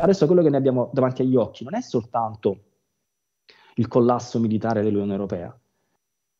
Adesso 0.00 0.26
quello 0.26 0.42
che 0.42 0.50
ne 0.50 0.56
abbiamo 0.56 0.90
davanti 0.92 1.22
agli 1.22 1.36
occhi 1.36 1.64
non 1.64 1.74
è 1.74 1.80
soltanto 1.80 2.64
il 3.74 3.88
collasso 3.88 4.38
militare 4.38 4.82
dell'Unione 4.82 5.12
Europea, 5.12 5.58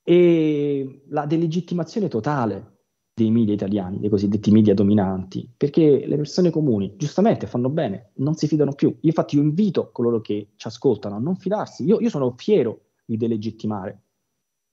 e 0.02 1.02
la 1.08 1.26
delegittimazione 1.26 2.08
totale 2.08 2.76
dei 3.12 3.30
media 3.30 3.52
italiani, 3.52 3.98
dei 3.98 4.08
cosiddetti 4.08 4.50
media 4.50 4.74
dominanti, 4.74 5.50
perché 5.54 6.06
le 6.06 6.16
persone 6.16 6.50
comuni, 6.50 6.94
giustamente, 6.96 7.46
fanno 7.46 7.68
bene, 7.68 8.12
non 8.14 8.34
si 8.34 8.46
fidano 8.46 8.72
più. 8.72 8.88
Io 8.88 8.96
infatti 9.02 9.36
io 9.36 9.42
invito 9.42 9.90
coloro 9.92 10.20
che 10.20 10.52
ci 10.56 10.66
ascoltano 10.66 11.16
a 11.16 11.18
non 11.18 11.36
fidarsi. 11.36 11.84
Io, 11.84 12.00
io 12.00 12.08
sono 12.08 12.32
fiero 12.36 12.86
di 13.04 13.16
delegittimare 13.16 14.02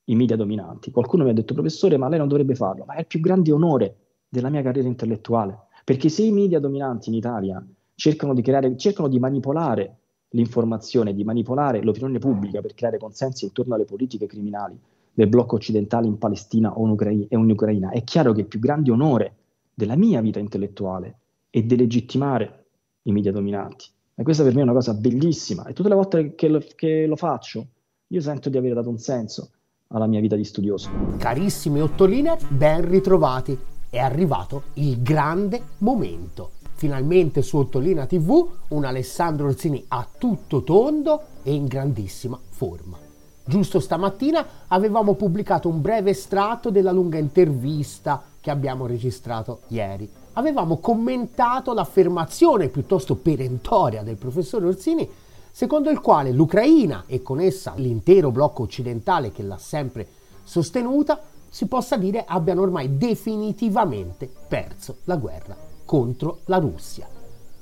i 0.05 0.15
media 0.15 0.35
dominanti. 0.35 0.91
Qualcuno 0.91 1.23
mi 1.23 1.31
ha 1.31 1.33
detto, 1.33 1.53
professore, 1.53 1.97
ma 1.97 2.07
lei 2.07 2.19
non 2.19 2.27
dovrebbe 2.27 2.55
farlo, 2.55 2.85
ma 2.85 2.93
è 2.93 2.99
il 2.99 3.07
più 3.07 3.19
grande 3.19 3.51
onore 3.51 3.97
della 4.29 4.49
mia 4.49 4.61
carriera 4.61 4.87
intellettuale, 4.87 5.67
perché 5.83 6.07
se 6.09 6.23
i 6.23 6.31
media 6.31 6.59
dominanti 6.59 7.09
in 7.09 7.15
Italia 7.15 7.65
cercano 7.95 8.33
di, 8.33 8.41
creare, 8.41 8.77
cercano 8.77 9.07
di 9.07 9.19
manipolare 9.19 9.97
l'informazione, 10.29 11.13
di 11.13 11.23
manipolare 11.23 11.81
l'opinione 11.81 12.19
pubblica 12.19 12.61
per 12.61 12.73
creare 12.73 12.97
consensi 12.97 13.45
intorno 13.45 13.75
alle 13.75 13.85
politiche 13.85 14.25
criminali 14.25 14.77
del 15.13 15.27
blocco 15.27 15.55
occidentale 15.55 16.07
in 16.07 16.17
Palestina 16.17 16.77
o 16.77 16.83
in, 16.83 16.91
Ucraina, 16.91 17.25
in 17.29 17.49
Ucraina, 17.49 17.89
è 17.91 18.03
chiaro 18.03 18.33
che 18.33 18.41
il 18.41 18.47
più 18.47 18.59
grande 18.59 18.91
onore 18.91 19.35
della 19.73 19.95
mia 19.95 20.19
vita 20.19 20.39
intellettuale 20.39 21.19
è 21.49 21.61
delegittimare 21.63 22.65
i 23.03 23.11
media 23.13 23.31
dominanti. 23.31 23.85
E 24.13 24.23
questa 24.23 24.43
per 24.43 24.53
me 24.53 24.59
è 24.59 24.63
una 24.63 24.73
cosa 24.73 24.93
bellissima. 24.93 25.65
E 25.65 25.73
tutte 25.73 25.89
le 25.89 25.95
volte 25.95 26.35
che 26.35 26.49
lo, 26.49 26.61
che 26.75 27.05
lo 27.05 27.15
faccio, 27.15 27.67
io 28.07 28.21
sento 28.21 28.49
di 28.49 28.57
aver 28.57 28.73
dato 28.73 28.89
un 28.89 28.97
senso 28.97 29.51
alla 29.87 30.07
mia 30.07 30.19
vita 30.19 30.35
di 30.35 30.43
studioso. 30.43 30.89
Carissimi 31.17 31.81
Ottoliner, 31.81 32.37
ben 32.49 32.89
ritrovati. 32.89 33.57
È 33.89 33.99
arrivato 33.99 34.63
il 34.73 35.01
grande 35.01 35.61
momento. 35.79 36.54
Finalmente 36.75 37.41
su 37.41 37.55
Ottolina 37.55 38.05
TV 38.05 38.47
un 38.67 38.83
Alessandro 38.83 39.47
Orsini 39.47 39.85
a 39.87 40.05
tutto 40.17 40.61
tondo 40.61 41.21
e 41.41 41.53
in 41.53 41.67
grandissima 41.67 42.37
forma. 42.49 42.97
Giusto 43.45 43.79
stamattina 43.79 44.45
avevamo 44.67 45.13
pubblicato 45.13 45.69
un 45.69 45.79
breve 45.79 46.09
estratto 46.09 46.71
della 46.71 46.91
lunga 46.91 47.17
intervista 47.17 48.21
che 48.41 48.51
abbiamo 48.51 48.87
registrato 48.87 49.61
ieri. 49.69 50.09
Avevamo 50.33 50.79
commentato 50.79 51.73
l'affermazione 51.73 52.67
piuttosto 52.67 53.15
perentoria 53.15 54.03
del 54.03 54.17
professore 54.17 54.65
Orsini 54.65 55.09
secondo 55.49 55.89
il 55.89 56.01
quale 56.01 56.31
l'Ucraina 56.31 57.05
e 57.07 57.21
con 57.21 57.39
essa 57.39 57.71
l'intero 57.77 58.31
blocco 58.31 58.63
occidentale 58.63 59.31
che 59.31 59.43
l'ha 59.43 59.57
sempre 59.57 60.05
sostenuta 60.43 61.21
si 61.47 61.67
possa 61.67 61.95
dire 61.95 62.25
abbiano 62.27 62.63
ormai 62.63 62.97
definitivamente 62.97 64.29
perso 64.49 64.97
la 65.05 65.15
guerra 65.15 65.64
contro 65.85 66.39
la 66.45 66.57
Russia. 66.57 67.07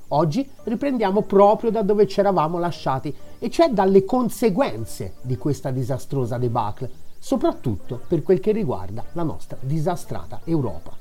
Oggi 0.09 0.47
riprendiamo 0.63 1.21
proprio 1.23 1.71
da 1.71 1.81
dove 1.81 2.07
ci 2.07 2.19
eravamo 2.19 2.59
lasciati, 2.59 3.13
e 3.39 3.49
cioè 3.49 3.69
dalle 3.69 4.05
conseguenze 4.05 5.15
di 5.21 5.37
questa 5.37 5.71
disastrosa 5.71 6.37
debacle, 6.37 6.89
soprattutto 7.19 8.01
per 8.07 8.23
quel 8.23 8.39
che 8.39 8.51
riguarda 8.51 9.03
la 9.13 9.23
nostra 9.23 9.57
disastrata 9.59 10.41
Europa. 10.43 10.91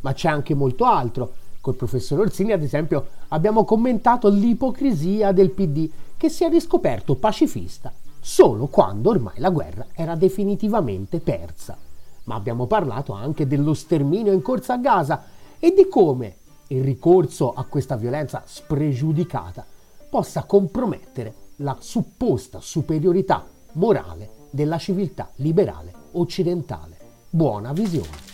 Ma 0.00 0.12
c'è 0.12 0.28
anche 0.28 0.54
molto 0.54 0.84
altro. 0.84 1.32
Col 1.60 1.74
professor 1.74 2.20
Orsini, 2.20 2.52
ad 2.52 2.62
esempio, 2.62 3.06
abbiamo 3.28 3.64
commentato 3.64 4.28
l'ipocrisia 4.28 5.32
del 5.32 5.50
PD 5.50 5.88
che 6.16 6.28
si 6.28 6.44
è 6.44 6.48
riscoperto 6.48 7.16
pacifista 7.16 7.92
solo 8.26 8.66
quando 8.66 9.10
ormai 9.10 9.34
la 9.36 9.50
guerra 9.50 9.86
era 9.92 10.16
definitivamente 10.16 11.20
persa. 11.20 11.78
Ma 12.24 12.34
abbiamo 12.34 12.66
parlato 12.66 13.12
anche 13.12 13.46
dello 13.46 13.72
sterminio 13.72 14.32
in 14.32 14.42
corsa 14.42 14.74
a 14.74 14.78
Gaza 14.78 15.24
e 15.60 15.72
di 15.72 15.86
come 15.88 16.34
il 16.68 16.82
ricorso 16.82 17.52
a 17.52 17.64
questa 17.64 17.96
violenza 17.96 18.42
spregiudicata 18.44 19.64
possa 20.08 20.44
compromettere 20.44 21.34
la 21.56 21.76
supposta 21.80 22.60
superiorità 22.60 23.44
morale 23.72 24.30
della 24.50 24.78
civiltà 24.78 25.30
liberale 25.36 25.92
occidentale. 26.12 26.96
Buona 27.30 27.72
visione. 27.72 28.24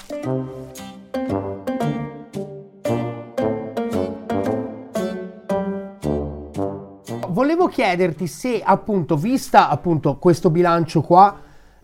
volevo 7.32 7.66
chiederti 7.66 8.26
se 8.26 8.62
appunto, 8.62 9.16
vista 9.16 9.68
appunto 9.68 10.16
questo 10.16 10.50
bilancio 10.50 11.00
qua, 11.00 11.40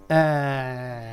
eh, 0.07 1.08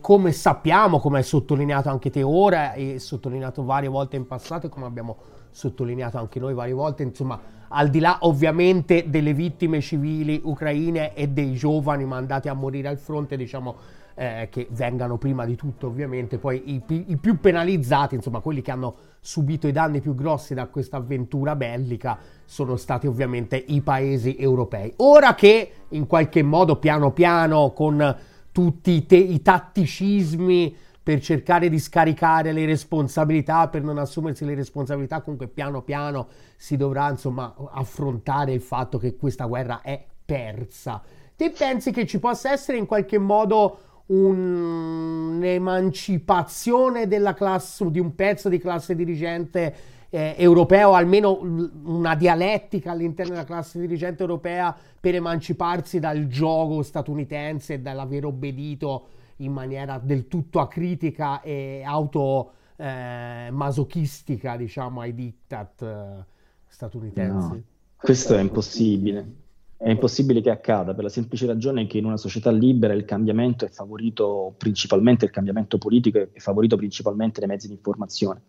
come 0.00 0.32
sappiamo, 0.32 0.98
come 0.98 1.18
hai 1.18 1.24
sottolineato 1.24 1.88
anche 1.88 2.10
te 2.10 2.22
ora 2.22 2.72
e 2.74 2.98
sottolineato 2.98 3.64
varie 3.64 3.88
volte 3.88 4.16
in 4.16 4.26
passato 4.26 4.66
e 4.66 4.68
come 4.68 4.86
abbiamo 4.86 5.16
sottolineato 5.50 6.18
anche 6.18 6.38
noi 6.38 6.54
varie 6.54 6.74
volte, 6.74 7.02
insomma, 7.02 7.40
al 7.68 7.88
di 7.88 8.00
là 8.00 8.18
ovviamente 8.20 9.08
delle 9.08 9.32
vittime 9.32 9.80
civili 9.80 10.40
ucraine 10.44 11.14
e 11.14 11.28
dei 11.28 11.54
giovani 11.54 12.04
mandati 12.04 12.48
a 12.48 12.54
morire 12.54 12.88
al 12.88 12.98
fronte, 12.98 13.36
diciamo 13.36 13.98
eh, 14.14 14.48
che 14.50 14.66
vengano 14.70 15.16
prima 15.16 15.44
di 15.44 15.56
tutto 15.56 15.86
ovviamente 15.86 16.38
poi 16.38 16.62
i, 16.74 16.82
i, 17.06 17.16
più 17.16 17.40
penalizzati, 17.40 18.14
insomma 18.16 18.40
quelli 18.40 18.60
che 18.60 18.70
hanno 18.70 18.94
subito 19.20 19.66
i 19.66 19.72
danni 19.72 20.00
più 20.00 20.14
grossi 20.14 20.52
da 20.52 20.66
questa 20.66 20.96
avventura 20.98 21.56
bellica 21.56 22.18
sono 22.44 22.76
stati 22.76 23.06
ovviamente 23.06 23.56
i 23.56 23.80
paesi 23.80 24.36
europei. 24.36 24.92
Ora 24.96 25.34
che 25.34 25.72
in 25.88 26.06
qualche 26.06 26.42
modo 26.42 26.76
piano 26.76 27.12
piano 27.12 27.72
con 27.72 28.16
tutti 28.52 28.92
i, 28.92 29.06
te- 29.06 29.16
i 29.16 29.42
tatticismi 29.42 30.76
per 31.02 31.20
cercare 31.20 31.68
di 31.68 31.78
scaricare 31.78 32.52
le 32.52 32.66
responsabilità, 32.66 33.68
per 33.68 33.82
non 33.82 33.98
assumersi 33.98 34.44
le 34.44 34.54
responsabilità, 34.54 35.22
comunque 35.22 35.48
piano 35.48 35.82
piano 35.82 36.28
si 36.56 36.76
dovrà 36.76 37.10
insomma 37.10 37.54
affrontare 37.72 38.52
il 38.52 38.60
fatto 38.60 38.98
che 38.98 39.16
questa 39.16 39.46
guerra 39.46 39.80
è 39.80 40.04
persa. 40.24 41.02
Te 41.34 41.50
pensi 41.50 41.90
che 41.90 42.06
ci 42.06 42.18
possa 42.18 42.52
essere 42.52 42.78
in 42.78 42.86
qualche 42.86 43.18
modo 43.18 43.78
un'emancipazione 44.06 47.06
della 47.06 47.34
classe, 47.34 47.90
di 47.90 47.98
un 47.98 48.14
pezzo 48.14 48.48
di 48.48 48.58
classe 48.58 48.94
dirigente 48.94 49.74
eh, 50.10 50.34
europeo, 50.36 50.92
almeno 50.94 51.40
una 51.40 52.14
dialettica 52.16 52.90
all'interno 52.90 53.32
della 53.32 53.44
classe 53.44 53.80
dirigente 53.80 54.22
europea 54.22 54.76
per 55.00 55.14
emanciparsi 55.14 55.98
dal 56.00 56.26
gioco 56.26 56.82
statunitense 56.82 57.74
e 57.74 57.80
dall'aver 57.80 58.24
obbedito 58.26 59.06
in 59.36 59.52
maniera 59.52 60.00
del 60.02 60.26
tutto 60.28 60.60
acritica 60.60 61.40
e 61.40 61.82
automasochistica, 61.84 64.54
eh, 64.54 64.58
diciamo, 64.58 65.00
ai 65.00 65.14
diktat 65.14 65.82
eh, 65.82 66.24
statunitensi. 66.66 67.54
No, 67.54 67.62
questo 67.96 68.34
è 68.34 68.40
impossibile. 68.40 69.36
È 69.76 69.88
impossibile 69.88 70.40
che 70.42 70.50
accada 70.50 70.92
per 70.92 71.04
la 71.04 71.08
semplice 71.08 71.46
ragione 71.46 71.86
che 71.86 71.96
in 71.96 72.04
una 72.04 72.18
società 72.18 72.50
libera 72.50 72.92
il 72.92 73.06
cambiamento 73.06 73.64
è 73.64 73.70
favorito 73.70 74.52
principalmente, 74.58 75.24
il 75.24 75.30
cambiamento 75.30 75.78
politico 75.78 76.18
è 76.18 76.28
favorito 76.34 76.76
principalmente 76.76 77.40
dai 77.40 77.48
mezzi 77.48 77.66
di 77.66 77.72
informazione. 77.72 78.42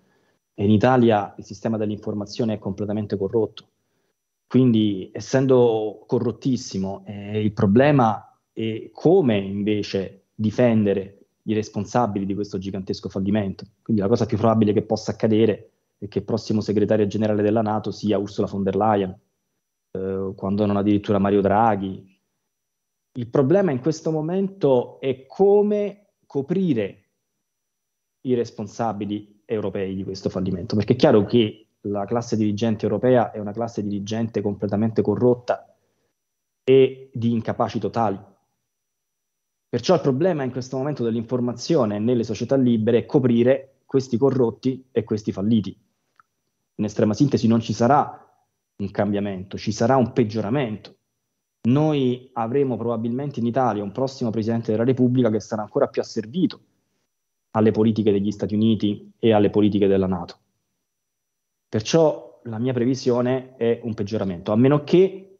E 0.53 0.63
in 0.63 0.71
Italia 0.71 1.33
il 1.37 1.43
sistema 1.43 1.77
dell'informazione 1.77 2.53
è 2.53 2.59
completamente 2.59 3.17
corrotto. 3.17 3.67
Quindi, 4.47 5.09
essendo 5.13 6.03
corrottissimo, 6.05 7.03
eh, 7.05 7.41
il 7.41 7.53
problema 7.53 8.37
è 8.51 8.89
come 8.91 9.37
invece 9.37 10.25
difendere 10.35 11.27
i 11.43 11.53
responsabili 11.53 12.25
di 12.25 12.33
questo 12.33 12.57
gigantesco 12.57 13.09
fallimento. 13.09 13.65
Quindi 13.81 14.01
la 14.01 14.07
cosa 14.07 14.25
più 14.25 14.37
probabile 14.37 14.73
che 14.73 14.83
possa 14.83 15.11
accadere 15.11 15.71
è 15.97 16.07
che 16.07 16.19
il 16.19 16.25
prossimo 16.25 16.61
segretario 16.61 17.07
generale 17.07 17.41
della 17.41 17.61
Nato 17.61 17.91
sia 17.91 18.17
Ursula 18.17 18.47
von 18.47 18.63
der 18.63 18.75
Leyen, 18.75 19.19
eh, 19.91 20.33
quando 20.35 20.65
non 20.65 20.77
addirittura 20.77 21.19
Mario 21.19 21.41
Draghi. 21.41 22.19
Il 23.13 23.27
problema 23.29 23.71
in 23.71 23.79
questo 23.79 24.11
momento 24.11 24.99
è 24.99 25.25
come 25.25 26.13
coprire 26.25 27.09
i 28.21 28.33
responsabili 28.33 29.40
europei 29.53 29.95
di 29.95 30.03
questo 30.03 30.29
fallimento, 30.29 30.75
perché 30.75 30.93
è 30.93 30.95
chiaro 30.95 31.25
che 31.25 31.67
la 31.81 32.05
classe 32.05 32.37
dirigente 32.37 32.85
europea 32.85 33.31
è 33.31 33.39
una 33.39 33.51
classe 33.51 33.83
dirigente 33.83 34.41
completamente 34.41 35.01
corrotta 35.01 35.75
e 36.63 37.09
di 37.13 37.31
incapaci 37.31 37.79
totali. 37.79 38.19
Perciò 39.67 39.95
il 39.95 40.01
problema 40.01 40.43
in 40.43 40.51
questo 40.51 40.77
momento 40.77 41.03
dell'informazione 41.03 41.99
nelle 41.99 42.23
società 42.23 42.55
libere 42.55 42.99
è 42.99 43.05
coprire 43.05 43.81
questi 43.85 44.17
corrotti 44.17 44.85
e 44.91 45.03
questi 45.03 45.31
falliti. 45.31 45.77
In 46.75 46.85
estrema 46.85 47.13
sintesi 47.13 47.47
non 47.47 47.61
ci 47.61 47.73
sarà 47.73 48.17
un 48.77 48.91
cambiamento, 48.91 49.57
ci 49.57 49.71
sarà 49.71 49.95
un 49.95 50.13
peggioramento. 50.13 50.95
Noi 51.63 52.29
avremo 52.33 52.75
probabilmente 52.75 53.39
in 53.39 53.45
Italia 53.45 53.83
un 53.83 53.91
prossimo 53.91 54.29
Presidente 54.29 54.71
della 54.71 54.83
Repubblica 54.83 55.29
che 55.29 55.39
sarà 55.39 55.61
ancora 55.61 55.87
più 55.87 56.01
asservito 56.01 56.61
alle 57.51 57.71
politiche 57.71 58.11
degli 58.11 58.31
Stati 58.31 58.55
Uniti 58.55 59.11
e 59.19 59.33
alle 59.33 59.49
politiche 59.49 59.87
della 59.87 60.07
Nato. 60.07 60.37
Perciò 61.67 62.39
la 62.43 62.57
mia 62.57 62.73
previsione 62.73 63.55
è 63.55 63.79
un 63.83 63.93
peggioramento, 63.93 64.51
a 64.51 64.55
meno 64.55 64.83
che 64.83 65.37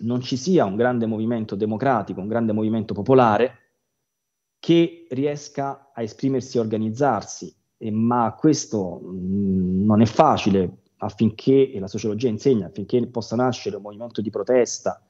non 0.00 0.20
ci 0.20 0.36
sia 0.36 0.64
un 0.64 0.76
grande 0.76 1.06
movimento 1.06 1.54
democratico, 1.56 2.20
un 2.20 2.28
grande 2.28 2.52
movimento 2.52 2.94
popolare 2.94 3.58
che 4.58 5.06
riesca 5.10 5.90
a 5.92 6.02
esprimersi 6.02 6.56
e 6.56 6.60
organizzarsi, 6.60 7.54
e, 7.76 7.90
ma 7.90 8.34
questo 8.38 9.00
mh, 9.00 9.08
mm, 9.08 9.84
non 9.84 10.00
è 10.00 10.06
facile 10.06 10.82
affinché, 10.98 11.70
e 11.70 11.78
la 11.78 11.86
sociologia 11.86 12.28
insegna, 12.28 12.66
affinché 12.66 13.06
possa 13.06 13.36
nascere 13.36 13.76
un 13.76 13.82
movimento 13.82 14.20
di 14.20 14.30
protesta 14.30 15.00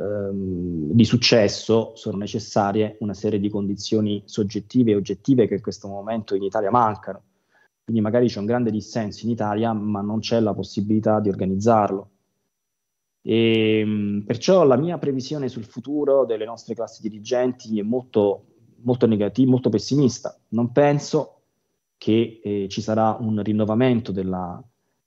ehm, 0.00 0.92
di 0.92 1.04
successo, 1.04 1.92
sono 1.94 2.16
necessarie 2.16 2.96
una 3.00 3.14
serie 3.14 3.38
di 3.38 3.48
condizioni 3.48 4.22
soggettive 4.24 4.92
e 4.92 4.96
oggettive 4.96 5.46
che 5.46 5.54
in 5.54 5.60
questo 5.60 5.88
momento 5.88 6.34
in 6.34 6.42
Italia 6.42 6.70
mancano. 6.70 7.22
Quindi 7.84 8.02
magari 8.02 8.28
c'è 8.28 8.38
un 8.38 8.46
grande 8.46 8.70
dissenso 8.70 9.24
in 9.26 9.32
Italia, 9.32 9.72
ma 9.72 10.00
non 10.00 10.20
c'è 10.20 10.40
la 10.40 10.54
possibilità 10.54 11.20
di 11.20 11.28
organizzarlo. 11.28 12.10
E, 13.22 13.78
ehm, 13.80 14.24
perciò 14.26 14.64
la 14.64 14.76
mia 14.76 14.98
previsione 14.98 15.48
sul 15.48 15.64
futuro 15.64 16.24
delle 16.24 16.44
nostre 16.44 16.74
classi 16.74 17.02
dirigenti 17.02 17.78
è 17.78 17.82
molto, 17.82 18.44
molto 18.82 19.06
negativa, 19.06 19.50
molto 19.50 19.68
pessimista. 19.68 20.38
Non 20.48 20.72
penso 20.72 21.42
che 21.98 22.40
eh, 22.42 22.66
ci 22.68 22.80
sarà 22.80 23.16
un 23.20 23.42
rinnovamento 23.42 24.10
della 24.10 24.62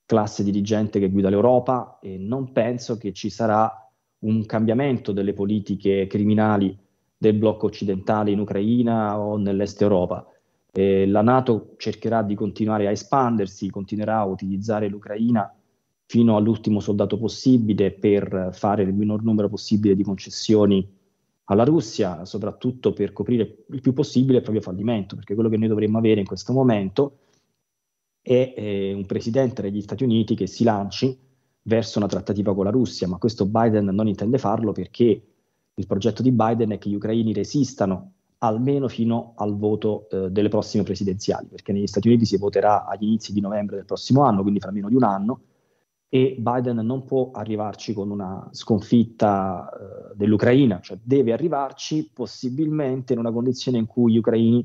classe 0.05 0.43
dirigente 0.43 0.99
che 0.99 1.09
guida 1.09 1.29
l'Europa 1.29 1.97
e 2.01 2.17
non 2.17 2.51
penso 2.51 2.97
che 2.97 3.13
ci 3.13 3.29
sarà 3.29 3.82
un 4.23 4.45
cambiamento 4.45 5.11
delle 5.11 5.33
politiche 5.33 6.07
criminali 6.07 6.77
del 7.17 7.35
blocco 7.35 7.67
occidentale 7.67 8.31
in 8.31 8.39
Ucraina 8.39 9.19
o 9.19 9.37
nell'est 9.37 9.81
Europa. 9.81 10.27
Eh, 10.71 11.05
la 11.07 11.21
Nato 11.21 11.75
cercherà 11.77 12.23
di 12.23 12.35
continuare 12.35 12.87
a 12.87 12.91
espandersi, 12.91 13.69
continuerà 13.69 14.19
a 14.19 14.25
utilizzare 14.25 14.87
l'Ucraina 14.87 15.53
fino 16.05 16.35
all'ultimo 16.35 16.79
soldato 16.79 17.17
possibile 17.17 17.91
per 17.91 18.49
fare 18.51 18.83
il 18.83 18.93
minor 18.93 19.23
numero 19.23 19.49
possibile 19.49 19.95
di 19.95 20.03
concessioni 20.03 20.85
alla 21.45 21.63
Russia, 21.63 22.25
soprattutto 22.25 22.93
per 22.93 23.13
coprire 23.13 23.65
il 23.69 23.81
più 23.81 23.93
possibile 23.93 24.37
il 24.37 24.43
proprio 24.43 24.63
fallimento, 24.63 25.15
perché 25.15 25.33
quello 25.33 25.49
che 25.49 25.57
noi 25.57 25.67
dovremmo 25.67 25.97
avere 25.97 26.19
in 26.19 26.25
questo 26.25 26.53
momento 26.53 27.19
è 28.21 28.53
eh, 28.55 28.93
un 28.93 29.05
presidente 29.05 29.61
degli 29.61 29.81
Stati 29.81 30.03
Uniti 30.03 30.35
che 30.35 30.47
si 30.47 30.63
lanci 30.63 31.17
verso 31.63 31.97
una 31.97 32.07
trattativa 32.07 32.53
con 32.53 32.65
la 32.65 32.71
Russia, 32.71 33.07
ma 33.07 33.17
questo 33.17 33.45
Biden 33.45 33.85
non 33.85 34.07
intende 34.07 34.37
farlo 34.37 34.71
perché 34.71 35.21
il 35.75 35.87
progetto 35.87 36.21
di 36.21 36.31
Biden 36.31 36.71
è 36.71 36.77
che 36.77 36.89
gli 36.89 36.95
ucraini 36.95 37.33
resistano 37.33 38.11
almeno 38.39 38.87
fino 38.89 39.33
al 39.37 39.57
voto 39.57 40.07
eh, 40.09 40.29
delle 40.29 40.49
prossime 40.49 40.83
presidenziali, 40.83 41.47
perché 41.47 41.71
negli 41.71 41.87
Stati 41.87 42.09
Uniti 42.09 42.25
si 42.25 42.37
voterà 42.37 42.85
agli 42.85 43.05
inizi 43.05 43.31
di 43.31 43.39
novembre 43.39 43.77
del 43.77 43.85
prossimo 43.85 44.23
anno, 44.23 44.41
quindi 44.41 44.59
fra 44.59 44.71
meno 44.71 44.89
di 44.89 44.95
un 44.95 45.03
anno, 45.03 45.41
e 46.09 46.35
Biden 46.37 46.75
non 46.85 47.05
può 47.05 47.31
arrivarci 47.31 47.93
con 47.93 48.11
una 48.11 48.47
sconfitta 48.51 49.67
eh, 49.69 50.15
dell'Ucraina, 50.15 50.79
cioè 50.81 50.99
deve 51.01 51.31
arrivarci 51.31 52.11
possibilmente 52.13 53.13
in 53.13 53.19
una 53.19 53.31
condizione 53.31 53.77
in 53.77 53.87
cui 53.87 54.11
gli 54.11 54.17
ucraini 54.17 54.63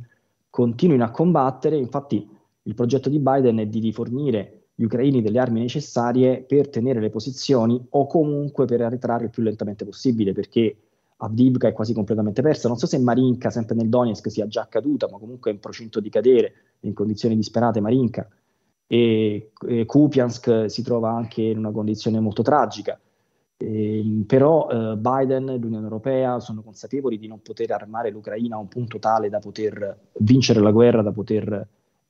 continuino 0.50 1.04
a 1.04 1.10
combattere, 1.10 1.76
infatti 1.76 2.28
il 2.62 2.74
progetto 2.74 3.08
di 3.08 3.18
Biden 3.18 3.58
è 3.58 3.66
di 3.66 3.78
rifornire 3.78 4.57
gli 4.80 4.84
ucraini 4.84 5.20
delle 5.20 5.40
armi 5.40 5.58
necessarie 5.58 6.44
per 6.46 6.68
tenere 6.68 7.00
le 7.00 7.10
posizioni 7.10 7.84
o 7.90 8.06
comunque 8.06 8.64
per 8.64 8.80
arretrare 8.80 9.24
il 9.24 9.30
più 9.30 9.42
lentamente 9.42 9.84
possibile, 9.84 10.32
perché 10.32 10.76
Avdivka 11.16 11.66
è 11.66 11.72
quasi 11.72 11.92
completamente 11.92 12.42
persa. 12.42 12.68
Non 12.68 12.76
so 12.76 12.86
se 12.86 12.96
Marinka, 13.00 13.50
sempre 13.50 13.74
nel 13.74 13.88
Donetsk, 13.88 14.30
sia 14.30 14.46
già 14.46 14.68
caduta, 14.68 15.08
ma 15.10 15.18
comunque 15.18 15.50
è 15.50 15.54
in 15.54 15.58
procinto 15.58 15.98
di 15.98 16.08
cadere, 16.10 16.52
in 16.82 16.94
condizioni 16.94 17.34
disperate 17.34 17.80
Marinka. 17.80 18.28
E, 18.86 19.50
e 19.66 19.84
Kupiansk 19.84 20.70
si 20.70 20.82
trova 20.84 21.10
anche 21.10 21.42
in 21.42 21.58
una 21.58 21.72
condizione 21.72 22.20
molto 22.20 22.42
tragica. 22.42 23.00
E, 23.56 23.98
ehm, 23.98 24.22
però 24.26 24.68
eh, 24.70 24.96
Biden 24.96 25.48
e 25.48 25.56
l'Unione 25.56 25.86
Europea 25.86 26.38
sono 26.38 26.62
consapevoli 26.62 27.18
di 27.18 27.26
non 27.26 27.42
poter 27.42 27.72
armare 27.72 28.10
l'Ucraina 28.10 28.54
a 28.54 28.60
un 28.60 28.68
punto 28.68 29.00
tale 29.00 29.28
da 29.28 29.40
poter 29.40 30.10
vincere 30.18 30.60
la 30.60 30.70
guerra, 30.70 31.02
da 31.02 31.10
poter 31.10 31.68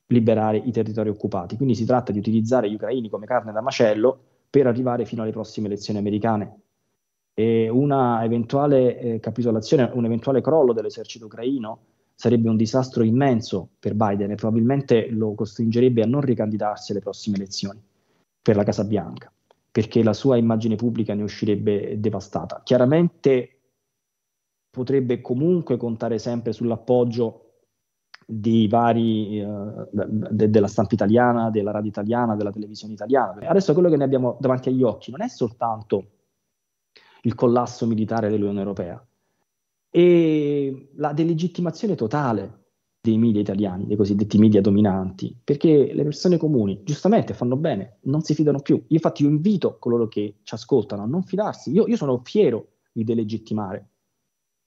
liberare 0.09 0.57
i 0.57 0.71
territori 0.71 1.09
occupati. 1.09 1.55
Quindi 1.55 1.75
si 1.75 1.85
tratta 1.85 2.11
di 2.11 2.19
utilizzare 2.19 2.69
gli 2.69 2.75
ucraini 2.75 3.09
come 3.09 3.25
carne 3.25 3.51
da 3.51 3.61
macello 3.61 4.19
per 4.49 4.67
arrivare 4.67 5.05
fino 5.05 5.21
alle 5.21 5.31
prossime 5.31 5.67
elezioni 5.67 5.99
americane. 5.99 6.61
E 7.33 7.69
una 7.69 8.23
eventuale 8.23 8.99
eh, 8.99 9.19
capitolazione, 9.19 9.89
un 9.93 10.05
eventuale 10.05 10.41
crollo 10.41 10.73
dell'esercito 10.73 11.25
ucraino 11.25 11.79
sarebbe 12.15 12.49
un 12.49 12.57
disastro 12.57 13.03
immenso 13.03 13.69
per 13.79 13.93
Biden 13.93 14.31
e 14.31 14.35
probabilmente 14.35 15.09
lo 15.09 15.35
costringerebbe 15.35 16.01
a 16.01 16.05
non 16.05 16.21
ricandidarsi 16.21 16.91
alle 16.91 16.99
prossime 16.99 17.37
elezioni 17.37 17.81
per 18.41 18.57
la 18.57 18.63
Casa 18.63 18.83
Bianca, 18.83 19.31
perché 19.71 20.03
la 20.03 20.11
sua 20.13 20.35
immagine 20.35 20.75
pubblica 20.75 21.13
ne 21.13 21.23
uscirebbe 21.23 21.97
devastata. 21.99 22.61
Chiaramente 22.63 23.59
potrebbe 24.69 25.21
comunque 25.21 25.77
contare 25.77 26.17
sempre 26.17 26.51
sull'appoggio 26.51 27.48
di 28.31 28.67
vari, 28.67 29.41
uh, 29.41 29.87
de- 29.91 30.49
della 30.51 30.67
stampa 30.67 30.93
italiana, 30.93 31.49
della 31.49 31.71
radio 31.71 31.89
italiana, 31.89 32.35
della 32.35 32.51
televisione 32.51 32.93
italiana. 32.93 33.47
Adesso 33.47 33.73
quello 33.73 33.89
che 33.89 33.97
ne 33.97 34.03
abbiamo 34.03 34.37
davanti 34.39 34.69
agli 34.69 34.83
occhi 34.83 35.09
non 35.09 35.21
è 35.21 35.27
soltanto 35.27 36.05
il 37.23 37.33
collasso 37.33 37.87
militare 37.87 38.29
dell'Unione 38.29 38.59
Europea, 38.59 39.03
è 39.89 40.71
la 40.95 41.13
delegittimazione 41.13 41.95
totale 41.95 42.57
dei 43.01 43.17
media 43.17 43.41
italiani, 43.41 43.87
dei 43.87 43.95
cosiddetti 43.95 44.37
media 44.37 44.61
dominanti, 44.61 45.35
perché 45.43 45.91
le 45.93 46.03
persone 46.03 46.37
comuni, 46.37 46.81
giustamente, 46.83 47.33
fanno 47.33 47.55
bene, 47.55 47.97
non 48.03 48.21
si 48.21 48.35
fidano 48.35 48.59
più. 48.59 48.75
Io 48.75 48.85
infatti 48.89 49.23
io 49.23 49.29
invito 49.29 49.77
coloro 49.79 50.07
che 50.07 50.35
ci 50.43 50.53
ascoltano 50.53 51.01
a 51.01 51.05
non 51.05 51.23
fidarsi. 51.23 51.71
Io, 51.71 51.87
io 51.87 51.95
sono 51.95 52.21
fiero 52.23 52.73
di 52.91 53.03
delegittimare 53.03 53.88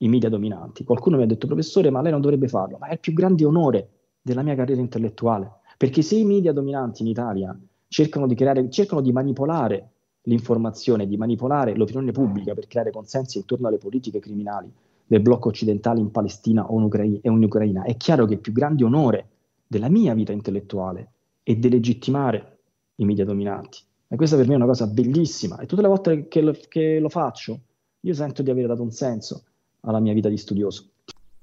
i 0.03 0.09
media 0.09 0.29
dominanti. 0.29 0.85
Qualcuno 0.85 1.17
mi 1.17 1.23
ha 1.23 1.27
detto, 1.27 1.47
professore, 1.47 1.91
ma 1.91 2.03
lei 2.03 2.13
non 2.13 2.21
dovrebbe 2.21 2.49
farlo, 2.49 2.77
ma 2.79 2.89
è 2.89 2.93
il 2.93 3.01
più 3.01 3.13
grande 3.13 3.45
onore 3.45 3.89
della 4.21 4.43
mia 4.43 4.55
carriera 4.55 4.81
intellettuale, 4.81 5.51
perché 5.77 6.03
se 6.03 6.17
i 6.17 6.25
media 6.25 6.53
dominanti 6.53 7.03
in 7.03 7.09
Italia 7.09 7.59
cercano 7.89 8.27
di, 8.27 8.35
creare, 8.35 8.69
cercano 8.71 9.01
di 9.01 9.13
manipolare 9.13 9.91
l'informazione, 10.23 11.07
di 11.07 11.17
manipolare 11.17 11.75
l'opinione 11.75 12.13
pubblica 12.13 12.55
per 12.55 12.67
creare 12.67 12.91
consensi 12.91 13.39
intorno 13.39 13.69
alle 13.69 13.79
politiche 13.79 14.21
criminali 14.21 14.73
del 15.05 15.21
blocco 15.21 15.49
occidentale 15.49 16.01
in 16.01 16.11
Palestina 16.11 16.71
o 16.71 16.79
in 16.79 16.85
Ucraina, 16.85 17.19
e 17.21 17.29
in 17.29 17.43
Ucraina 17.43 17.83
è 17.83 17.97
chiaro 17.97 18.25
che 18.27 18.35
il 18.35 18.41
più 18.41 18.53
grande 18.53 18.85
onore 18.85 19.29
della 19.67 19.89
mia 19.89 20.15
vita 20.15 20.33
intellettuale 20.33 21.11
è 21.43 21.55
delegittimare 21.57 22.59
i 22.97 23.05
media 23.05 23.25
dominanti. 23.25 23.79
E 24.09 24.17
questa 24.17 24.37
per 24.37 24.47
me 24.47 24.53
è 24.53 24.57
una 24.57 24.67
cosa 24.67 24.87
bellissima. 24.87 25.59
E 25.59 25.67
tutte 25.67 25.83
le 25.83 25.89
volte 25.89 26.29
che 26.29 26.41
lo, 26.41 26.55
che 26.69 26.99
lo 27.01 27.09
faccio, 27.09 27.61
io 28.01 28.15
sento 28.15 28.43
di 28.43 28.51
aver 28.51 28.67
dato 28.67 28.83
un 28.83 28.91
senso 28.91 29.45
alla 29.83 30.01
mia 30.01 30.13
vita 30.13 30.29
di 30.29 30.37
studioso. 30.37 30.91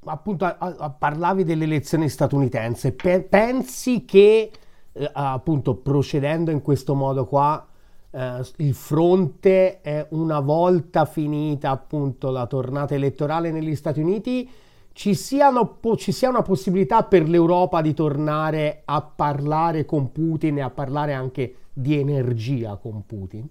Appunto, 0.06 0.46
a, 0.46 0.58
a, 0.58 0.90
parlavi 0.90 1.44
dell'elezione 1.44 2.08
statunitense, 2.10 2.94
Pe- 2.94 3.22
pensi 3.22 4.06
che 4.06 4.52
eh, 4.92 5.12
appunto 5.14 5.76
procedendo 5.76 6.52
in 6.52 6.62
questo 6.62 6.96
modo 6.96 7.26
qua 7.26 7.66
eh, 8.12 8.42
il 8.58 8.74
fronte 8.74 9.82
è 9.82 10.08
una 10.12 10.40
volta 10.40 11.06
finita 11.06 11.70
appunto 11.70 12.32
la 12.32 12.48
tornata 12.48 12.96
elettorale 12.96 13.52
negli 13.52 13.76
Stati 13.76 14.00
Uniti 14.00 14.50
ci, 14.94 15.14
siano, 15.14 15.78
ci 15.96 16.12
sia 16.12 16.30
una 16.30 16.42
possibilità 16.42 17.04
per 17.04 17.30
l'Europa 17.30 17.82
di 17.82 17.94
tornare 17.94 18.82
a 18.86 19.02
parlare 19.02 19.86
con 19.86 20.12
Putin 20.12 20.58
e 20.58 20.62
a 20.62 20.70
parlare 20.70 21.14
anche 21.14 21.56
di 21.72 21.98
energia 21.98 22.76
con 22.76 23.06
Putin? 23.06 23.48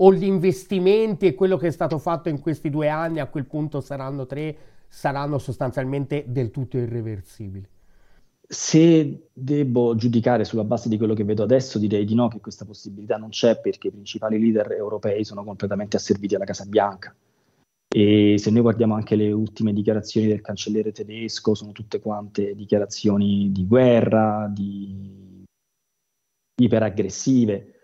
O 0.00 0.12
gli 0.12 0.24
investimenti 0.24 1.26
e 1.26 1.34
quello 1.34 1.56
che 1.56 1.68
è 1.68 1.70
stato 1.70 1.98
fatto 1.98 2.28
in 2.28 2.40
questi 2.40 2.70
due 2.70 2.88
anni, 2.88 3.20
a 3.20 3.26
quel 3.26 3.46
punto 3.46 3.80
saranno 3.80 4.26
tre, 4.26 4.56
saranno 4.88 5.38
sostanzialmente 5.38 6.24
del 6.26 6.50
tutto 6.50 6.76
irreversibili? 6.76 7.66
Se 8.50 9.28
devo 9.32 9.94
giudicare 9.94 10.44
sulla 10.44 10.64
base 10.64 10.88
di 10.88 10.96
quello 10.96 11.14
che 11.14 11.24
vedo 11.24 11.42
adesso, 11.42 11.78
direi 11.78 12.04
di 12.04 12.14
no, 12.14 12.28
che 12.28 12.40
questa 12.40 12.64
possibilità 12.64 13.16
non 13.16 13.28
c'è 13.28 13.60
perché 13.60 13.88
i 13.88 13.92
principali 13.92 14.38
leader 14.38 14.72
europei 14.72 15.24
sono 15.24 15.44
completamente 15.44 15.96
asserviti 15.96 16.34
alla 16.34 16.46
Casa 16.46 16.64
Bianca. 16.64 17.14
E 17.90 18.36
se 18.38 18.50
noi 18.50 18.62
guardiamo 18.62 18.94
anche 18.94 19.16
le 19.16 19.32
ultime 19.32 19.72
dichiarazioni 19.72 20.28
del 20.28 20.40
cancelliere 20.40 20.92
tedesco, 20.92 21.54
sono 21.54 21.72
tutte 21.72 22.00
quante 22.00 22.54
dichiarazioni 22.54 23.50
di 23.50 23.66
guerra, 23.66 24.50
di 24.50 25.44
iperaggressive 26.60 27.77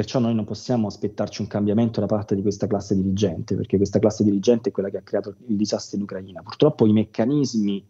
Perciò 0.00 0.18
noi 0.18 0.34
non 0.34 0.46
possiamo 0.46 0.86
aspettarci 0.86 1.42
un 1.42 1.46
cambiamento 1.46 2.00
da 2.00 2.06
parte 2.06 2.34
di 2.34 2.40
questa 2.40 2.66
classe 2.66 2.94
dirigente, 2.94 3.54
perché 3.54 3.76
questa 3.76 3.98
classe 3.98 4.24
dirigente 4.24 4.70
è 4.70 4.72
quella 4.72 4.88
che 4.88 4.96
ha 4.96 5.02
creato 5.02 5.36
il 5.46 5.56
disastro 5.56 5.98
in 5.98 6.04
Ucraina. 6.04 6.40
Purtroppo 6.40 6.86
i 6.86 6.92
meccanismi 6.94 7.86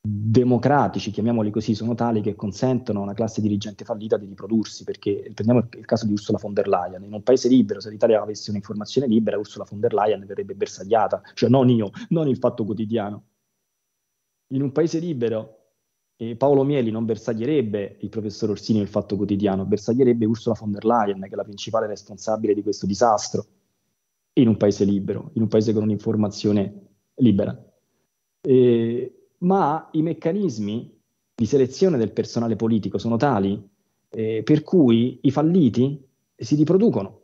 democratici, 0.00 1.10
chiamiamoli 1.10 1.50
così, 1.50 1.74
sono 1.74 1.94
tali 1.94 2.22
che 2.22 2.34
consentono 2.34 3.00
a 3.00 3.02
una 3.02 3.12
classe 3.12 3.42
dirigente 3.42 3.84
fallita 3.84 4.16
di 4.16 4.24
riprodursi, 4.24 4.84
perché 4.84 5.30
prendiamo 5.34 5.68
il, 5.70 5.84
caso 5.84 6.06
di 6.06 6.12
Ursula 6.12 6.38
von 6.40 6.54
der 6.54 6.68
Leyen, 6.68 7.04
in 7.04 7.12
un 7.12 7.22
paese 7.22 7.48
libero, 7.48 7.80
se 7.80 7.90
l'Italia 7.90 8.22
avesse 8.22 8.48
un'informazione 8.48 9.06
libera, 9.06 9.36
Ursula 9.36 9.66
von 9.68 9.78
der 9.78 9.92
Leyen 9.92 10.24
verrebbe 10.24 10.54
bersagliata, 10.54 11.20
cioè 11.34 11.50
non 11.50 11.68
io, 11.68 11.90
non 12.08 12.28
il 12.28 12.38
fatto 12.38 12.64
quotidiano. 12.64 13.24
In 14.54 14.62
un 14.62 14.72
paese 14.72 14.98
libero 15.00 15.61
e 16.22 16.36
Paolo 16.36 16.62
Mieli 16.62 16.92
non 16.92 17.04
bersaglierebbe 17.04 17.96
il 17.98 18.08
professor 18.08 18.50
Orsini 18.50 18.78
il 18.78 18.86
fatto 18.86 19.16
quotidiano, 19.16 19.64
bersaglierebbe 19.64 20.24
Ursula 20.24 20.54
von 20.56 20.70
der 20.70 20.84
Leyen, 20.84 21.20
che 21.20 21.30
è 21.30 21.34
la 21.34 21.42
principale 21.42 21.88
responsabile 21.88 22.54
di 22.54 22.62
questo 22.62 22.86
disastro, 22.86 23.44
in 24.34 24.46
un 24.46 24.56
paese 24.56 24.84
libero, 24.84 25.30
in 25.32 25.42
un 25.42 25.48
paese 25.48 25.72
con 25.72 25.82
un'informazione 25.82 26.86
libera. 27.16 27.60
Eh, 28.40 29.30
ma 29.38 29.88
i 29.92 30.02
meccanismi 30.02 30.96
di 31.34 31.46
selezione 31.46 31.98
del 31.98 32.12
personale 32.12 32.54
politico 32.54 32.98
sono 32.98 33.16
tali 33.16 33.60
eh, 34.08 34.42
per 34.44 34.62
cui 34.62 35.18
i 35.22 35.30
falliti 35.32 36.06
si 36.36 36.54
riproducono. 36.54 37.20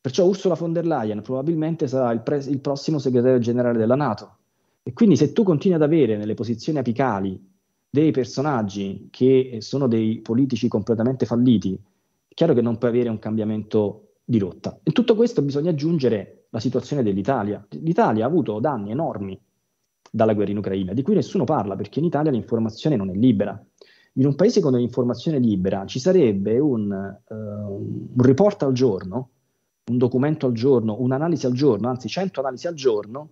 Perciò 0.00 0.24
Ursula 0.24 0.54
von 0.54 0.72
der 0.72 0.86
Leyen 0.86 1.20
probabilmente 1.20 1.88
sarà 1.88 2.12
il, 2.12 2.20
pre- 2.20 2.44
il 2.46 2.60
prossimo 2.60 3.00
segretario 3.00 3.40
generale 3.40 3.76
della 3.76 3.96
Nato. 3.96 4.36
E 4.84 4.92
quindi 4.92 5.16
se 5.16 5.32
tu 5.32 5.42
continui 5.42 5.74
ad 5.76 5.82
avere 5.82 6.16
nelle 6.16 6.34
posizioni 6.34 6.78
apicali 6.78 7.54
dei 7.96 8.10
personaggi 8.10 9.08
che 9.10 9.56
sono 9.60 9.86
dei 9.88 10.20
politici 10.20 10.68
completamente 10.68 11.24
falliti, 11.24 11.72
è 12.28 12.34
chiaro 12.34 12.52
che 12.52 12.60
non 12.60 12.76
puoi 12.76 12.90
avere 12.90 13.08
un 13.08 13.18
cambiamento 13.18 14.16
di 14.22 14.38
rotta. 14.38 14.78
In 14.82 14.92
tutto 14.92 15.14
questo 15.14 15.40
bisogna 15.40 15.70
aggiungere 15.70 16.48
la 16.50 16.60
situazione 16.60 17.02
dell'Italia. 17.02 17.66
L'Italia 17.70 18.26
ha 18.26 18.28
avuto 18.28 18.60
danni 18.60 18.90
enormi 18.90 19.40
dalla 20.10 20.34
guerra 20.34 20.50
in 20.50 20.58
Ucraina, 20.58 20.92
di 20.92 21.00
cui 21.00 21.14
nessuno 21.14 21.44
parla, 21.44 21.74
perché 21.74 22.00
in 22.00 22.04
Italia 22.04 22.30
l'informazione 22.30 22.96
non 22.96 23.08
è 23.08 23.14
libera. 23.14 23.58
In 24.18 24.26
un 24.26 24.34
paese 24.34 24.60
con 24.60 24.74
l'informazione 24.74 25.38
libera 25.38 25.86
ci 25.86 25.98
sarebbe 25.98 26.58
un, 26.58 26.90
uh, 27.28 27.34
un 27.34 28.22
report 28.22 28.62
al 28.64 28.74
giorno, 28.74 29.30
un 29.86 29.96
documento 29.96 30.44
al 30.44 30.52
giorno, 30.52 31.00
un'analisi 31.00 31.46
al 31.46 31.52
giorno, 31.52 31.88
anzi 31.88 32.08
100 32.08 32.40
analisi 32.40 32.66
al 32.66 32.74
giorno, 32.74 33.30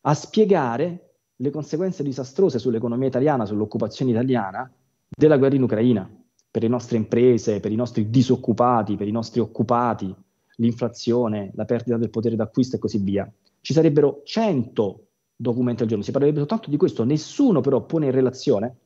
a 0.00 0.14
spiegare 0.14 1.11
le 1.42 1.50
conseguenze 1.50 2.04
disastrose 2.04 2.60
sull'economia 2.60 3.08
italiana, 3.08 3.44
sull'occupazione 3.44 4.12
italiana 4.12 4.70
della 5.08 5.36
guerra 5.36 5.56
in 5.56 5.64
Ucraina, 5.64 6.08
per 6.48 6.62
le 6.62 6.68
nostre 6.68 6.96
imprese, 6.96 7.58
per 7.58 7.72
i 7.72 7.74
nostri 7.74 8.10
disoccupati, 8.10 8.94
per 8.94 9.08
i 9.08 9.10
nostri 9.10 9.40
occupati, 9.40 10.14
l'inflazione, 10.56 11.50
la 11.54 11.64
perdita 11.64 11.96
del 11.96 12.10
potere 12.10 12.36
d'acquisto 12.36 12.76
e 12.76 12.78
così 12.78 12.98
via. 12.98 13.28
Ci 13.60 13.72
sarebbero 13.72 14.20
100 14.22 15.06
documenti 15.34 15.82
al 15.82 15.88
giorno, 15.88 16.04
si 16.04 16.12
parlerebbe 16.12 16.38
soltanto 16.38 16.70
di 16.70 16.76
questo, 16.76 17.02
nessuno 17.02 17.60
però 17.60 17.84
pone 17.84 18.06
in 18.06 18.12
relazione 18.12 18.76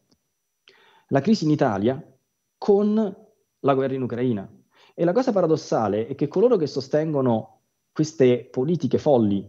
la 1.08 1.20
crisi 1.20 1.44
in 1.44 1.50
Italia 1.50 2.02
con 2.56 2.94
la 3.60 3.74
guerra 3.74 3.94
in 3.94 4.02
Ucraina. 4.02 4.50
E 4.94 5.04
la 5.04 5.12
cosa 5.12 5.30
paradossale 5.30 6.06
è 6.06 6.14
che 6.14 6.26
coloro 6.26 6.56
che 6.56 6.66
sostengono 6.66 7.60
queste 7.92 8.48
politiche 8.50 8.96
folli 8.96 9.46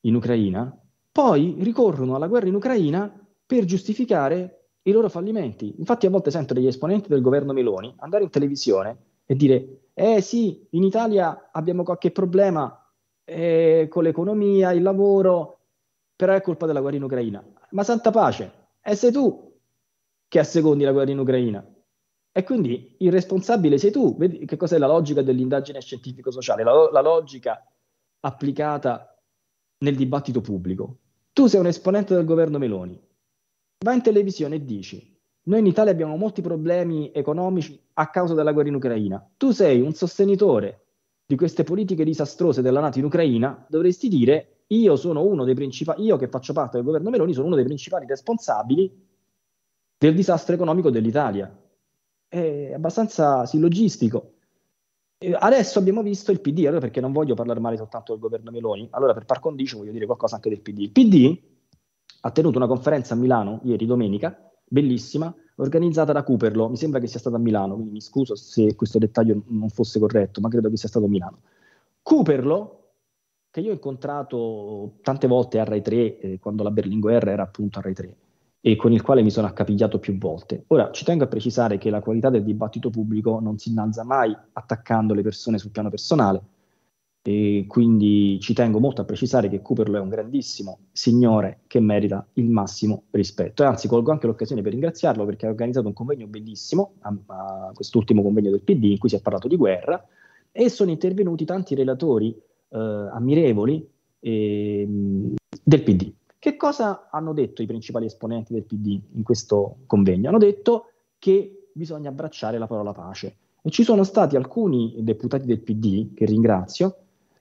in 0.00 0.14
Ucraina 0.14 0.79
poi 1.12 1.56
ricorrono 1.60 2.14
alla 2.14 2.28
guerra 2.28 2.46
in 2.46 2.54
Ucraina 2.54 3.12
per 3.44 3.64
giustificare 3.64 4.68
i 4.82 4.92
loro 4.92 5.08
fallimenti. 5.08 5.74
Infatti 5.78 6.06
a 6.06 6.10
volte 6.10 6.30
sento 6.30 6.54
degli 6.54 6.66
esponenti 6.66 7.08
del 7.08 7.20
governo 7.20 7.52
Meloni 7.52 7.94
andare 7.98 8.24
in 8.24 8.30
televisione 8.30 8.96
e 9.26 9.34
dire 9.34 9.80
eh 9.94 10.20
sì, 10.20 10.66
in 10.70 10.84
Italia 10.84 11.50
abbiamo 11.52 11.82
qualche 11.82 12.10
problema 12.10 12.90
eh, 13.24 13.86
con 13.90 14.02
l'economia, 14.02 14.72
il 14.72 14.82
lavoro, 14.82 15.58
però 16.16 16.32
è 16.32 16.40
colpa 16.40 16.66
della 16.66 16.80
guerra 16.80 16.96
in 16.96 17.02
Ucraina. 17.02 17.44
Ma 17.70 17.82
santa 17.82 18.10
pace, 18.10 18.52
e 18.82 18.94
sei 18.94 19.12
tu 19.12 19.58
che 20.26 20.38
assecondi 20.38 20.84
la 20.84 20.92
guerra 20.92 21.10
in 21.10 21.18
Ucraina. 21.18 21.64
E 22.32 22.44
quindi 22.44 22.96
il 23.00 23.12
responsabile 23.12 23.76
sei 23.76 23.90
tu. 23.90 24.16
Vedi 24.16 24.46
che 24.46 24.56
cos'è 24.56 24.78
la 24.78 24.86
logica 24.86 25.20
dell'indagine 25.20 25.80
scientifico-sociale? 25.80 26.62
La, 26.62 26.90
la 26.90 27.00
logica 27.00 27.62
applicata 28.20 29.20
nel 29.78 29.96
dibattito 29.96 30.40
pubblico. 30.40 30.99
Tu 31.32 31.46
sei 31.46 31.60
un 31.60 31.66
esponente 31.66 32.14
del 32.14 32.24
governo 32.24 32.58
Meloni, 32.58 33.00
vai 33.84 33.96
in 33.96 34.02
televisione 34.02 34.56
e 34.56 34.64
dici 34.64 35.10
noi 35.42 35.60
in 35.60 35.66
Italia 35.66 35.90
abbiamo 35.90 36.16
molti 36.16 36.42
problemi 36.42 37.10
economici 37.12 37.80
a 37.94 38.10
causa 38.10 38.34
della 38.34 38.52
guerra 38.52 38.68
in 38.68 38.74
Ucraina. 38.74 39.26
Tu 39.36 39.52
sei 39.52 39.80
un 39.80 39.94
sostenitore 39.94 40.84
di 41.24 41.34
queste 41.34 41.64
politiche 41.64 42.04
disastrose 42.04 42.60
della 42.60 42.80
Nato 42.80 42.98
in 42.98 43.06
Ucraina, 43.06 43.64
dovresti 43.68 44.08
dire 44.08 44.64
io 44.68 44.96
sono 44.96 45.24
uno 45.24 45.44
dei 45.44 45.54
principali, 45.54 46.04
io 46.04 46.16
che 46.16 46.28
faccio 46.28 46.52
parte 46.52 46.76
del 46.76 46.84
governo 46.84 47.10
Meloni, 47.10 47.32
sono 47.32 47.46
uno 47.46 47.56
dei 47.56 47.64
principali 47.64 48.06
responsabili 48.06 49.08
del 49.96 50.14
disastro 50.14 50.54
economico 50.54 50.90
dell'Italia. 50.90 51.52
È 52.28 52.72
abbastanza 52.74 53.46
sillogistico. 53.46 54.34
Adesso 55.22 55.78
abbiamo 55.78 56.02
visto 56.02 56.32
il 56.32 56.40
PD, 56.40 56.60
allora 56.60 56.80
perché 56.80 56.98
non 57.02 57.12
voglio 57.12 57.34
parlare 57.34 57.60
male 57.60 57.76
soltanto 57.76 58.12
del 58.12 58.22
governo 58.22 58.50
Meloni, 58.50 58.88
allora 58.92 59.12
per 59.12 59.26
par 59.26 59.38
condicio 59.38 59.76
voglio 59.76 59.92
dire 59.92 60.06
qualcosa 60.06 60.36
anche 60.36 60.48
del 60.48 60.62
PD. 60.62 60.78
Il 60.78 60.92
PD 60.92 61.38
ha 62.22 62.30
tenuto 62.30 62.56
una 62.56 62.66
conferenza 62.66 63.12
a 63.12 63.18
Milano 63.18 63.60
ieri 63.64 63.84
domenica, 63.84 64.50
bellissima, 64.64 65.34
organizzata 65.56 66.12
da 66.12 66.22
Cooperlo, 66.22 66.70
mi 66.70 66.78
sembra 66.78 67.00
che 67.00 67.06
sia 67.06 67.18
stata 67.18 67.36
a 67.36 67.38
Milano, 67.38 67.74
quindi 67.74 67.92
mi 67.92 68.00
scuso 68.00 68.34
se 68.34 68.74
questo 68.74 68.98
dettaglio 68.98 69.42
non 69.48 69.68
fosse 69.68 69.98
corretto, 69.98 70.40
ma 70.40 70.48
credo 70.48 70.70
che 70.70 70.78
sia 70.78 70.88
stato 70.88 71.04
a 71.04 71.08
Milano. 71.10 71.42
Cooperlo, 72.00 72.92
che 73.50 73.60
io 73.60 73.72
ho 73.72 73.74
incontrato 73.74 75.00
tante 75.02 75.26
volte 75.26 75.58
a 75.58 75.64
Rai 75.64 75.82
3, 75.82 76.18
eh, 76.18 76.38
quando 76.38 76.62
la 76.62 76.70
Berlinguer 76.70 77.28
era 77.28 77.42
appunto 77.42 77.78
a 77.78 77.82
Rai 77.82 77.92
3, 77.92 78.16
e 78.60 78.76
con 78.76 78.92
il 78.92 79.02
quale 79.02 79.22
mi 79.22 79.30
sono 79.30 79.46
accapigliato 79.46 79.98
più 79.98 80.18
volte. 80.18 80.64
Ora, 80.68 80.90
ci 80.90 81.04
tengo 81.04 81.24
a 81.24 81.28
precisare 81.28 81.78
che 81.78 81.90
la 81.90 82.00
qualità 82.00 82.30
del 82.30 82.44
dibattito 82.44 82.90
pubblico 82.90 83.40
non 83.40 83.58
si 83.58 83.70
innalza 83.70 84.04
mai 84.04 84.36
attaccando 84.52 85.14
le 85.14 85.22
persone 85.22 85.58
sul 85.58 85.70
piano 85.70 85.88
personale, 85.88 86.42
e 87.22 87.66
quindi 87.68 88.38
ci 88.40 88.54
tengo 88.54 88.78
molto 88.78 89.02
a 89.02 89.04
precisare 89.04 89.50
che 89.50 89.60
Cooperlo 89.60 89.98
è 89.98 90.00
un 90.00 90.08
grandissimo 90.08 90.78
signore 90.90 91.60
che 91.66 91.78
merita 91.78 92.26
il 92.34 92.48
massimo 92.48 93.04
rispetto. 93.10 93.62
E 93.62 93.66
anzi, 93.66 93.88
colgo 93.88 94.10
anche 94.10 94.26
l'occasione 94.26 94.62
per 94.62 94.72
ringraziarlo 94.72 95.26
perché 95.26 95.46
ha 95.46 95.50
organizzato 95.50 95.86
un 95.86 95.92
convegno 95.92 96.26
bellissimo, 96.26 96.94
a, 97.00 97.14
a 97.26 97.70
quest'ultimo 97.74 98.22
convegno 98.22 98.50
del 98.50 98.62
PD, 98.62 98.84
in 98.84 98.98
cui 98.98 99.10
si 99.10 99.16
è 99.16 99.20
parlato 99.20 99.48
di 99.48 99.56
guerra, 99.56 100.02
e 100.50 100.68
sono 100.70 100.90
intervenuti 100.90 101.44
tanti 101.44 101.74
relatori 101.74 102.34
eh, 102.70 102.78
ammirevoli 102.78 103.86
eh, 104.20 104.88
del 105.62 105.82
PD. 105.82 106.12
Che 106.40 106.56
cosa 106.56 107.10
hanno 107.10 107.34
detto 107.34 107.60
i 107.60 107.66
principali 107.66 108.06
esponenti 108.06 108.54
del 108.54 108.62
PD 108.62 108.98
in 109.12 109.22
questo 109.22 109.80
convegno? 109.84 110.30
Hanno 110.30 110.38
detto 110.38 110.92
che 111.18 111.68
bisogna 111.70 112.08
abbracciare 112.08 112.56
la 112.56 112.66
parola 112.66 112.92
pace. 112.92 113.36
E 113.60 113.68
ci 113.68 113.84
sono 113.84 114.04
stati 114.04 114.36
alcuni 114.36 114.94
deputati 115.00 115.44
del 115.44 115.60
PD, 115.60 116.14
che 116.14 116.24
ringrazio, 116.24 116.96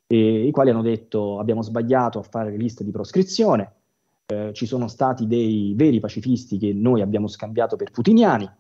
eh, 0.05 0.45
i 0.45 0.51
quali 0.51 0.71
hanno 0.71 0.81
detto 0.81 1.39
abbiamo 1.39 1.61
sbagliato 1.61 2.19
a 2.19 2.23
fare 2.23 2.51
le 2.51 2.57
liste 2.57 2.83
di 2.83 2.91
proscrizione, 2.91 3.71
eh, 4.25 4.51
ci 4.51 4.65
sono 4.65 4.89
stati 4.89 5.27
dei 5.27 5.71
veri 5.77 6.01
pacifisti 6.01 6.57
che 6.57 6.73
noi 6.73 6.99
abbiamo 6.99 7.27
scambiato 7.27 7.77
per 7.77 7.91
putiniani, 7.91 8.51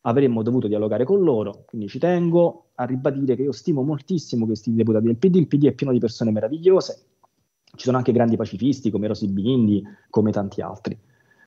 avremmo 0.00 0.42
dovuto 0.42 0.68
dialogare 0.68 1.04
con 1.04 1.22
loro, 1.22 1.64
quindi 1.66 1.88
ci 1.88 1.98
tengo 1.98 2.68
a 2.76 2.84
ribadire 2.84 3.36
che 3.36 3.42
io 3.42 3.52
stimo 3.52 3.82
moltissimo 3.82 4.46
questi 4.46 4.72
deputati 4.72 5.04
del 5.04 5.18
PD, 5.18 5.36
il 5.36 5.48
PD 5.48 5.66
è 5.66 5.72
pieno 5.72 5.92
di 5.92 5.98
persone 5.98 6.30
meravigliose, 6.30 7.04
ci 7.74 7.84
sono 7.84 7.96
anche 7.96 8.12
grandi 8.12 8.36
pacifisti 8.36 8.90
come 8.90 9.06
Rosy 9.06 9.28
Bindi, 9.28 9.82
come 10.10 10.30
tanti 10.30 10.60
altri. 10.60 10.98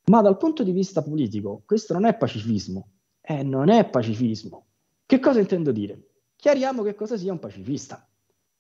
Ma 0.06 0.22
dal 0.22 0.38
punto 0.38 0.64
di 0.64 0.72
vista 0.72 1.02
politico, 1.02 1.62
questo 1.66 1.94
non 1.94 2.06
è 2.06 2.16
pacifismo. 2.16 2.88
Eh, 3.22 3.44
non 3.44 3.70
è 3.70 3.88
pacifismo. 3.90 4.66
Che 5.06 5.20
cosa 5.20 5.40
intendo 5.40 5.72
dire? 5.72 6.10
Chiariamo 6.36 6.84
che 6.84 6.96
cosa 6.96 7.18
sia 7.18 7.32
un 7.32 7.40
pacifista. 7.40 8.08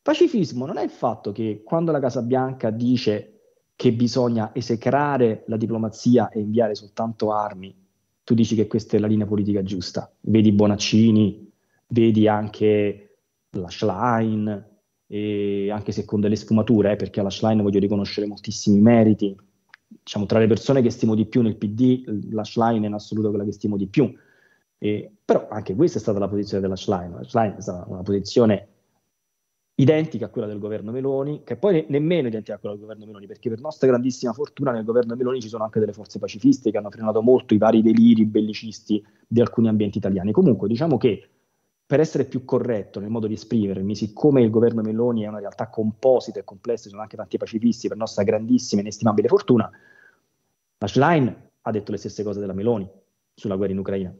Pacifismo 0.01 0.65
non 0.65 0.77
è 0.77 0.83
il 0.83 0.91
fatto 0.91 1.31
che 1.31 1.63
quando 1.63 1.91
la 1.91 1.99
Casa 1.99 2.21
Bianca 2.21 2.69
dice 2.69 3.31
che 3.75 3.91
bisogna 3.91 4.53
esecrare 4.53 5.43
la 5.47 5.57
diplomazia 5.57 6.29
e 6.29 6.39
inviare 6.39 6.75
soltanto 6.75 7.31
armi, 7.31 7.75
tu 8.23 8.33
dici 8.33 8.55
che 8.55 8.67
questa 8.67 8.97
è 8.97 8.99
la 8.99 9.07
linea 9.07 9.25
politica 9.25 9.63
giusta. 9.63 10.11
Vedi 10.21 10.51
Bonaccini, 10.51 11.51
vedi 11.87 12.27
anche 12.27 13.17
la 13.51 13.69
Schlein, 13.69 14.74
anche 15.07 15.91
se 15.91 16.05
con 16.05 16.19
delle 16.19 16.35
sfumature, 16.35 16.93
eh, 16.93 16.95
perché 16.95 17.19
alla 17.19 17.29
Schlein 17.29 17.61
voglio 17.61 17.79
riconoscere 17.79 18.27
moltissimi 18.27 18.79
meriti. 18.79 19.35
Diciamo, 19.87 20.25
tra 20.25 20.39
le 20.39 20.47
persone 20.47 20.81
che 20.81 20.89
stimo 20.89 21.15
di 21.15 21.25
più 21.25 21.41
nel 21.41 21.57
PD, 21.57 22.31
la 22.31 22.43
Schlein 22.43 22.83
è 22.83 22.87
in 22.87 22.93
assoluto 22.93 23.29
quella 23.29 23.43
che 23.43 23.51
stimo 23.51 23.77
di 23.77 23.87
più. 23.87 24.11
E, 24.77 25.11
però 25.23 25.47
anche 25.49 25.75
questa 25.75 25.99
è 25.99 26.01
stata 26.01 26.19
la 26.19 26.27
posizione 26.27 26.61
della 26.61 26.75
Schlein. 26.75 27.11
La 27.11 27.23
Schlein 27.23 27.55
è 27.57 27.61
stata 27.61 27.85
una 27.87 28.01
posizione 28.01 28.67
identica 29.77 30.25
a 30.25 30.29
quella 30.29 30.47
del 30.47 30.59
governo 30.59 30.91
Meloni, 30.91 31.41
che 31.43 31.57
poi 31.57 31.73
ne- 31.73 31.85
nemmeno 31.89 32.27
identica 32.27 32.55
a 32.55 32.59
quella 32.59 32.75
del 32.75 32.83
governo 32.83 33.05
Meloni, 33.05 33.27
perché 33.27 33.49
per 33.49 33.59
nostra 33.59 33.87
grandissima 33.87 34.31
fortuna 34.33 34.71
nel 34.71 34.85
governo 34.85 35.15
Meloni 35.15 35.41
ci 35.41 35.49
sono 35.49 35.63
anche 35.63 35.79
delle 35.79 35.93
forze 35.93 36.17
pacifiste 36.17 36.71
che 36.71 36.77
hanno 36.77 36.89
frenato 36.89 37.21
molto 37.21 37.53
i 37.53 37.57
vari 37.57 37.81
deliri 37.81 38.25
bellicisti 38.25 39.03
di 39.27 39.41
alcuni 39.41 39.67
ambienti 39.67 39.97
italiani. 39.97 40.31
Comunque 40.31 40.67
diciamo 40.67 40.97
che 40.97 41.29
per 41.87 41.99
essere 41.99 42.25
più 42.25 42.45
corretto 42.45 42.99
nel 42.99 43.09
modo 43.09 43.27
di 43.27 43.33
esprimermi, 43.33 43.95
siccome 43.95 44.41
il 44.41 44.49
governo 44.49 44.81
Meloni 44.81 45.23
è 45.23 45.27
una 45.27 45.39
realtà 45.39 45.69
composita 45.69 46.39
e 46.39 46.43
complessa, 46.43 46.83
ci 46.83 46.89
sono 46.89 47.01
anche 47.01 47.15
tanti 47.15 47.37
pacifisti 47.37 47.87
per 47.87 47.97
nostra 47.97 48.23
grandissima 48.23 48.81
e 48.81 48.83
inestimabile 48.83 49.27
fortuna, 49.27 49.69
la 50.77 50.87
Schlein 50.87 51.49
ha 51.61 51.71
detto 51.71 51.91
le 51.91 51.97
stesse 51.97 52.23
cose 52.23 52.39
della 52.39 52.53
Meloni 52.53 52.89
sulla 53.33 53.55
guerra 53.55 53.73
in 53.73 53.79
Ucraina. 53.79 54.13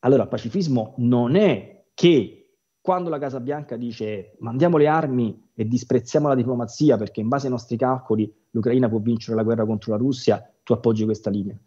Allora, 0.00 0.22
il 0.22 0.28
pacifismo 0.28 0.94
non 0.98 1.36
è 1.36 1.84
che 1.92 2.38
quando 2.80 3.10
la 3.10 3.18
Casa 3.18 3.40
Bianca 3.40 3.76
dice 3.76 4.36
mandiamo 4.38 4.78
le 4.78 4.86
armi 4.86 5.50
e 5.54 5.66
disprezziamo 5.66 6.28
la 6.28 6.34
diplomazia 6.34 6.96
perché 6.96 7.20
in 7.20 7.28
base 7.28 7.46
ai 7.46 7.52
nostri 7.52 7.76
calcoli 7.76 8.32
l'Ucraina 8.50 8.88
può 8.88 8.98
vincere 8.98 9.36
la 9.36 9.42
guerra 9.42 9.66
contro 9.66 9.92
la 9.92 9.98
Russia, 9.98 10.42
tu 10.62 10.72
appoggi 10.72 11.04
questa 11.04 11.28
linea. 11.28 11.58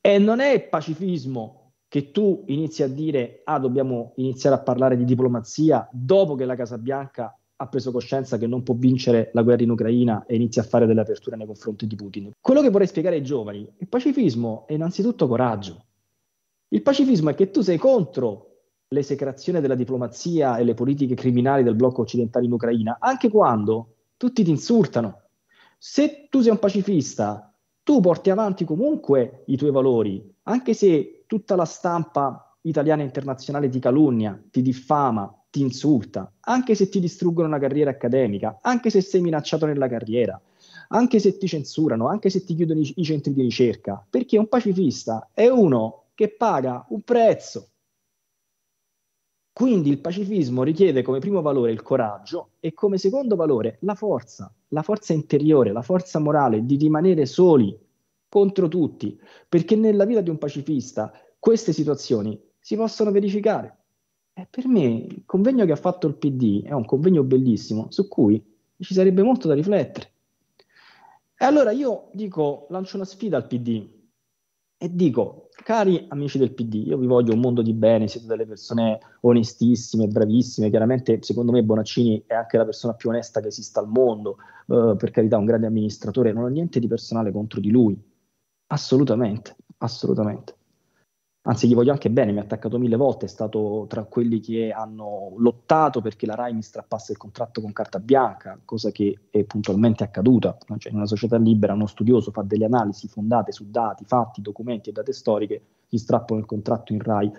E 0.00 0.18
non 0.18 0.38
è 0.40 0.60
pacifismo 0.60 1.67
che 1.88 2.10
tu 2.10 2.44
inizi 2.46 2.82
a 2.82 2.88
dire 2.88 3.40
ah 3.44 3.58
dobbiamo 3.58 4.12
iniziare 4.16 4.56
a 4.56 4.60
parlare 4.60 4.96
di 4.96 5.04
diplomazia 5.04 5.88
dopo 5.90 6.34
che 6.34 6.44
la 6.44 6.54
Casa 6.54 6.76
Bianca 6.76 7.34
ha 7.60 7.66
preso 7.66 7.90
coscienza 7.90 8.38
che 8.38 8.46
non 8.46 8.62
può 8.62 8.74
vincere 8.74 9.30
la 9.32 9.42
guerra 9.42 9.64
in 9.64 9.70
Ucraina 9.70 10.24
e 10.26 10.36
inizia 10.36 10.62
a 10.62 10.64
fare 10.64 10.86
delle 10.86 11.00
aperture 11.00 11.36
nei 11.36 11.46
confronti 11.46 11.86
di 11.86 11.96
Putin. 11.96 12.30
Quello 12.40 12.60
che 12.60 12.70
vorrei 12.70 12.86
spiegare 12.86 13.16
ai 13.16 13.22
giovani, 13.22 13.68
il 13.78 13.88
pacifismo 13.88 14.64
è 14.68 14.74
innanzitutto 14.74 15.26
coraggio. 15.26 15.86
Il 16.68 16.82
pacifismo 16.82 17.30
è 17.30 17.34
che 17.34 17.50
tu 17.50 17.62
sei 17.62 17.78
contro 17.78 18.44
l'esecrazione 18.88 19.60
della 19.60 19.74
diplomazia 19.74 20.56
e 20.58 20.64
le 20.64 20.74
politiche 20.74 21.14
criminali 21.14 21.62
del 21.62 21.74
blocco 21.74 22.02
occidentale 22.02 22.44
in 22.44 22.52
Ucraina, 22.52 22.98
anche 23.00 23.28
quando 23.28 23.94
tutti 24.16 24.44
ti 24.44 24.50
insultano. 24.50 25.22
Se 25.78 26.28
tu 26.30 26.40
sei 26.40 26.52
un 26.52 26.58
pacifista, 26.58 27.47
tu 27.88 28.00
porti 28.00 28.28
avanti 28.28 28.66
comunque 28.66 29.44
i 29.46 29.56
tuoi 29.56 29.70
valori, 29.70 30.22
anche 30.42 30.74
se 30.74 31.24
tutta 31.26 31.56
la 31.56 31.64
stampa 31.64 32.54
italiana 32.60 33.00
e 33.00 33.06
internazionale 33.06 33.70
ti 33.70 33.78
calunnia, 33.78 34.38
ti 34.50 34.60
diffama, 34.60 35.34
ti 35.48 35.62
insulta, 35.62 36.30
anche 36.40 36.74
se 36.74 36.90
ti 36.90 37.00
distruggono 37.00 37.48
una 37.48 37.58
carriera 37.58 37.88
accademica, 37.88 38.58
anche 38.60 38.90
se 38.90 39.00
sei 39.00 39.22
minacciato 39.22 39.64
nella 39.64 39.88
carriera, 39.88 40.38
anche 40.88 41.18
se 41.18 41.38
ti 41.38 41.46
censurano, 41.46 42.08
anche 42.08 42.28
se 42.28 42.44
ti 42.44 42.54
chiudono 42.54 42.80
i, 42.80 42.92
i 42.96 43.04
centri 43.04 43.32
di 43.32 43.40
ricerca, 43.40 44.04
perché 44.10 44.36
un 44.36 44.48
pacifista 44.48 45.30
è 45.32 45.48
uno 45.48 46.08
che 46.14 46.28
paga 46.28 46.84
un 46.90 47.00
prezzo. 47.00 47.68
Quindi 49.58 49.88
il 49.88 49.98
pacifismo 49.98 50.62
richiede 50.62 51.02
come 51.02 51.18
primo 51.18 51.42
valore 51.42 51.72
il 51.72 51.82
coraggio 51.82 52.50
e 52.60 52.72
come 52.74 52.96
secondo 52.96 53.34
valore 53.34 53.78
la 53.80 53.96
forza, 53.96 54.54
la 54.68 54.82
forza 54.82 55.12
interiore, 55.12 55.72
la 55.72 55.82
forza 55.82 56.20
morale 56.20 56.64
di 56.64 56.76
rimanere 56.76 57.26
soli 57.26 57.76
contro 58.28 58.68
tutti, 58.68 59.18
perché 59.48 59.74
nella 59.74 60.04
vita 60.04 60.20
di 60.20 60.30
un 60.30 60.38
pacifista 60.38 61.12
queste 61.40 61.72
situazioni 61.72 62.40
si 62.60 62.76
possono 62.76 63.10
verificare. 63.10 63.76
E 64.32 64.46
per 64.48 64.68
me 64.68 64.84
il 64.84 65.22
convegno 65.26 65.64
che 65.64 65.72
ha 65.72 65.76
fatto 65.76 66.06
il 66.06 66.14
PD 66.14 66.62
è 66.62 66.70
un 66.70 66.84
convegno 66.84 67.24
bellissimo 67.24 67.88
su 67.90 68.06
cui 68.06 68.40
ci 68.78 68.94
sarebbe 68.94 69.24
molto 69.24 69.48
da 69.48 69.54
riflettere. 69.54 70.12
E 71.36 71.44
allora 71.44 71.72
io 71.72 72.10
dico, 72.12 72.68
lancio 72.70 72.94
una 72.94 73.04
sfida 73.04 73.36
al 73.36 73.48
PD 73.48 73.97
e 74.78 74.94
dico, 74.94 75.48
cari 75.64 76.06
amici 76.08 76.38
del 76.38 76.52
PD, 76.52 76.86
io 76.86 76.96
vi 76.98 77.06
voglio 77.06 77.34
un 77.34 77.40
mondo 77.40 77.62
di 77.62 77.72
bene, 77.72 78.06
siete 78.06 78.28
delle 78.28 78.46
persone 78.46 78.98
onestissime, 79.22 80.06
bravissime, 80.06 80.70
chiaramente 80.70 81.18
secondo 81.22 81.50
me 81.50 81.64
Bonaccini 81.64 82.22
è 82.26 82.34
anche 82.34 82.56
la 82.56 82.64
persona 82.64 82.94
più 82.94 83.08
onesta 83.08 83.40
che 83.40 83.48
esista 83.48 83.80
al 83.80 83.88
mondo, 83.88 84.36
uh, 84.66 84.96
per 84.96 85.10
carità 85.10 85.36
un 85.36 85.46
grande 85.46 85.66
amministratore, 85.66 86.32
non 86.32 86.44
ho 86.44 86.48
niente 86.48 86.78
di 86.78 86.86
personale 86.86 87.32
contro 87.32 87.60
di 87.60 87.70
lui, 87.70 88.00
assolutamente, 88.68 89.56
assolutamente 89.78 90.57
anzi 91.48 91.66
gli 91.66 91.74
voglio 91.74 91.92
anche 91.92 92.10
bene, 92.10 92.30
mi 92.30 92.38
ha 92.38 92.42
attaccato 92.42 92.78
mille 92.78 92.96
volte, 92.96 93.24
è 93.24 93.28
stato 93.28 93.86
tra 93.88 94.04
quelli 94.04 94.38
che 94.38 94.70
hanno 94.70 95.32
lottato 95.38 96.02
perché 96.02 96.26
la 96.26 96.34
RAI 96.34 96.52
mi 96.52 96.62
strappasse 96.62 97.12
il 97.12 97.18
contratto 97.18 97.62
con 97.62 97.72
carta 97.72 97.98
bianca, 97.98 98.60
cosa 98.64 98.90
che 98.90 99.18
è 99.30 99.44
puntualmente 99.44 100.04
accaduta, 100.04 100.56
cioè 100.76 100.92
in 100.92 100.98
una 100.98 101.06
società 101.06 101.38
libera 101.38 101.72
uno 101.72 101.86
studioso 101.86 102.30
fa 102.30 102.42
delle 102.42 102.66
analisi 102.66 103.08
fondate 103.08 103.52
su 103.52 103.70
dati, 103.70 104.04
fatti, 104.04 104.42
documenti 104.42 104.90
e 104.90 104.92
date 104.92 105.12
storiche, 105.12 105.62
gli 105.88 105.96
strappano 105.96 106.38
il 106.38 106.46
contratto 106.46 106.92
in 106.92 107.00
RAI, 107.00 107.32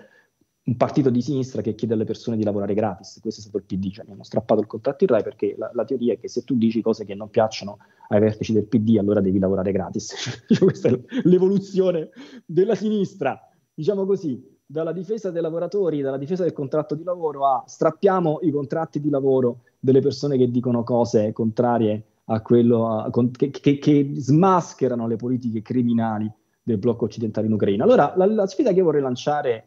un 0.62 0.76
partito 0.76 1.08
di 1.08 1.22
sinistra 1.22 1.62
che 1.62 1.76
chiede 1.76 1.94
alle 1.94 2.04
persone 2.04 2.36
di 2.36 2.42
lavorare 2.42 2.74
gratis, 2.74 3.20
questo 3.20 3.40
è 3.40 3.42
stato 3.44 3.58
il 3.58 3.64
PD, 3.64 3.92
cioè 3.92 4.04
mi 4.06 4.12
hanno 4.12 4.24
strappato 4.24 4.60
il 4.60 4.66
contratto 4.66 5.04
in 5.04 5.10
RAI 5.10 5.22
perché 5.22 5.54
la, 5.56 5.70
la 5.72 5.84
teoria 5.84 6.14
è 6.14 6.18
che 6.18 6.28
se 6.28 6.42
tu 6.42 6.56
dici 6.56 6.82
cose 6.82 7.04
che 7.04 7.14
non 7.14 7.30
piacciono 7.30 7.78
ai 8.08 8.18
vertici 8.18 8.52
del 8.52 8.66
PD 8.66 8.96
allora 8.98 9.20
devi 9.20 9.38
lavorare 9.38 9.70
gratis, 9.70 10.44
questa 10.58 10.88
è 10.88 11.00
l'evoluzione 11.22 12.10
della 12.44 12.74
sinistra 12.74 13.40
diciamo 13.74 14.04
così, 14.04 14.58
dalla 14.64 14.92
difesa 14.92 15.30
dei 15.30 15.42
lavoratori, 15.42 16.00
dalla 16.00 16.16
difesa 16.16 16.44
del 16.44 16.52
contratto 16.52 16.94
di 16.94 17.02
lavoro 17.02 17.46
a 17.46 17.64
strappiamo 17.66 18.38
i 18.42 18.50
contratti 18.50 19.00
di 19.00 19.10
lavoro 19.10 19.62
delle 19.80 20.00
persone 20.00 20.36
che 20.36 20.50
dicono 20.50 20.84
cose 20.84 21.32
contrarie 21.32 22.04
a 22.26 22.40
quello 22.42 22.88
a, 22.88 23.10
con, 23.10 23.32
che, 23.32 23.50
che, 23.50 23.78
che, 23.78 24.10
smascherano 24.14 25.08
le 25.08 25.16
politiche 25.16 25.62
criminali 25.62 26.30
del 26.62 26.78
blocco 26.78 27.06
occidentale 27.06 27.48
in 27.48 27.54
Ucraina. 27.54 27.82
Allora, 27.82 28.12
la, 28.16 28.26
la 28.26 28.46
sfida 28.46 28.72
che 28.72 28.82
vorrei 28.82 29.02
lanciare 29.02 29.66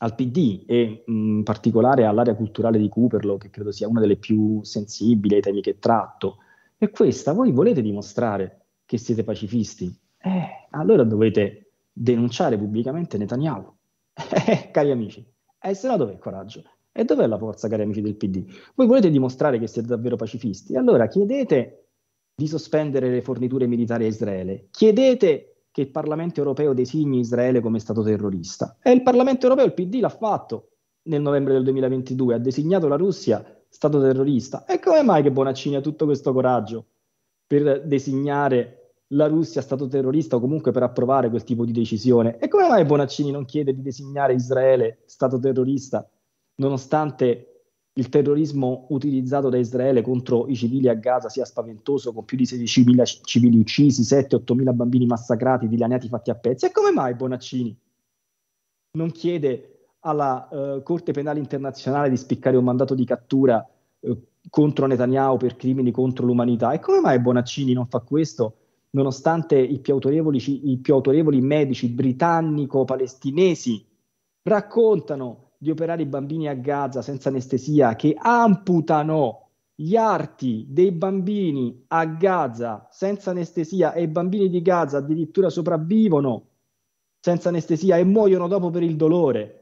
al 0.00 0.14
PD 0.14 0.64
e 0.66 1.02
mh, 1.06 1.12
in 1.12 1.42
particolare 1.42 2.04
all'area 2.04 2.34
culturale 2.34 2.78
di 2.78 2.88
Cooperlo, 2.88 3.38
che 3.38 3.48
credo 3.48 3.72
sia 3.72 3.88
una 3.88 4.00
delle 4.00 4.16
più 4.16 4.62
sensibili 4.62 5.36
ai 5.36 5.40
temi 5.40 5.62
che 5.62 5.78
tratto, 5.78 6.38
è 6.76 6.90
questa. 6.90 7.32
Voi 7.32 7.52
volete 7.52 7.80
dimostrare 7.80 8.66
che 8.84 8.98
siete 8.98 9.24
pacifisti? 9.24 9.94
Eh, 10.18 10.66
allora 10.70 11.04
dovete 11.04 11.69
denunciare 12.00 12.56
pubblicamente 12.56 13.18
Netanyahu. 13.18 13.76
Cari 14.72 14.90
amici, 14.90 15.26
e 15.60 15.74
se 15.74 15.86
no 15.86 15.98
dov'è 15.98 16.12
il 16.12 16.18
coraggio? 16.18 16.62
E 16.92 17.04
dov'è 17.04 17.26
la 17.26 17.38
forza, 17.38 17.68
cari 17.68 17.82
amici 17.82 18.00
del 18.00 18.16
PD? 18.16 18.44
Voi 18.74 18.86
volete 18.86 19.10
dimostrare 19.10 19.58
che 19.58 19.68
siete 19.68 19.86
davvero 19.86 20.16
pacifisti? 20.16 20.74
Allora 20.76 21.06
chiedete 21.06 21.90
di 22.34 22.48
sospendere 22.48 23.10
le 23.10 23.20
forniture 23.20 23.66
militari 23.66 24.04
a 24.04 24.08
Israele, 24.08 24.68
chiedete 24.70 25.66
che 25.70 25.82
il 25.82 25.90
Parlamento 25.90 26.40
europeo 26.40 26.72
designi 26.72 27.20
Israele 27.20 27.60
come 27.60 27.78
Stato 27.78 28.02
terrorista. 28.02 28.78
E 28.82 28.90
il 28.90 29.02
Parlamento 29.02 29.46
europeo, 29.46 29.66
il 29.66 29.74
PD, 29.74 30.00
l'ha 30.00 30.08
fatto 30.08 30.70
nel 31.02 31.20
novembre 31.20 31.52
del 31.52 31.62
2022, 31.64 32.34
ha 32.34 32.38
designato 32.38 32.88
la 32.88 32.96
Russia 32.96 33.44
Stato 33.68 34.00
terrorista. 34.00 34.64
E 34.64 34.80
come 34.80 35.02
mai 35.02 35.22
che 35.22 35.30
Bonaccini 35.30 35.76
ha 35.76 35.80
tutto 35.80 36.06
questo 36.06 36.32
coraggio 36.32 36.86
per 37.46 37.86
designare 37.86 38.79
la 39.12 39.26
Russia 39.26 39.60
stato 39.60 39.88
terrorista 39.88 40.36
o 40.36 40.40
comunque 40.40 40.72
per 40.72 40.82
approvare 40.82 41.30
quel 41.30 41.44
tipo 41.44 41.64
di 41.64 41.72
decisione. 41.72 42.38
E 42.38 42.48
come 42.48 42.68
mai 42.68 42.84
Bonaccini 42.84 43.30
non 43.30 43.44
chiede 43.44 43.74
di 43.74 43.82
designare 43.82 44.34
Israele 44.34 45.02
stato 45.06 45.38
terrorista, 45.38 46.08
nonostante 46.56 47.46
il 47.94 48.08
terrorismo 48.08 48.86
utilizzato 48.90 49.48
da 49.48 49.58
Israele 49.58 50.02
contro 50.02 50.46
i 50.46 50.54
civili 50.54 50.88
a 50.88 50.94
Gaza 50.94 51.28
sia 51.28 51.44
spaventoso, 51.44 52.12
con 52.12 52.24
più 52.24 52.36
di 52.36 52.44
16.000 52.44 53.20
civili 53.24 53.58
uccisi, 53.58 54.02
7-8.000 54.02 54.74
bambini 54.74 55.06
massacrati, 55.06 55.68
dilaniati 55.68 56.08
fatti 56.08 56.30
a 56.30 56.36
pezzi? 56.36 56.66
E 56.66 56.70
come 56.70 56.92
mai 56.92 57.14
Bonaccini 57.14 57.76
non 58.92 59.10
chiede 59.10 59.88
alla 60.00 60.48
uh, 60.50 60.82
Corte 60.82 61.12
Penale 61.12 61.40
Internazionale 61.40 62.08
di 62.08 62.16
spiccare 62.16 62.56
un 62.56 62.64
mandato 62.64 62.94
di 62.94 63.04
cattura 63.04 63.68
uh, 64.00 64.22
contro 64.48 64.86
Netanyahu 64.86 65.36
per 65.36 65.56
crimini 65.56 65.90
contro 65.90 66.24
l'umanità? 66.26 66.72
E 66.72 66.78
come 66.78 67.00
mai 67.00 67.18
Bonaccini 67.18 67.72
non 67.72 67.88
fa 67.88 67.98
questo 67.98 68.54
nonostante 68.90 69.58
i 69.58 69.78
più 69.80 69.94
autorevoli, 69.94 70.70
i 70.72 70.78
più 70.78 70.94
autorevoli 70.94 71.40
medici 71.40 71.88
britannico-palestinesi 71.88 73.86
raccontano 74.42 75.52
di 75.58 75.70
operare 75.70 76.02
i 76.02 76.06
bambini 76.06 76.48
a 76.48 76.54
Gaza 76.54 77.02
senza 77.02 77.28
anestesia, 77.28 77.94
che 77.94 78.16
amputano 78.18 79.48
gli 79.74 79.96
arti 79.96 80.66
dei 80.68 80.92
bambini 80.92 81.84
a 81.88 82.04
Gaza 82.04 82.86
senza 82.90 83.30
anestesia 83.30 83.92
e 83.92 84.02
i 84.02 84.08
bambini 84.08 84.48
di 84.48 84.60
Gaza 84.62 84.98
addirittura 84.98 85.48
sopravvivono 85.48 86.48
senza 87.20 87.48
anestesia 87.50 87.96
e 87.96 88.04
muoiono 88.04 88.48
dopo 88.48 88.70
per 88.70 88.82
il 88.82 88.96
dolore. 88.96 89.56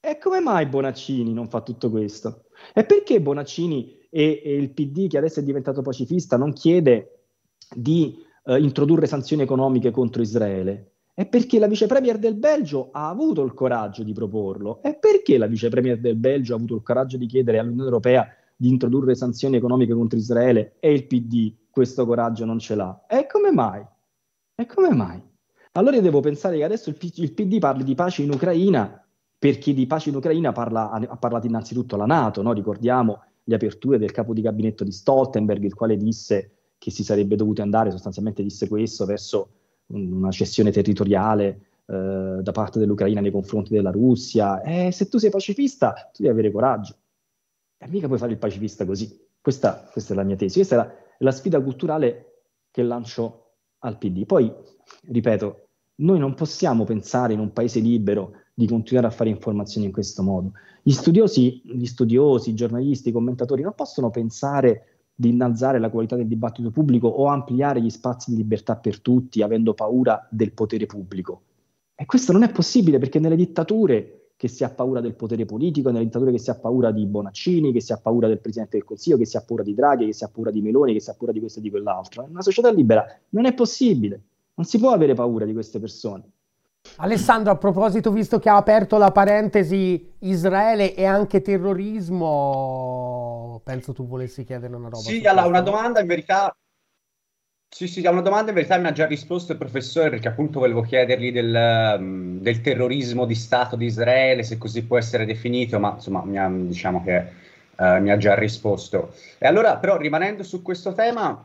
E 0.00 0.18
come 0.18 0.40
mai 0.40 0.66
Bonaccini 0.66 1.32
non 1.32 1.48
fa 1.48 1.62
tutto 1.62 1.88
questo? 1.90 2.44
E 2.74 2.84
perché 2.84 3.20
Bonaccini 3.20 4.06
e, 4.10 4.42
e 4.44 4.54
il 4.54 4.70
PD, 4.70 5.08
che 5.08 5.18
adesso 5.18 5.40
è 5.40 5.42
diventato 5.42 5.80
pacifista, 5.80 6.36
non 6.36 6.52
chiede 6.52 7.28
di 7.74 8.22
eh, 8.44 8.58
introdurre 8.60 9.06
sanzioni 9.06 9.42
economiche 9.42 9.90
contro 9.90 10.22
Israele? 10.22 10.92
È 11.14 11.26
perché 11.26 11.58
la 11.58 11.68
vice 11.68 11.86
premier 11.86 12.18
del 12.18 12.34
Belgio 12.34 12.88
ha 12.90 13.08
avuto 13.08 13.42
il 13.42 13.54
coraggio 13.54 14.02
di 14.02 14.12
proporlo. 14.12 14.82
E 14.82 14.96
perché 14.96 15.38
la 15.38 15.46
vice 15.46 15.68
premier 15.68 15.98
del 15.98 16.16
Belgio 16.16 16.54
ha 16.54 16.56
avuto 16.56 16.74
il 16.74 16.82
coraggio 16.82 17.16
di 17.16 17.26
chiedere 17.26 17.58
all'Unione 17.58 17.84
Europea 17.84 18.28
di 18.56 18.68
introdurre 18.68 19.14
sanzioni 19.14 19.56
economiche 19.56 19.94
contro 19.94 20.18
Israele 20.18 20.76
e 20.80 20.92
il 20.92 21.06
PD 21.06 21.54
questo 21.70 22.06
coraggio 22.06 22.44
non 22.44 22.58
ce 22.58 22.74
l'ha? 22.74 23.04
E 23.08 23.26
come 23.26 23.50
mai? 23.50 23.84
E 24.54 24.66
come 24.66 24.90
mai? 24.90 25.20
Allora 25.72 25.96
io 25.96 26.02
devo 26.02 26.20
pensare 26.20 26.56
che 26.56 26.64
adesso 26.64 26.88
il, 26.88 26.96
P- 26.96 27.16
il 27.16 27.32
PD 27.32 27.58
parli 27.58 27.82
di 27.82 27.96
pace 27.96 28.22
in 28.22 28.30
Ucraina 28.30 29.04
perché 29.36 29.74
di 29.74 29.86
pace 29.86 30.10
in 30.10 30.16
Ucraina 30.16 30.52
parla, 30.52 30.90
ha 30.90 31.16
parlato 31.16 31.46
innanzitutto 31.46 31.96
la 31.96 32.06
Nato, 32.06 32.42
no? 32.42 32.52
ricordiamo 32.52 33.22
le 33.42 33.54
aperture 33.56 33.98
del 33.98 34.12
capo 34.12 34.32
di 34.32 34.40
gabinetto 34.40 34.84
di 34.84 34.92
Stoltenberg, 34.92 35.62
il 35.64 35.74
quale 35.74 35.96
disse 35.96 36.53
che 36.84 36.90
si 36.90 37.02
sarebbe 37.02 37.34
dovuto 37.34 37.62
andare, 37.62 37.90
sostanzialmente 37.90 38.42
disse 38.42 38.68
questo, 38.68 39.06
verso 39.06 39.48
una 39.86 40.30
cessione 40.30 40.70
territoriale 40.70 41.68
eh, 41.86 42.40
da 42.42 42.52
parte 42.52 42.78
dell'Ucraina 42.78 43.22
nei 43.22 43.30
confronti 43.30 43.72
della 43.72 43.90
Russia. 43.90 44.60
E 44.60 44.92
se 44.92 45.08
tu 45.08 45.16
sei 45.16 45.30
pacifista, 45.30 45.94
tu 46.12 46.20
devi 46.20 46.28
avere 46.28 46.50
coraggio. 46.50 46.94
E 47.78 47.88
mica 47.88 48.06
puoi 48.06 48.18
fare 48.18 48.32
il 48.32 48.38
pacifista 48.38 48.84
così. 48.84 49.18
Questa, 49.40 49.88
questa 49.90 50.12
è 50.12 50.16
la 50.16 50.24
mia 50.24 50.36
tesi, 50.36 50.56
questa 50.56 50.74
è 50.74 50.78
la, 50.78 50.94
la 51.20 51.32
sfida 51.32 51.58
culturale 51.58 52.42
che 52.70 52.82
lancio 52.82 53.52
al 53.78 53.96
PD. 53.96 54.26
Poi, 54.26 54.52
ripeto, 55.04 55.68
noi 56.02 56.18
non 56.18 56.34
possiamo 56.34 56.84
pensare 56.84 57.32
in 57.32 57.38
un 57.38 57.54
paese 57.54 57.80
libero 57.80 58.32
di 58.52 58.66
continuare 58.66 59.06
a 59.06 59.10
fare 59.10 59.30
informazioni 59.30 59.86
in 59.86 59.92
questo 59.92 60.22
modo. 60.22 60.52
Gli 60.82 60.92
studiosi, 60.92 61.62
gli 61.64 61.86
studiosi, 61.86 62.50
i 62.50 62.54
giornalisti, 62.54 63.08
i 63.08 63.12
commentatori 63.12 63.62
non 63.62 63.72
possono 63.74 64.10
pensare 64.10 64.93
di 65.14 65.28
innalzare 65.28 65.78
la 65.78 65.90
qualità 65.90 66.16
del 66.16 66.26
dibattito 66.26 66.70
pubblico 66.70 67.06
o 67.08 67.26
ampliare 67.26 67.80
gli 67.80 67.90
spazi 67.90 68.30
di 68.30 68.36
libertà 68.36 68.76
per 68.76 69.00
tutti 69.00 69.42
avendo 69.42 69.74
paura 69.74 70.26
del 70.30 70.52
potere 70.52 70.86
pubblico. 70.86 71.42
E 71.94 72.06
questo 72.06 72.32
non 72.32 72.42
è 72.42 72.50
possibile 72.50 72.98
perché 72.98 73.20
nelle 73.20 73.36
dittature 73.36 74.30
che 74.36 74.48
si 74.48 74.64
ha 74.64 74.70
paura 74.70 75.00
del 75.00 75.14
potere 75.14 75.44
politico, 75.44 75.90
nelle 75.90 76.04
dittature 76.04 76.32
che 76.32 76.38
si 76.38 76.50
ha 76.50 76.56
paura 76.56 76.90
di 76.90 77.06
Bonaccini, 77.06 77.72
che 77.72 77.80
si 77.80 77.92
ha 77.92 77.98
paura 77.98 78.26
del 78.26 78.40
Presidente 78.40 78.76
del 78.76 78.84
Consiglio, 78.84 79.16
che 79.16 79.26
si 79.26 79.36
ha 79.36 79.42
paura 79.42 79.62
di 79.62 79.74
Draghi, 79.74 80.06
che 80.06 80.12
si 80.12 80.24
ha 80.24 80.28
paura 80.28 80.50
di 80.50 80.60
Meloni, 80.60 80.92
che 80.92 81.00
si 81.00 81.10
ha 81.10 81.14
paura 81.14 81.32
di 81.32 81.38
questo 81.38 81.60
e 81.60 81.62
di 81.62 81.70
quell'altro. 81.70 82.24
In 82.24 82.30
una 82.30 82.42
società 82.42 82.70
libera 82.72 83.06
non 83.30 83.46
è 83.46 83.54
possibile, 83.54 84.20
non 84.54 84.66
si 84.66 84.78
può 84.78 84.90
avere 84.90 85.14
paura 85.14 85.44
di 85.44 85.52
queste 85.52 85.78
persone. 85.78 86.24
Alessandro, 86.96 87.50
a 87.52 87.56
proposito, 87.56 88.12
visto 88.12 88.38
che 88.38 88.48
ha 88.48 88.56
aperto 88.56 88.98
la 88.98 89.10
parentesi 89.10 90.12
Israele 90.20 90.94
e 90.94 91.04
anche 91.04 91.42
terrorismo, 91.42 92.80
penso 93.64 93.92
tu 93.92 94.06
volessi 94.06 94.44
chiedere 94.44 94.76
una 94.76 94.88
roba. 94.88 95.02
Sì, 95.02 95.26
allora 95.26 95.46
una 95.46 95.60
domanda 95.60 95.98
in 96.00 96.06
verità. 96.06 96.56
Sì, 97.68 97.88
sì, 97.88 98.06
una 98.06 98.20
domanda 98.20 98.50
in 98.50 98.54
verità 98.54 98.76
mi 98.76 98.86
ha 98.86 98.92
già 98.92 99.06
risposto 99.06 99.50
il 99.50 99.58
professore 99.58 100.10
perché 100.10 100.28
appunto 100.28 100.60
volevo 100.60 100.82
chiedergli 100.82 101.32
del, 101.32 101.96
mm, 101.98 102.38
del 102.38 102.60
terrorismo 102.60 103.24
di 103.26 103.34
Stato 103.34 103.74
di 103.74 103.86
Israele, 103.86 104.44
se 104.44 104.56
così 104.58 104.84
può 104.84 104.96
essere 104.96 105.26
definito, 105.26 105.80
ma 105.80 105.94
insomma 105.94 106.22
mi 106.24 106.38
ha, 106.38 106.48
diciamo 106.48 107.02
che 107.02 107.26
uh, 107.76 108.00
mi 108.00 108.12
ha 108.12 108.16
già 108.16 108.36
risposto. 108.36 109.12
E 109.38 109.48
allora 109.48 109.78
però 109.78 109.96
rimanendo 109.96 110.44
su 110.44 110.62
questo 110.62 110.92
tema, 110.92 111.44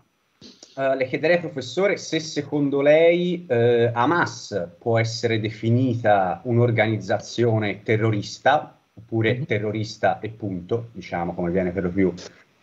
Uh, 0.79 0.95
le 0.95 1.07
chiederei, 1.07 1.39
professore, 1.39 1.97
se 1.97 2.21
secondo 2.21 2.79
lei 2.79 3.45
uh, 3.49 3.89
Hamas 3.91 4.69
può 4.79 4.97
essere 4.97 5.41
definita 5.41 6.39
un'organizzazione 6.45 7.83
terrorista, 7.83 8.79
oppure 8.93 9.33
mm-hmm. 9.33 9.43
terrorista 9.43 10.21
e 10.21 10.29
punto, 10.29 10.87
diciamo 10.93 11.33
come 11.33 11.51
viene 11.51 11.71
per 11.71 11.83
lo 11.83 11.89
più 11.89 12.13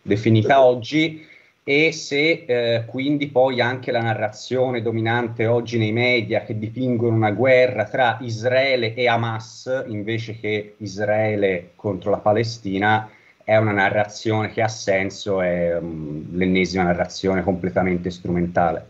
definita 0.01 0.63
oggi, 0.63 1.23
e 1.63 1.91
se 1.91 2.85
uh, 2.87 2.89
quindi 2.89 3.27
poi 3.27 3.61
anche 3.61 3.91
la 3.91 4.01
narrazione 4.01 4.81
dominante 4.81 5.45
oggi 5.45 5.77
nei 5.77 5.91
media 5.91 6.41
che 6.41 6.57
dipingono 6.57 7.15
una 7.15 7.29
guerra 7.29 7.83
tra 7.83 8.17
Israele 8.21 8.95
e 8.95 9.07
Hamas 9.07 9.83
invece 9.89 10.39
che 10.39 10.73
Israele 10.77 11.73
contro 11.75 12.09
la 12.09 12.17
Palestina 12.17 13.11
è 13.47 13.55
una 13.55 13.71
narrazione 13.71 14.49
che 14.49 14.61
ha 14.61 14.67
senso, 14.67 15.39
è 15.39 15.77
um, 15.77 16.35
l'ennesima 16.35 16.83
narrazione 16.83 17.43
completamente 17.43 18.09
strumentale. 18.09 18.89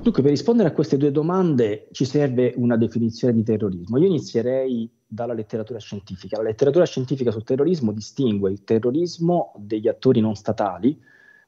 Dunque, 0.00 0.22
per 0.22 0.30
rispondere 0.30 0.68
a 0.68 0.72
queste 0.72 0.96
due 0.96 1.10
domande 1.10 1.88
ci 1.90 2.04
serve 2.04 2.52
una 2.58 2.76
definizione 2.76 3.34
di 3.34 3.42
terrorismo. 3.42 3.98
Io 3.98 4.06
inizierei 4.06 4.88
dalla 5.04 5.32
letteratura 5.32 5.80
scientifica. 5.80 6.36
La 6.36 6.44
letteratura 6.44 6.84
scientifica 6.84 7.32
sul 7.32 7.42
terrorismo 7.42 7.90
distingue 7.90 8.52
il 8.52 8.62
terrorismo 8.62 9.52
degli 9.56 9.88
attori 9.88 10.20
non 10.20 10.36
statali, 10.36 10.96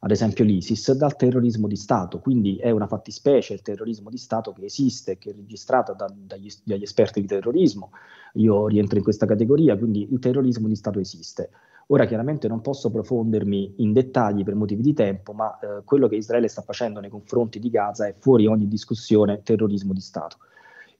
ad 0.01 0.11
esempio 0.11 0.43
l'ISIS, 0.43 0.95
dal 0.95 1.15
terrorismo 1.15 1.69
di 1.69 1.77
Stato. 1.77 2.19
Quindi 2.19 2.57
è 2.57 2.71
una 2.71 2.89
fattispecie 2.89 3.55
il 3.55 3.63
terrorismo 3.63 4.11
di 4.11 4.19
Stato 4.19 4.53
che 4.53 4.65
esiste, 4.65 5.19
che 5.19 5.31
è 5.31 5.35
registrata 5.35 5.93
da, 5.93 6.13
dagli, 6.13 6.51
dagli 6.65 6.83
esperti 6.83 7.21
di 7.21 7.29
terrorismo. 7.29 7.93
Io 8.33 8.67
rientro 8.67 8.99
in 8.99 9.05
questa 9.05 9.25
categoria, 9.25 9.77
quindi 9.77 10.09
il 10.11 10.19
terrorismo 10.19 10.67
di 10.67 10.75
Stato 10.75 10.99
esiste. 10.99 11.51
Ora 11.91 12.05
chiaramente 12.05 12.49
non 12.49 12.61
posso 12.61 12.91
profondermi 12.91 13.77
in 13.79 13.95
dettagli 13.95 14.45
per 14.45 14.55
motivi 14.55 14.83
di 14.83 14.93
tempo, 14.93 15.33
ma 15.33 15.59
eh, 15.59 15.85
quello 15.85 16.07
che 16.07 16.17
Israele 16.17 16.49
sta 16.49 16.61
facendo 16.61 17.01
nei 17.01 17.09
confronti 17.09 17.59
di 17.59 17.71
Gaza 17.71 18.07
è 18.07 18.15
fuori 18.19 18.47
ogni 18.47 18.69
discussione 18.69 19.43
terrorismo 19.43 19.95
di 19.95 20.01
Stato. 20.01 20.37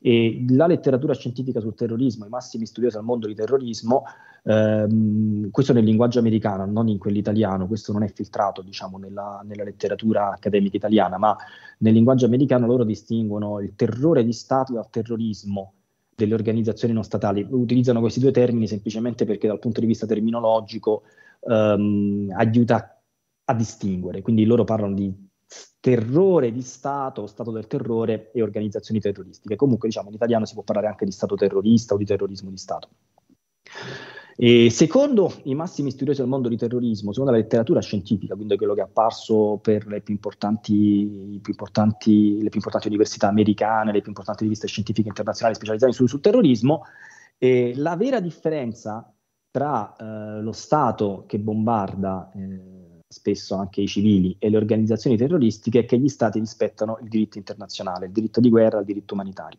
E 0.01 0.47
la 0.49 0.67
letteratura 0.67 1.13
scientifica 1.13 1.61
sul 1.61 1.75
terrorismo, 1.75 2.25
i 2.25 2.31
massimi 2.31 2.65
studiosi 2.65 2.97
al 2.97 3.05
mondo 3.05 3.27
di 3.27 3.35
terrorismo, 3.35 4.05
ehm, 4.45 5.51
questo 5.51 5.75
nel 5.75 5.85
linguaggio 5.85 6.21
americano, 6.21 6.65
non 6.65 6.89
in 6.89 6.97
quello 6.97 7.19
italiano, 7.19 7.67
questo 7.67 7.93
non 7.93 8.03
è 8.03 8.09
filtrato 8.09 8.63
diciamo, 8.63 8.97
nella, 8.97 9.43
nella, 9.45 9.65
letteratura 9.65 10.31
accademica 10.31 10.77
italiana, 10.77 11.19
ma 11.19 11.37
nel 11.79 11.93
linguaggio 11.93 12.25
americano 12.25 12.67
loro 12.67 12.85
distinguono 12.85 13.61
il 13.61 13.75
terrore 13.75 14.25
di 14.25 14.33
Stato 14.33 14.73
dal 14.73 14.89
terrorismo 14.89 15.73
delle 16.19 16.35
organizzazioni 16.35 16.93
non 16.93 17.05
statali. 17.05 17.47
Utilizzano 17.49 18.01
questi 18.01 18.19
due 18.19 18.33
termini 18.33 18.67
semplicemente 18.67 19.25
perché 19.25 19.47
dal 19.47 19.61
punto 19.61 19.79
di 19.79 19.87
vista 19.87 20.05
terminologico 20.05 21.05
um, 21.43 22.29
aiuta 22.37 23.01
a 23.45 23.55
distinguere. 23.55 24.21
Quindi 24.21 24.45
loro 24.45 24.65
parlano 24.65 24.95
di 24.95 25.15
terrore 25.79 26.51
di 26.51 26.61
Stato, 26.61 27.29
Stato 27.29 27.53
del 27.53 27.69
terrore 27.69 28.33
e 28.33 28.43
organizzazioni 28.43 28.99
terroristiche. 28.99 29.55
Comunque, 29.55 29.87
diciamo, 29.87 30.09
in 30.09 30.17
italiano 30.17 30.45
si 30.45 30.55
può 30.55 30.65
parlare 30.65 30.89
anche 30.89 31.05
di 31.05 31.13
Stato 31.13 31.37
terrorista 31.37 31.95
o 31.95 31.97
di 31.97 32.05
terrorismo 32.05 32.51
di 32.51 32.57
Stato. 32.57 32.89
E 34.41 34.71
secondo 34.71 35.35
i 35.45 35.57
massimi 35.57 35.91
studiosi 35.91 36.21
del 36.21 36.29
mondo 36.29 36.49
di 36.49 36.57
terrorismo, 36.57 37.11
secondo 37.11 37.33
la 37.33 37.39
letteratura 37.39 37.81
scientifica, 37.81 38.37
quindi 38.37 38.57
quello 38.57 38.73
che 38.73 38.83
è 38.83 38.85
apparso 38.85 39.59
per 39.61 39.85
le 39.89 40.01
più 40.01 40.15
importanti, 40.15 41.41
più 41.43 41.51
importanti, 41.51 42.35
le 42.41 42.49
più 42.49 42.59
importanti 42.59 42.87
università 42.87 43.27
americane, 43.27 43.91
le 43.91 43.99
più 43.99 44.11
importanti 44.11 44.45
riviste 44.45 44.69
scientifiche 44.69 45.09
internazionali 45.09 45.57
specializzate 45.57 45.93
sul, 45.93 46.09
sul 46.09 46.21
terrorismo, 46.21 46.85
eh, 47.37 47.73
la 47.75 47.97
vera 47.97 48.21
differenza 48.21 49.13
tra 49.51 49.97
eh, 49.97 50.41
lo 50.41 50.53
Stato 50.53 51.25
che 51.27 51.41
bombarda 51.41 52.31
eh, 52.37 53.01
spesso 53.09 53.57
anche 53.57 53.81
i 53.81 53.89
civili 53.89 54.37
e 54.39 54.51
le 54.51 54.57
organizzazioni 54.57 55.17
terroristiche 55.17 55.81
è 55.81 55.85
che 55.85 55.99
gli 55.99 56.09
Stati 56.09 56.39
rispettano 56.39 56.99
il 57.03 57.09
diritto 57.09 57.39
internazionale, 57.39 58.07
il 58.07 58.13
diritto 58.13 58.39
di 58.39 58.51
guerra, 58.51 58.79
il 58.79 58.85
diritto 58.85 59.15
umanitario. 59.15 59.59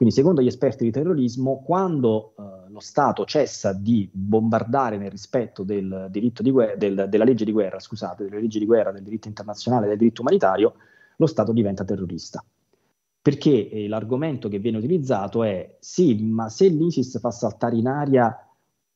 Quindi, 0.00 0.16
secondo 0.16 0.40
gli 0.40 0.46
esperti 0.46 0.84
di 0.84 0.90
terrorismo, 0.90 1.62
quando 1.62 2.32
eh, 2.38 2.70
lo 2.70 2.80
Stato 2.80 3.26
cessa 3.26 3.74
di 3.74 4.08
bombardare 4.10 4.96
nel 4.96 5.10
rispetto 5.10 5.62
del 5.62 6.08
guerra, 6.10 6.74
del, 6.74 7.06
della 7.10 7.24
legge 7.24 7.44
di 7.44 7.52
guerra, 7.52 7.78
scusate, 7.78 8.24
delle 8.24 8.40
leggi 8.40 8.58
di 8.58 8.64
guerra, 8.64 8.92
del 8.92 9.02
diritto 9.02 9.28
internazionale, 9.28 9.88
del 9.88 9.98
diritto 9.98 10.22
umanitario, 10.22 10.72
lo 11.16 11.26
Stato 11.26 11.52
diventa 11.52 11.84
terrorista. 11.84 12.42
Perché 13.20 13.68
eh, 13.68 13.88
l'argomento 13.88 14.48
che 14.48 14.58
viene 14.58 14.78
utilizzato 14.78 15.44
è 15.44 15.76
sì, 15.80 16.14
ma 16.24 16.48
se 16.48 16.68
l'ISIS 16.68 17.20
fa 17.20 17.30
saltare 17.30 17.76
in 17.76 17.86
aria 17.86 18.34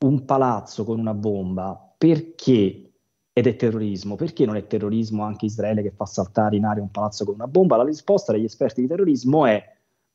un 0.06 0.24
palazzo 0.24 0.84
con 0.84 0.98
una 0.98 1.12
bomba, 1.12 1.94
perché 1.98 2.92
ed 3.30 3.46
è 3.46 3.56
terrorismo. 3.56 4.14
Perché 4.16 4.46
non 4.46 4.56
è 4.56 4.66
terrorismo 4.66 5.22
anche 5.22 5.44
Israele 5.44 5.82
che 5.82 5.90
fa 5.90 6.06
saltare 6.06 6.56
in 6.56 6.64
aria 6.64 6.82
un 6.82 6.90
palazzo 6.90 7.26
con 7.26 7.34
una 7.34 7.46
bomba? 7.46 7.76
La 7.76 7.84
risposta 7.84 8.32
degli 8.32 8.44
esperti 8.44 8.80
di 8.80 8.86
terrorismo 8.86 9.44
è 9.44 9.73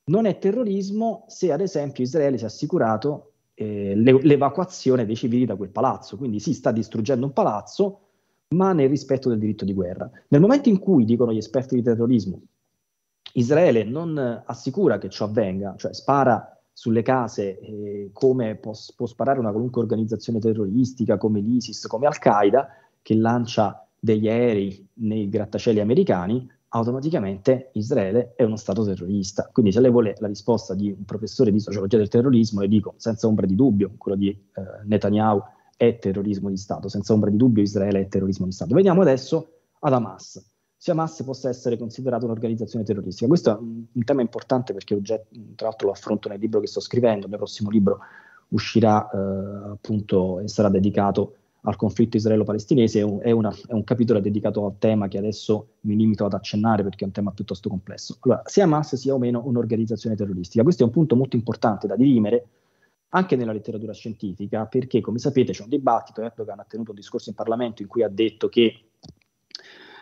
non 0.10 0.26
è 0.26 0.38
terrorismo 0.38 1.26
se 1.28 1.52
ad 1.52 1.62
esempio 1.62 2.04
Israele 2.04 2.38
si 2.38 2.44
è 2.44 2.48
assicurato 2.48 3.32
eh, 3.54 3.94
le, 3.96 4.20
l'evacuazione 4.22 5.06
dei 5.06 5.16
civili 5.16 5.46
da 5.46 5.56
quel 5.56 5.70
palazzo. 5.70 6.18
Quindi 6.18 6.40
si 6.40 6.54
sta 6.54 6.72
distruggendo 6.72 7.26
un 7.26 7.34
palazzo, 7.34 8.00
ma 8.50 8.74
nel 8.74 8.90
rispetto 8.90 9.30
del 9.30 9.40
diritto 9.40 9.66
di 9.66 9.74
guerra. 9.74 10.10
Nel 10.30 10.42
momento 10.42 10.70
in 10.70 10.80
cui, 10.80 11.06
dicono 11.06 11.32
gli 11.32 11.38
esperti 11.38 11.76
di 11.76 11.84
terrorismo, 11.84 12.42
Israele 13.34 13.84
non 13.84 14.44
assicura 14.46 14.98
che 14.98 15.10
ciò 15.10 15.26
avvenga, 15.26 15.76
cioè 15.78 15.94
spara 15.94 16.58
sulle 16.74 17.02
case 17.02 17.60
eh, 17.60 18.10
come 18.14 18.56
può, 18.56 18.72
può, 18.96 19.06
sparare 19.06 19.40
una 19.40 19.52
qualunque 19.52 19.82
organizzazione 19.82 20.40
terroristica 20.40 21.18
come 21.18 21.42
l'ISIS, 21.42 21.86
come 21.88 22.08
Al-Qaeda, 22.08 22.68
che 23.02 23.16
lancia 23.16 23.86
degli 24.00 24.30
aerei 24.30 24.88
nei 24.94 25.28
grattacieli 25.30 25.80
americani, 25.80 26.50
automaticamente 26.70 27.72
Israele 27.74 28.34
è 28.36 28.44
uno 28.44 28.56
Stato 28.56 28.84
terrorista. 28.84 29.50
Quindi 29.52 29.72
se 29.72 29.80
lei 29.80 29.92
vuole 29.92 30.16
la 30.20 30.28
risposta 30.28 30.74
di 30.74 30.92
un 30.92 31.04
professore 31.06 31.52
di 31.52 31.60
sociologia 31.60 31.98
del 31.98 32.10
terrorismo, 32.10 32.62
le 32.62 32.68
dico 32.68 32.94
senza 32.98 33.28
ombra 33.28 33.46
di 33.46 33.56
dubbio, 33.56 33.94
quello 33.98 34.18
di 34.18 34.30
eh, 34.30 34.62
Netanyahu 34.86 35.42
è 35.76 35.98
terrorismo 35.98 36.50
di 36.50 36.58
Stato, 36.58 36.90
senza 36.90 37.14
ombra 37.14 37.30
di 37.30 37.38
dubbio 37.38 37.64
Israele 37.64 38.02
è 38.02 38.08
terrorismo 38.08 38.46
di 38.46 38.52
Stato. 38.52 38.76
Veniamo 38.76 39.02
adesso 39.02 39.54
ad 39.80 39.94
Hamas. 39.94 40.46
Se 40.76 40.92
Hamas 40.92 41.24
possa 41.24 41.50
essere 41.50 41.78
considerata 41.78 42.26
un'organizzazione 42.26 42.86
terroristica. 42.86 43.28
Questo 43.28 43.52
è 43.52 43.60
un, 43.60 44.04
tema 44.06 44.22
importante 44.22 44.74
perché 44.74 45.02
tra 45.02 45.18
l'altro 45.58 45.88
lo 45.88 45.94
affronto 45.94 46.30
nel 46.30 46.40
libro 46.40 46.60
che 46.60 46.68
sto 46.68 46.80
scrivendo, 46.80 47.24
il 47.24 47.30
mio 47.30 47.38
prossimo 47.38 47.70
libro 47.70 48.00
uscirà 48.50 49.10
eh, 49.10 49.72
appunto 49.72 50.40
e 50.40 50.48
sarà 50.48 50.70
dedicato 50.70 51.36
al 51.64 51.76
conflitto 51.76 52.18
israelo-palestinese 52.18 53.00
è 53.00 53.04
un, 53.04 53.20
è, 53.22 53.32
una, 53.32 53.54
è 53.68 53.74
un, 53.74 53.84
capitolo 53.84 54.20
dedicato 54.20 54.66
al 54.66 54.78
tema 54.78 55.08
che 55.08 55.18
adesso 55.18 55.76
mi 55.82 55.96
limito 55.96 56.26
ad 56.26 56.34
accennare 56.34 56.84
perché 56.84 57.04
è 57.04 57.08
un 57.08 57.14
tema 57.14 57.32
piuttosto 57.32 57.68
complesso. 57.68 58.18
Allora, 58.22 58.44
sia 58.46 58.64
Hamas 58.64 58.96
sia 58.96 59.14
o 59.14 59.18
meno 59.18 59.42
un'organizzazione 59.46 60.16
terroristica, 60.16 60.64
questo 60.64 60.84
è 60.84 60.86
un 60.86 60.92
punto 60.92 61.16
molto 61.16 61.36
importante 61.36 61.88
da 61.88 61.96
dirimere 61.96 62.46
anche 63.10 63.36
nella 63.36 63.52
letteratura 63.52 63.92
scientifica 63.92 64.66
perché, 64.66 65.02
come 65.02 65.18
sapete, 65.18 65.52
c'è 65.52 65.64
un 65.64 65.70
dibattito, 65.70 66.22
Erdogan 66.22 66.60
ha 66.60 66.66
tenuto 66.68 66.92
un 66.92 66.96
discorso 66.96 67.30
in 67.30 67.36
Parlamento 67.36 67.82
in 67.82 67.88
cui 67.88 68.04
ha 68.04 68.10
detto 68.10 68.50
che 68.50 68.84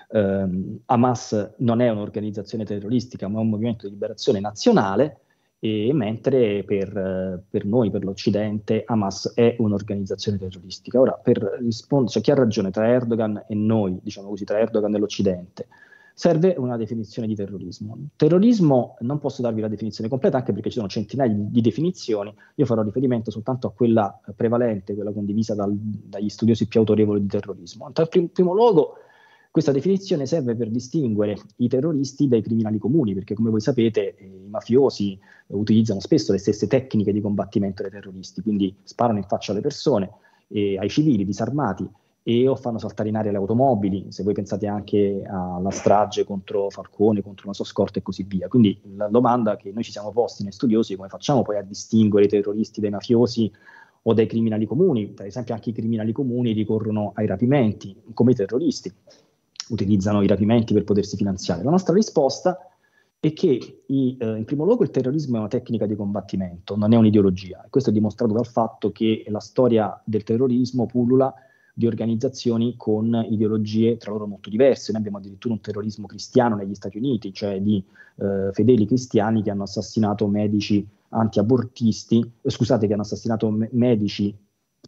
ehm, 0.10 0.80
Hamas 0.86 1.54
non 1.58 1.82
è 1.82 1.90
un'organizzazione 1.90 2.66
terroristica 2.66 3.28
ma 3.28 3.40
è 3.40 3.42
un 3.42 3.50
movimento 3.50 3.88
di 3.88 3.94
liberazione 3.94 4.40
nazionale 4.40 5.22
e 5.60 5.92
mentre 5.94 6.64
per, 6.64 7.44
per, 7.50 7.66
noi, 7.66 7.90
per 7.90 8.04
l'Occidente, 8.04 8.84
Hamas 8.86 9.34
è 9.34 9.56
un'organizzazione 9.58 10.38
terroristica. 10.38 11.00
Ora, 11.00 11.14
per 11.14 11.38
rispondere, 11.60 12.12
cioè 12.12 12.22
chi 12.22 12.32
ha 12.32 12.36
ragione 12.36 12.70
tra 12.72 12.88
Erdogan 12.88 13.46
e 13.48 13.56
noi, 13.56 14.00
diciamo 14.02 14.30
così, 14.30 14.46
tra 14.46 14.60
Erdogan 14.60 14.94
e 14.94 15.00
l'Occidente, 15.00 15.68
serve 16.14 16.56
una 16.58 16.78
definizione 16.78 17.28
di 17.28 17.36
terrorismo. 17.36 17.96
Terrorismo 18.16 18.96
non 19.02 19.20
posso 19.20 19.44
darvi 19.44 19.62
la 19.62 19.68
definizione 19.68 20.10
completa 20.10 20.38
anche 20.38 20.52
perché 20.52 20.70
ci 20.70 20.78
sono 20.78 20.88
centinaia 20.88 21.32
di, 21.32 21.52
di 21.52 21.62
definizioni, 21.62 22.34
io 22.56 22.66
farò 22.66 22.82
riferimento 22.82 23.30
soltanto 23.30 23.68
a 23.68 23.72
quella 23.72 24.20
prevalente, 24.36 24.96
quella 24.96 25.12
condivisa 25.12 25.54
dal, 25.54 25.72
dagli 25.76 26.30
studiosi 26.30 26.68
più 26.68 26.80
autorevoli 26.80 27.22
di 27.22 27.28
terrorismo. 27.28 27.86
In 27.86 28.08
prim, 28.10 28.28
primo 28.28 28.54
luogo, 28.54 28.96
questa 29.52 29.72
definizione 29.72 30.26
serve 30.26 30.56
per 30.56 30.70
distinguere 30.70 31.38
i 31.58 31.68
terroristi 31.68 32.28
dai 32.28 32.42
criminali 32.42 32.78
comuni, 32.78 33.14
perché 33.14 33.34
come 33.34 33.50
voi 33.50 33.62
sapete 33.62 34.16
eh, 34.16 34.26
i 34.26 34.50
mafiosi 34.50 35.18
utilizzano 35.48 36.00
spesso 36.00 36.32
le 36.32 36.38
stesse 36.38 36.68
tecniche 36.68 37.12
di 37.12 37.22
combattimento 37.22 37.82
dei 37.82 37.92
terroristi, 37.92 38.42
quindi 38.42 38.76
sparano 38.84 39.18
in 39.18 39.26
faccia 39.26 39.52
alle 39.52 39.62
persone, 39.62 40.10
eh, 40.50 40.78
ai 40.78 40.90
civili 40.90 41.26
disarmati, 41.26 41.90
e 42.30 42.46
o 42.46 42.58
fanno 42.58 42.78
saltare 42.78 43.08
in 43.08 43.16
aria 43.16 43.32
le 43.32 43.38
automobili, 43.38 44.08
se 44.10 44.22
voi 44.22 44.34
pensate 44.34 44.68
anche 44.68 45.24
alla 45.26 45.72
strage 45.72 46.26
contro 46.26 46.70
Falcone, 46.70 47.22
contro 47.22 47.46
una 47.46 47.54
sua 47.54 47.64
scorta 47.64 48.00
e 48.00 48.02
così 48.02 48.24
via. 48.24 48.50
Quindi 48.50 48.78
la 48.98 49.08
domanda 49.08 49.56
che 49.56 49.72
noi 49.74 49.84
ci 49.84 49.92
siamo 49.92 50.12
posti 50.12 50.44
noi 50.44 50.52
studiosi 50.52 50.92
è 50.92 50.96
come 50.98 51.08
facciamo 51.08 51.42
poi 51.42 51.58
a 51.58 51.62
distinguere 51.62 52.26
i 52.26 52.30
terroristi 52.30 52.82
dai 52.82 52.90
mafiosi 52.90 53.50
o 54.02 54.14
dai 54.14 54.28
criminali 54.28 54.66
comuni? 54.66 55.08
Per 55.08 55.26
esempio 55.26 55.54
anche 55.54 55.70
i 55.70 55.74
criminali 55.74 56.12
comuni 56.12 56.52
ricorrono 56.52 57.14
ai 57.16 57.28
rapimenti, 57.28 57.96
come 58.14 58.32
i 58.32 58.36
terroristi 58.36 58.94
utilizzano 59.70 60.22
i 60.22 60.28
rapimenti 60.28 60.74
per 60.74 60.84
potersi 60.84 61.16
finanziare. 61.16 61.64
La 61.64 61.72
nostra 61.72 61.94
risposta 61.94 62.58
è 63.20 63.34
che 63.34 63.84
i, 63.86 64.18
eh, 64.20 64.38
in 64.38 64.46
primo 64.46 64.64
luogo 64.64 64.84
il 64.84 64.92
terrorismo 64.92 65.38
è 65.38 65.40
una 65.40 65.48
tecnica 65.48 65.86
di 65.86 65.96
combattimento, 65.96 66.76
non 66.76 66.94
è 66.94 66.98
un'ideologia. 66.98 67.66
Questo 67.70 67.90
è 67.90 67.94
dimostrato 67.94 68.34
dal 68.34 68.46
fatto 68.46 68.92
che 68.92 69.26
la 69.28 69.40
storia 69.40 70.00
del 70.04 70.24
terrorismo 70.24 70.86
pullula 70.86 71.34
di 71.74 71.86
organizzazioni 71.86 72.76
con 72.76 73.26
ideologie 73.30 73.98
tra 73.98 74.12
loro 74.12 74.26
molto 74.26 74.50
diverse. 74.50 74.92
Noi 74.92 75.02
abbiamo 75.02 75.20
addirittura 75.20 75.54
un 75.54 75.62
terrorismo 75.62 76.08
cristiano 76.08 76.56
negli 76.56 76.74
Stati 76.74 76.98
Uniti, 76.98 77.32
cioè 77.34 77.62
di 77.62 77.84
eh, 78.16 78.50
fedeli 78.52 78.88
cristiani 78.88 79.44
che 79.44 79.52
hanno 79.52 79.64
assassinato 79.64 80.28
medici 80.28 80.88
anti-abortisti, 81.10 82.32
eh, 82.42 82.50
scusate, 82.50 82.88
che 82.88 82.94
hanno 82.94 83.04
assassinato 83.04 83.50
me- 83.52 83.70
medici 83.74 84.36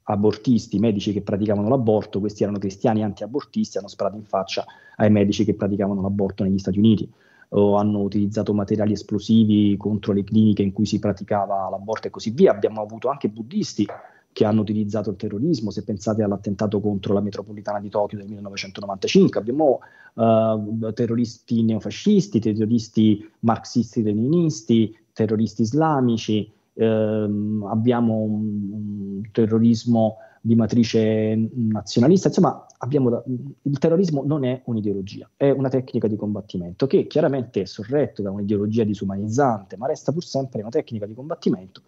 abortisti, 0.04 0.80
medici 0.80 1.14
che 1.14 1.22
praticavano 1.22 1.70
l'aborto, 1.70 2.20
questi 2.20 2.44
erano 2.44 2.58
cristiani 2.58 3.04
anti-abortisti, 3.04 3.78
hanno 3.78 3.88
sparato 3.88 4.16
in 4.16 4.26
faccia 4.26 4.66
ai 4.96 5.12
medici 5.12 5.46
che 5.46 5.54
praticavano 5.54 6.02
l'aborto 6.02 6.44
negli 6.44 6.58
Stati 6.58 6.80
Uniti 6.80 7.10
o 7.50 7.76
hanno 7.78 8.02
utilizzato 8.02 8.54
materiali 8.54 8.94
esplosivi 8.94 9.76
contro 9.78 10.14
le 10.14 10.24
cliniche 10.24 10.62
in 10.62 10.72
cui 10.72 10.86
si 10.86 11.00
praticava 11.00 11.70
l'aborto 11.70 12.08
e 12.08 12.10
così 12.12 12.30
via. 12.32 12.52
Abbiamo 12.52 12.82
avuto 12.82 13.10
anche 13.10 13.30
buddisti 13.30 13.88
che 14.32 14.46
hanno 14.46 14.62
utilizzato 14.62 15.10
il 15.10 15.16
terrorismo, 15.16 15.72
se 15.72 15.84
pensate 15.84 16.22
all'attentato 16.22 16.80
contro 16.80 17.14
la 17.14 17.22
metropolitana 17.22 17.80
di 17.80 17.90
Tokyo 17.90 18.18
del 18.20 18.28
1995, 18.28 19.40
abbiamo 19.40 19.80
uh, 20.14 20.94
terroristi 20.94 21.64
neofascisti, 21.64 22.40
terroristi 22.40 23.28
marxisti-leninisti, 23.40 24.98
terroristi 25.14 25.64
islamici, 25.64 26.52
ehm, 26.80 27.66
abbiamo 27.70 28.16
un, 28.16 28.72
un, 28.72 29.22
terrorismo 29.32 30.18
di 30.42 30.56
matrice 30.56 31.50
nazionalista, 31.54 32.30
insomma 32.30 32.66
abbiamo, 32.78 33.24
il 33.64 33.78
terrorismo 33.78 34.24
non 34.26 34.46
è 34.46 34.62
un'ideologia, 34.66 35.30
è 35.36 35.50
una 35.50 35.68
tecnica 35.68 36.08
di 36.08 36.16
combattimento 36.16 36.88
che 36.88 37.08
chiaramente 37.08 37.62
è 37.62 37.66
sorretto 37.66 38.22
da 38.22 38.32
un'ideologia 38.32 38.86
disumanizzante, 38.86 39.76
ma 39.76 39.88
resta 39.88 40.14
pur 40.14 40.24
sempre 40.24 40.62
una 40.62 40.70
tecnica 40.70 41.06
di 41.06 41.14
combattimento 41.14 41.82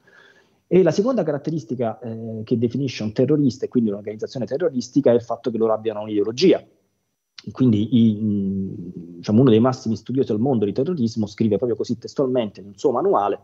e 0.67 0.83
la 0.83 0.91
seconda 0.91 1.23
caratteristica 1.23 1.99
eh, 1.99 2.41
che 2.43 2.57
definisce 2.57 3.03
un 3.03 3.13
terrorista 3.13 3.65
e 3.65 3.67
quindi 3.69 3.89
un'organizzazione 3.89 4.45
terroristica 4.45 5.11
è 5.11 5.15
il 5.15 5.21
fatto 5.21 5.51
che 5.51 5.57
loro 5.57 5.73
abbiano 5.73 6.01
un'ideologia. 6.01 6.63
Quindi 7.51 7.89
i, 7.91 8.75
diciamo, 9.17 9.41
uno 9.41 9.49
dei 9.49 9.59
massimi 9.59 9.95
studiosi 9.95 10.31
al 10.31 10.39
mondo 10.39 10.63
di 10.63 10.73
terrorismo 10.73 11.25
scrive 11.25 11.57
proprio 11.57 11.75
così 11.75 11.97
testualmente 11.97 12.61
in 12.61 12.67
un 12.67 12.77
suo 12.77 12.91
manuale, 12.91 13.39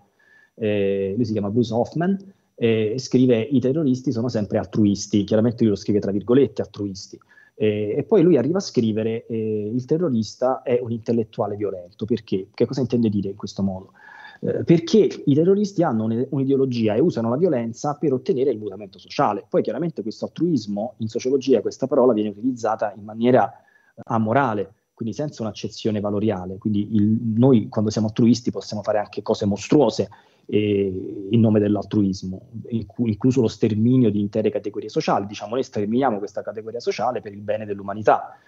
eh, 0.58 1.14
lui 1.16 1.26
si 1.26 1.32
chiama 1.32 1.50
Bruce 1.50 1.74
Hoffman, 1.74 2.18
e 2.60 2.96
scrive 2.98 3.40
i 3.40 3.60
terroristi 3.60 4.12
sono 4.12 4.30
sempre 4.30 4.58
altruisti, 4.58 5.24
chiaramente 5.24 5.62
lui 5.62 5.74
lo 5.74 5.78
scrive 5.78 6.00
tra 6.00 6.12
virgolette 6.12 6.62
altruisti. 6.62 7.20
Eh, 7.60 7.96
e 7.98 8.04
poi 8.04 8.22
lui 8.22 8.38
arriva 8.38 8.58
a 8.58 8.62
scrivere 8.62 9.26
eh, 9.26 9.72
il 9.74 9.86
terrorista 9.86 10.62
è 10.62 10.80
un 10.82 10.92
intellettuale 10.92 11.56
violento, 11.56 12.06
perché? 12.06 12.48
Che 12.54 12.66
cosa 12.66 12.82
intende 12.82 13.10
dire 13.10 13.30
in 13.30 13.36
questo 13.36 13.64
modo? 13.64 13.92
Eh, 14.40 14.64
perché 14.64 15.08
i 15.26 15.34
terroristi 15.34 15.84
hanno 15.84 16.06
un'ideologia 16.30 16.96
e 16.96 17.00
usano 17.00 17.30
la 17.30 17.38
violenza 17.38 17.96
per 18.00 18.14
ottenere 18.14 18.52
il 18.52 18.60
mutamento 18.60 19.00
sociale. 19.00 19.46
Poi 19.48 19.62
chiaramente 19.62 20.02
questo 20.02 20.26
altruismo, 20.26 20.94
in 20.98 21.08
sociologia 21.08 21.62
questa 21.62 21.88
parola 21.88 22.14
viene 22.14 22.30
utilizzata 22.30 22.94
in 22.96 23.04
maniera 23.04 23.52
eh, 23.52 24.02
amorale, 24.06 24.74
quindi 24.98 25.14
senza 25.14 25.44
un'accezione 25.44 26.00
valoriale. 26.00 26.58
Quindi 26.58 26.96
il, 26.96 27.20
noi 27.36 27.70
quando 27.70 27.92
siamo 27.92 28.08
altruisti 28.08 28.50
possiamo 28.50 28.82
fare 28.82 28.98
anche 28.98 29.22
cose 29.22 29.46
mostruose 29.46 30.10
eh, 30.48 31.28
in 31.30 31.40
nome 31.40 31.60
dell'altruismo, 31.60 32.42
incluso 32.70 33.42
lo 33.42 33.48
sterminio 33.48 34.10
di 34.10 34.20
intere 34.20 34.50
categorie 34.50 34.90
sociali. 34.90 35.28
Diciamo, 35.28 35.54
noi 35.54 35.62
sterminiamo 35.62 36.18
questa 36.18 36.42
categoria 36.42 36.80
sociale 36.80 37.22
per 37.22 37.32
il 37.32 37.42
bene 37.42 37.68
dell'umanità. 37.68 38.40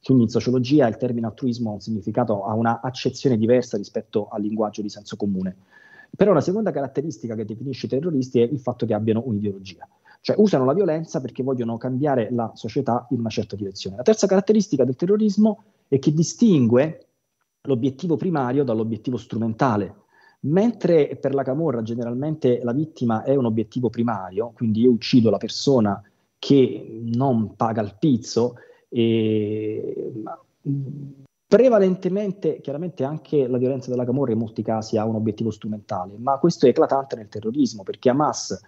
Quindi 0.00 0.22
in 0.22 0.28
sociologia 0.28 0.86
il 0.86 0.96
termine 0.96 1.26
altruismo 1.26 1.70
ha 1.70 1.72
un 1.72 1.80
significato, 1.80 2.44
ha 2.44 2.54
una 2.54 2.80
accezione 2.80 3.36
diversa 3.36 3.76
rispetto 3.76 4.28
al 4.28 4.42
linguaggio 4.42 4.82
di 4.82 4.88
senso 4.88 5.16
comune. 5.16 5.56
Però 6.16 6.30
una 6.30 6.40
seconda 6.40 6.70
caratteristica 6.70 7.34
che 7.34 7.44
definisce 7.44 7.86
i 7.86 7.88
terroristi 7.88 8.38
è 8.40 8.44
il 8.44 8.60
fatto 8.60 8.86
che 8.86 8.94
abbiano 8.94 9.24
un'ideologia, 9.26 9.88
cioè 10.20 10.36
usano 10.38 10.64
la 10.64 10.72
violenza 10.72 11.20
perché 11.20 11.42
vogliono 11.42 11.76
cambiare 11.78 12.28
la 12.30 12.52
società 12.54 13.08
in 13.10 13.18
una 13.18 13.28
certa 13.28 13.56
direzione. 13.56 13.96
La 13.96 14.04
terza 14.04 14.28
caratteristica 14.28 14.84
del 14.84 14.94
terrorismo 14.94 15.64
è 15.88 15.98
che 15.98 16.12
distingue 16.12 17.06
l'obiettivo 17.62 18.16
primario 18.16 18.64
dall'obiettivo 18.64 19.16
strumentale. 19.16 19.94
Mentre 20.40 21.16
per 21.16 21.34
la 21.34 21.42
camorra 21.42 21.82
generalmente 21.82 22.60
la 22.62 22.72
vittima 22.72 23.24
è 23.24 23.34
un 23.34 23.46
obiettivo 23.46 23.90
primario, 23.90 24.52
quindi 24.54 24.82
io 24.82 24.90
uccido 24.90 25.30
la 25.30 25.38
persona 25.38 26.00
che 26.38 27.00
non 27.02 27.56
paga 27.56 27.82
il 27.82 27.96
pizzo, 27.98 28.54
e, 28.88 30.12
prevalentemente, 31.46 32.60
chiaramente 32.60 33.04
anche 33.04 33.46
la 33.46 33.58
violenza 33.58 33.90
della 33.90 34.04
Camorra 34.04 34.32
in 34.32 34.38
molti 34.38 34.62
casi 34.62 34.96
ha 34.96 35.04
un 35.04 35.14
obiettivo 35.16 35.50
strumentale, 35.50 36.14
ma 36.18 36.38
questo 36.38 36.66
è 36.66 36.70
eclatante 36.70 37.16
nel 37.16 37.28
terrorismo 37.28 37.82
perché 37.82 38.10
Hamas 38.10 38.60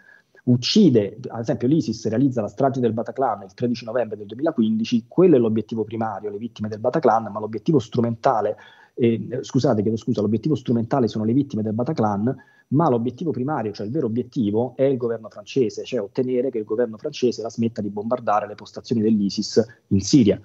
uccide, 0.45 1.19
ad 1.29 1.41
esempio 1.41 1.69
l'ISIS 1.69 2.09
realizza 2.09 2.41
la 2.41 2.49
strage 2.49 2.81
del 2.81 2.93
Bataclan 2.93 3.43
il 3.43 3.55
13 3.55 3.85
novembre 3.85 4.17
del 4.17 4.27
2015, 4.27 5.05
quello 5.09 5.37
è 5.37 5.39
l'obiettivo 5.39 5.85
primario, 5.85 6.31
le 6.31 6.39
vittime 6.39 6.69
del 6.69 6.79
Bataclan, 6.79 7.31
ma 7.31 7.41
l'obiettivo 7.41 7.79
strumentale, 7.79 8.57
eh, 8.95 9.39
scusate, 9.41 9.83
chiedo 9.83 9.97
scusa, 9.97 10.21
l'obiettivo 10.21 10.55
strumentale 10.55 11.09
sono 11.09 11.25
le 11.25 11.33
vittime 11.33 11.63
del 11.63 11.75
Bataclan, 11.75 12.35
ma 12.69 12.89
l'obiettivo 12.89 13.31
primario, 13.31 13.73
cioè 13.73 13.87
il 13.87 13.93
vero 13.93 14.07
obiettivo, 14.07 14.75
è 14.77 14.83
il 14.83 14.97
governo 14.97 15.29
francese, 15.29 15.85
cioè 15.85 16.01
ottenere 16.01 16.51
che 16.51 16.59
il 16.59 16.65
governo 16.65 16.99
francese 16.99 17.43
la 17.43 17.51
smetta 17.51 17.81
di 17.81 17.89
bombardare 17.89 18.47
le 18.47 18.55
postazioni 18.55 19.01
dell'ISIS 19.01 19.65
in 19.89 20.01
Siria. 20.01 20.41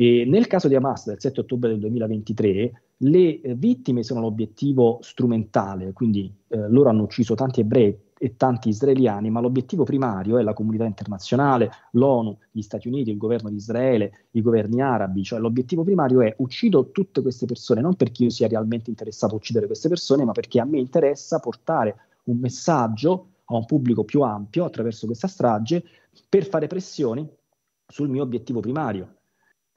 E 0.00 0.24
nel 0.24 0.46
caso 0.46 0.68
di 0.68 0.76
Hamas 0.76 1.06
del 1.06 1.18
7 1.18 1.40
ottobre 1.40 1.70
del 1.70 1.80
2023, 1.80 2.82
le 2.98 3.40
eh, 3.40 3.54
vittime 3.56 4.04
sono 4.04 4.20
l'obiettivo 4.20 5.00
strumentale, 5.02 5.92
quindi 5.92 6.32
eh, 6.46 6.68
loro 6.68 6.90
hanno 6.90 7.02
ucciso 7.02 7.34
tanti 7.34 7.62
ebrei 7.62 7.98
e 8.16 8.36
tanti 8.36 8.68
israeliani, 8.68 9.28
ma 9.28 9.40
l'obiettivo 9.40 9.82
primario 9.82 10.38
è 10.38 10.42
la 10.44 10.52
comunità 10.52 10.84
internazionale, 10.84 11.68
l'ONU, 11.92 12.38
gli 12.52 12.62
Stati 12.62 12.86
Uniti, 12.86 13.10
il 13.10 13.16
governo 13.16 13.50
di 13.50 13.56
Israele, 13.56 14.26
i 14.30 14.40
governi 14.40 14.80
arabi, 14.80 15.24
cioè 15.24 15.40
l'obiettivo 15.40 15.82
primario 15.82 16.20
è 16.20 16.32
uccido 16.38 16.92
tutte 16.92 17.20
queste 17.20 17.46
persone, 17.46 17.80
non 17.80 17.96
perché 17.96 18.22
io 18.22 18.30
sia 18.30 18.46
realmente 18.46 18.90
interessato 18.90 19.34
a 19.34 19.38
uccidere 19.38 19.66
queste 19.66 19.88
persone, 19.88 20.24
ma 20.24 20.30
perché 20.30 20.60
a 20.60 20.64
me 20.64 20.78
interessa 20.78 21.40
portare 21.40 21.96
un 22.26 22.38
messaggio 22.38 23.30
a 23.46 23.56
un 23.56 23.64
pubblico 23.64 24.04
più 24.04 24.20
ampio 24.20 24.64
attraverso 24.64 25.06
questa 25.06 25.26
strage 25.26 25.82
per 26.28 26.46
fare 26.46 26.68
pressioni 26.68 27.28
sul 27.84 28.08
mio 28.08 28.22
obiettivo 28.22 28.60
primario, 28.60 29.16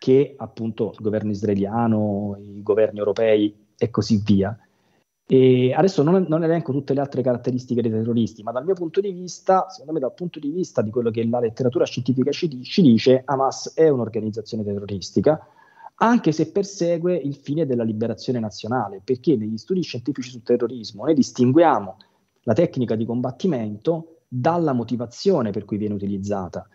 che 0.02 0.34
appunto 0.36 0.94
il 0.96 1.00
governo 1.00 1.30
israeliano, 1.30 2.36
i 2.40 2.64
governi 2.64 2.98
europei 2.98 3.56
e 3.78 3.92
così 3.92 4.20
via. 4.26 4.58
E 5.28 5.74
adesso 5.76 6.02
non, 6.02 6.26
non, 6.28 6.44
elenco 6.44 6.72
tutte 6.72 6.96
le 6.96 7.02
altre 7.02 7.22
caratteristiche 7.22 7.84
dei 7.84 7.92
terroristi, 7.92 8.42
ma 8.42 8.52
dal 8.52 8.66
mio 8.66 8.74
punto 8.74 9.00
di 9.00 9.12
vista, 9.12 9.70
secondo 9.70 9.94
me 9.94 10.00
dal 10.00 10.16
punto 10.16 10.40
di 10.40 10.50
vista 10.50 10.82
di 10.82 10.90
quello 10.90 11.12
che 11.12 11.24
la 11.28 11.40
letteratura 11.40 11.86
scientifica 11.86 12.32
ci, 12.32 12.64
ci 12.64 12.82
dice, 12.82 13.22
Hamas 13.24 13.76
è 13.76 13.90
un'organizzazione 13.90 14.64
terroristica, 14.64 15.40
anche 15.98 16.32
se 16.32 16.52
persegue 16.52 17.16
il 17.16 17.36
fine 17.36 17.68
della 17.68 17.84
liberazione 17.84 18.40
nazionale, 18.40 19.02
perché 19.04 19.36
negli 19.36 19.58
studi 19.58 19.84
scientifici 19.84 20.32
sul 20.32 20.42
terrorismo 20.42 21.04
noi 21.04 21.14
distinguiamo 21.14 21.98
la 22.42 22.54
tecnica 22.54 22.96
di 22.96 23.06
combattimento 23.06 24.22
dalla 24.28 24.74
motivazione 24.74 25.52
per 25.52 25.64
cui 25.64 25.78
viene 25.78 25.94
utilizzata. 25.94 26.68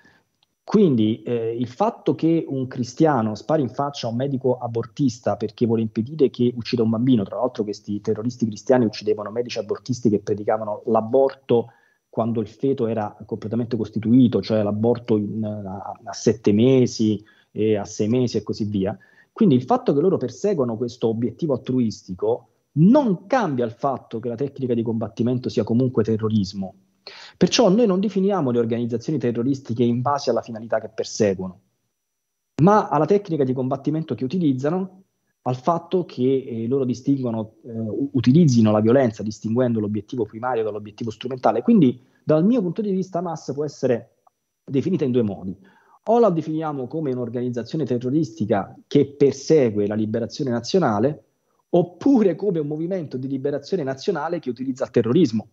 Quindi 0.67 1.23
eh, 1.23 1.57
il 1.57 1.69
fatto 1.69 2.17
che 2.17 2.45
un 2.49 2.67
cristiano 2.67 3.37
spari 3.37 3.63
in 3.63 3.69
faccia 3.69 4.09
a 4.09 4.11
un 4.11 4.17
medico 4.17 4.59
abortista 4.59 5.37
perché 5.37 5.65
vuole 5.65 5.83
impedire 5.83 6.29
che 6.29 6.53
uccida 6.57 6.83
un 6.83 6.91
bambino, 6.91 7.23
tra 7.23 7.37
l'altro 7.37 7.63
questi 7.63 8.01
terroristi 8.01 8.47
cristiani 8.47 8.85
uccidevano 8.85 9.31
medici 9.31 9.61
abortisti 9.61 10.11
che 10.11 10.19
predicavano 10.19 10.83
l'aborto 10.87 11.69
quando 12.09 12.41
il 12.41 12.49
feto 12.49 12.89
era 12.89 13.17
completamente 13.27 13.77
costituito, 13.77 14.43
cioè 14.43 14.65
l'aborto 14.65 15.17
in, 15.17 15.45
a, 15.45 16.01
a, 16.03 16.13
sette 16.13 16.51
mesi, 16.51 17.25
e 17.53 17.77
a 17.77 17.85
sei 17.85 18.09
mesi 18.09 18.39
e 18.39 18.43
così 18.43 18.65
via. 18.65 18.99
Quindi 19.31 19.55
il 19.55 19.63
fatto 19.63 19.95
che 19.95 20.01
loro 20.01 20.17
perseguono 20.17 20.77
questo 20.77 21.07
obiettivo 21.07 21.53
altruistico 21.53 22.49
non 22.79 23.29
cambia 23.29 23.65
il 23.65 23.71
fatto 23.71 24.19
che 24.19 24.29
la 24.29 24.35
tecnica 24.35 24.75
di 24.75 24.83
combattimento 24.83 25.49
sia 25.49 25.63
comunque 25.63 26.03
terrorismo, 26.03 26.75
Perciò 27.37 27.69
noi 27.69 27.87
non 27.87 28.01
definiamo 28.01 28.51
le 28.51 28.59
organizzazioni 28.59 29.19
terroristiche 29.19 29.83
in 29.83 30.01
base 30.01 30.31
alla 30.31 30.43
finalità 30.43 30.81
che 30.81 30.89
perseguono, 30.89 31.61
ma 32.63 32.89
alla 32.89 33.07
tecnica 33.07 33.45
di 33.45 33.53
combattimento 33.53 34.15
che 34.15 34.25
utilizzano, 34.25 35.03
al 35.43 35.57
fatto 35.57 36.05
che 36.05 36.45
eh, 36.45 36.67
loro 36.67 36.85
distinguono, 36.85 37.55
eh, 37.65 37.71
utilizzino 38.13 38.73
la 38.73 38.81
violenza 38.81 39.23
distinguendo 39.23 39.79
l'obiettivo 39.79 40.25
primario 40.25 40.65
dall'obiettivo 40.65 41.11
strumentale. 41.11 41.63
Quindi, 41.63 42.03
dal 42.25 42.45
mio 42.45 42.61
punto 42.61 42.83
di 42.83 42.91
vista, 42.91 43.19
Hamas 43.19 43.53
può 43.55 43.65
essere 43.65 44.17
definita 44.65 45.05
in 45.05 45.13
due 45.13 45.23
modi. 45.23 45.57
o 46.09 46.19
la 46.21 46.31
definiamo 46.31 46.87
come 46.87 47.13
un'organizzazione 47.13 47.85
terroristica 47.85 48.77
che 48.87 49.07
persegue 49.07 49.89
la 49.89 49.97
liberazione 49.97 50.51
nazionale, 50.51 51.25
oppure 51.71 52.37
come 52.37 52.61
un 52.61 52.67
movimento 52.69 53.17
di 53.17 53.27
liberazione 53.27 53.83
nazionale 53.83 54.39
che 54.39 54.51
utilizza 54.51 54.85
il 54.85 54.91
terrorismo. 54.91 55.49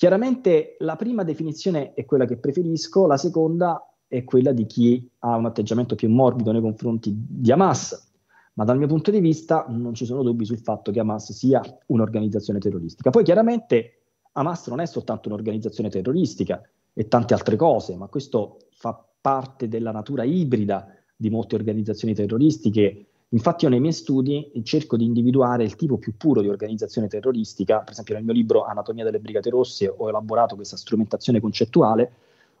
Chiaramente 0.00 0.76
la 0.78 0.96
prima 0.96 1.24
definizione 1.24 1.92
è 1.92 2.06
quella 2.06 2.24
che 2.24 2.38
preferisco, 2.38 3.06
la 3.06 3.18
seconda 3.18 3.86
è 4.08 4.24
quella 4.24 4.52
di 4.52 4.64
chi 4.64 5.06
ha 5.18 5.36
un 5.36 5.44
atteggiamento 5.44 5.94
più 5.94 6.08
morbido 6.08 6.52
nei 6.52 6.62
confronti 6.62 7.12
di 7.14 7.52
Hamas, 7.52 8.10
ma 8.54 8.64
dal 8.64 8.78
mio 8.78 8.86
punto 8.86 9.10
di 9.10 9.20
vista 9.20 9.66
non 9.68 9.92
ci 9.92 10.06
sono 10.06 10.22
dubbi 10.22 10.46
sul 10.46 10.60
fatto 10.60 10.90
che 10.90 11.00
Hamas 11.00 11.32
sia 11.32 11.60
un'organizzazione 11.88 12.58
terroristica. 12.58 13.10
Poi 13.10 13.22
chiaramente 13.24 14.04
Hamas 14.32 14.68
non 14.68 14.80
è 14.80 14.86
soltanto 14.86 15.28
un'organizzazione 15.28 15.90
terroristica 15.90 16.62
e 16.94 17.06
tante 17.06 17.34
altre 17.34 17.56
cose, 17.56 17.94
ma 17.94 18.06
questo 18.06 18.56
fa 18.70 19.06
parte 19.20 19.68
della 19.68 19.92
natura 19.92 20.24
ibrida 20.24 20.86
di 21.14 21.28
molte 21.28 21.56
organizzazioni 21.56 22.14
terroristiche. 22.14 23.09
Infatti 23.32 23.64
io 23.64 23.70
nei 23.70 23.78
miei 23.78 23.92
studi 23.92 24.50
cerco 24.64 24.96
di 24.96 25.04
individuare 25.04 25.62
il 25.62 25.76
tipo 25.76 25.98
più 25.98 26.16
puro 26.16 26.40
di 26.40 26.48
organizzazione 26.48 27.06
terroristica, 27.06 27.78
per 27.78 27.92
esempio 27.92 28.14
nel 28.14 28.24
mio 28.24 28.32
libro 28.32 28.64
Anatomia 28.64 29.04
delle 29.04 29.20
Brigate 29.20 29.50
Rosse 29.50 29.86
ho 29.86 30.08
elaborato 30.08 30.56
questa 30.56 30.76
strumentazione 30.76 31.40
concettuale, 31.40 32.12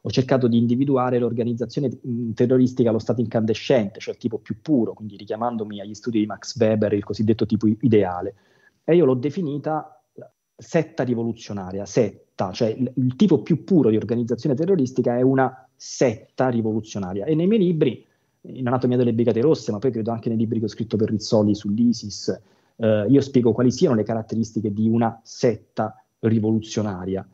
ho 0.02 0.10
cercato 0.10 0.46
di 0.46 0.56
individuare 0.56 1.18
l'organizzazione 1.18 1.90
terroristica 2.34 2.90
allo 2.90 3.00
stato 3.00 3.20
incandescente, 3.20 3.98
cioè 3.98 4.14
il 4.14 4.20
tipo 4.20 4.38
più 4.38 4.60
puro, 4.62 4.94
quindi 4.94 5.16
richiamandomi 5.16 5.80
agli 5.80 5.94
studi 5.94 6.20
di 6.20 6.26
Max 6.26 6.56
Weber, 6.56 6.92
il 6.92 7.04
cosiddetto 7.04 7.46
tipo 7.46 7.66
ideale. 7.66 8.34
E 8.84 8.94
io 8.94 9.04
l'ho 9.04 9.14
definita 9.14 10.00
setta 10.56 11.02
rivoluzionaria, 11.02 11.84
setta, 11.84 12.52
cioè 12.52 12.68
il, 12.68 12.92
il 12.94 13.16
tipo 13.16 13.42
più 13.42 13.64
puro 13.64 13.90
di 13.90 13.96
organizzazione 13.96 14.54
terroristica 14.54 15.16
è 15.16 15.22
una 15.22 15.68
setta 15.74 16.48
rivoluzionaria. 16.48 17.24
E 17.24 17.34
nei 17.34 17.46
miei 17.46 17.60
libri, 17.60 18.06
in 18.42 18.66
Anatomia 18.66 18.96
delle 18.96 19.12
Brigate 19.12 19.40
Rosse, 19.40 19.72
ma 19.72 19.78
poi 19.78 19.90
credo 19.90 20.10
anche 20.10 20.28
nei 20.28 20.38
libri 20.38 20.58
che 20.58 20.64
ho 20.64 20.68
scritto 20.68 20.96
per 20.96 21.10
Rizzoli 21.10 21.54
sull'ISIS, 21.54 22.40
eh, 22.76 23.06
io 23.08 23.20
spiego 23.20 23.52
quali 23.52 23.70
siano 23.70 23.94
le 23.94 24.02
caratteristiche 24.02 24.72
di 24.72 24.88
una 24.88 25.20
setta 25.22 26.02
rivoluzionaria. 26.20 27.26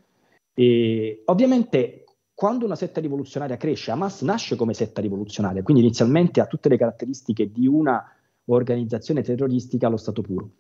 E 0.54 1.22
ovviamente 1.26 2.04
quando 2.34 2.64
una 2.64 2.74
setta 2.74 3.00
rivoluzionaria 3.00 3.56
cresce, 3.56 3.90
Hamas 3.90 4.22
nasce 4.22 4.56
come 4.56 4.74
setta 4.74 5.00
rivoluzionaria, 5.00 5.62
quindi 5.62 5.82
inizialmente 5.82 6.40
ha 6.40 6.46
tutte 6.46 6.68
le 6.68 6.76
caratteristiche 6.76 7.50
di 7.50 7.66
una 7.66 8.04
organizzazione 8.46 9.22
terroristica 9.22 9.86
allo 9.86 9.96
stato 9.96 10.22
puro, 10.22 10.50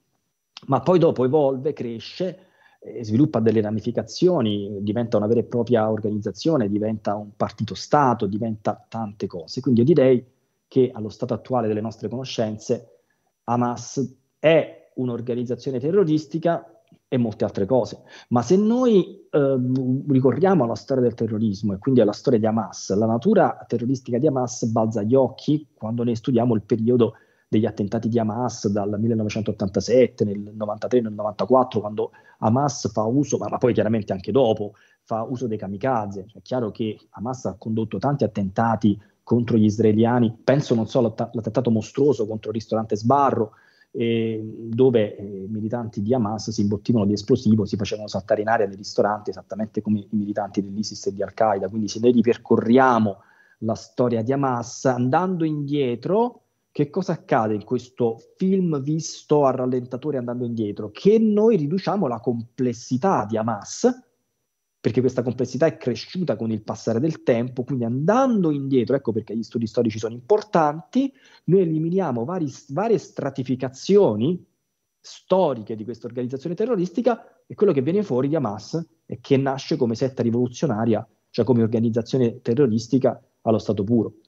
ma 0.66 0.80
poi 0.80 0.98
dopo 0.98 1.24
evolve, 1.24 1.72
cresce, 1.72 2.38
eh, 2.80 3.04
sviluppa 3.04 3.40
delle 3.40 3.60
ramificazioni, 3.60 4.78
diventa 4.80 5.16
una 5.16 5.26
vera 5.26 5.40
e 5.40 5.44
propria 5.44 5.90
organizzazione, 5.90 6.68
diventa 6.68 7.14
un 7.14 7.30
partito-stato, 7.36 8.26
diventa 8.26 8.84
tante 8.88 9.26
cose. 9.26 9.60
Quindi 9.60 9.80
io 9.80 9.86
direi 9.86 10.24
che 10.68 10.90
allo 10.92 11.08
stato 11.08 11.34
attuale 11.34 11.68
delle 11.68 11.80
nostre 11.80 12.08
conoscenze 12.08 13.02
Hamas 13.44 14.16
è 14.38 14.90
un'organizzazione 14.94 15.78
terroristica 15.78 16.76
e 17.08 17.18
molte 17.18 17.44
altre 17.44 17.66
cose. 17.66 18.02
Ma 18.28 18.42
se 18.42 18.56
noi 18.56 19.26
eh, 19.30 19.56
ricorriamo 20.08 20.64
alla 20.64 20.74
storia 20.74 21.02
del 21.02 21.14
terrorismo 21.14 21.74
e 21.74 21.78
quindi 21.78 22.00
alla 22.00 22.12
storia 22.12 22.38
di 22.38 22.46
Hamas, 22.46 22.94
la 22.94 23.06
natura 23.06 23.64
terroristica 23.66 24.18
di 24.18 24.26
Hamas 24.26 24.64
balza 24.66 25.00
agli 25.00 25.14
occhi 25.14 25.68
quando 25.74 26.02
ne 26.02 26.16
studiamo 26.16 26.54
il 26.54 26.62
periodo 26.62 27.14
degli 27.48 27.66
attentati 27.66 28.08
di 28.08 28.18
Hamas 28.18 28.66
dal 28.68 28.98
1987, 28.98 30.24
nel 30.24 30.52
93, 30.54 31.00
nel 31.00 31.12
94, 31.12 31.80
quando 31.80 32.10
Hamas 32.38 32.90
fa 32.90 33.04
uso, 33.04 33.38
ma, 33.38 33.48
ma 33.48 33.58
poi 33.58 33.72
chiaramente 33.72 34.12
anche 34.12 34.32
dopo, 34.32 34.72
fa 35.02 35.22
uso 35.22 35.46
dei 35.46 35.58
kamikaze. 35.58 36.26
È 36.32 36.42
chiaro 36.42 36.72
che 36.72 36.98
Hamas 37.10 37.44
ha 37.44 37.54
condotto 37.56 37.98
tanti 37.98 38.24
attentati 38.24 39.00
contro 39.26 39.56
gli 39.56 39.64
israeliani, 39.64 40.32
penso 40.44 40.76
non 40.76 40.86
so 40.86 41.00
all'attentato 41.00 41.72
mostruoso 41.72 42.28
contro 42.28 42.50
il 42.50 42.54
ristorante 42.54 42.94
Sbarro, 42.94 43.54
eh, 43.90 44.40
dove 44.40 45.16
eh, 45.16 45.46
militanti 45.48 46.00
di 46.00 46.14
Hamas 46.14 46.50
si 46.50 46.60
imbottivano 46.60 47.04
di 47.06 47.14
esplosivo, 47.14 47.64
si 47.64 47.74
facevano 47.74 48.06
saltare 48.06 48.42
in 48.42 48.48
aria 48.48 48.68
dei 48.68 48.76
ristoranti, 48.76 49.30
esattamente 49.30 49.82
come 49.82 49.98
i 49.98 50.06
militanti 50.10 50.62
dell'ISIS 50.62 51.06
e 51.06 51.12
di 51.12 51.24
Al-Qaeda. 51.24 51.68
Quindi 51.68 51.88
se 51.88 51.98
noi 51.98 52.12
ripercorriamo 52.12 53.16
la 53.58 53.74
storia 53.74 54.22
di 54.22 54.32
Hamas 54.32 54.84
andando 54.84 55.44
indietro, 55.44 56.42
che 56.70 56.88
cosa 56.88 57.14
accade 57.14 57.54
in 57.54 57.64
questo 57.64 58.20
film 58.36 58.80
visto 58.80 59.44
a 59.44 59.50
rallentatore 59.50 60.18
andando 60.18 60.44
indietro? 60.44 60.90
Che 60.92 61.18
noi 61.18 61.56
riduciamo 61.56 62.06
la 62.06 62.20
complessità 62.20 63.26
di 63.28 63.36
Hamas 63.36 63.92
perché 64.86 65.00
questa 65.00 65.24
complessità 65.24 65.66
è 65.66 65.76
cresciuta 65.76 66.36
con 66.36 66.52
il 66.52 66.62
passare 66.62 67.00
del 67.00 67.24
tempo, 67.24 67.64
quindi 67.64 67.82
andando 67.82 68.52
indietro, 68.52 68.94
ecco 68.94 69.10
perché 69.10 69.36
gli 69.36 69.42
studi 69.42 69.66
storici 69.66 69.98
sono 69.98 70.14
importanti, 70.14 71.12
noi 71.46 71.62
eliminiamo 71.62 72.24
vari, 72.24 72.48
varie 72.68 72.96
stratificazioni 72.96 74.40
storiche 75.00 75.74
di 75.74 75.82
questa 75.82 76.06
organizzazione 76.06 76.54
terroristica 76.54 77.42
e 77.48 77.56
quello 77.56 77.72
che 77.72 77.82
viene 77.82 78.04
fuori 78.04 78.28
di 78.28 78.36
Hamas 78.36 78.80
è 79.04 79.18
che 79.20 79.36
nasce 79.36 79.74
come 79.74 79.96
setta 79.96 80.22
rivoluzionaria, 80.22 81.04
cioè 81.30 81.44
come 81.44 81.62
organizzazione 81.62 82.40
terroristica 82.40 83.20
allo 83.40 83.58
stato 83.58 83.82
puro. 83.82 84.18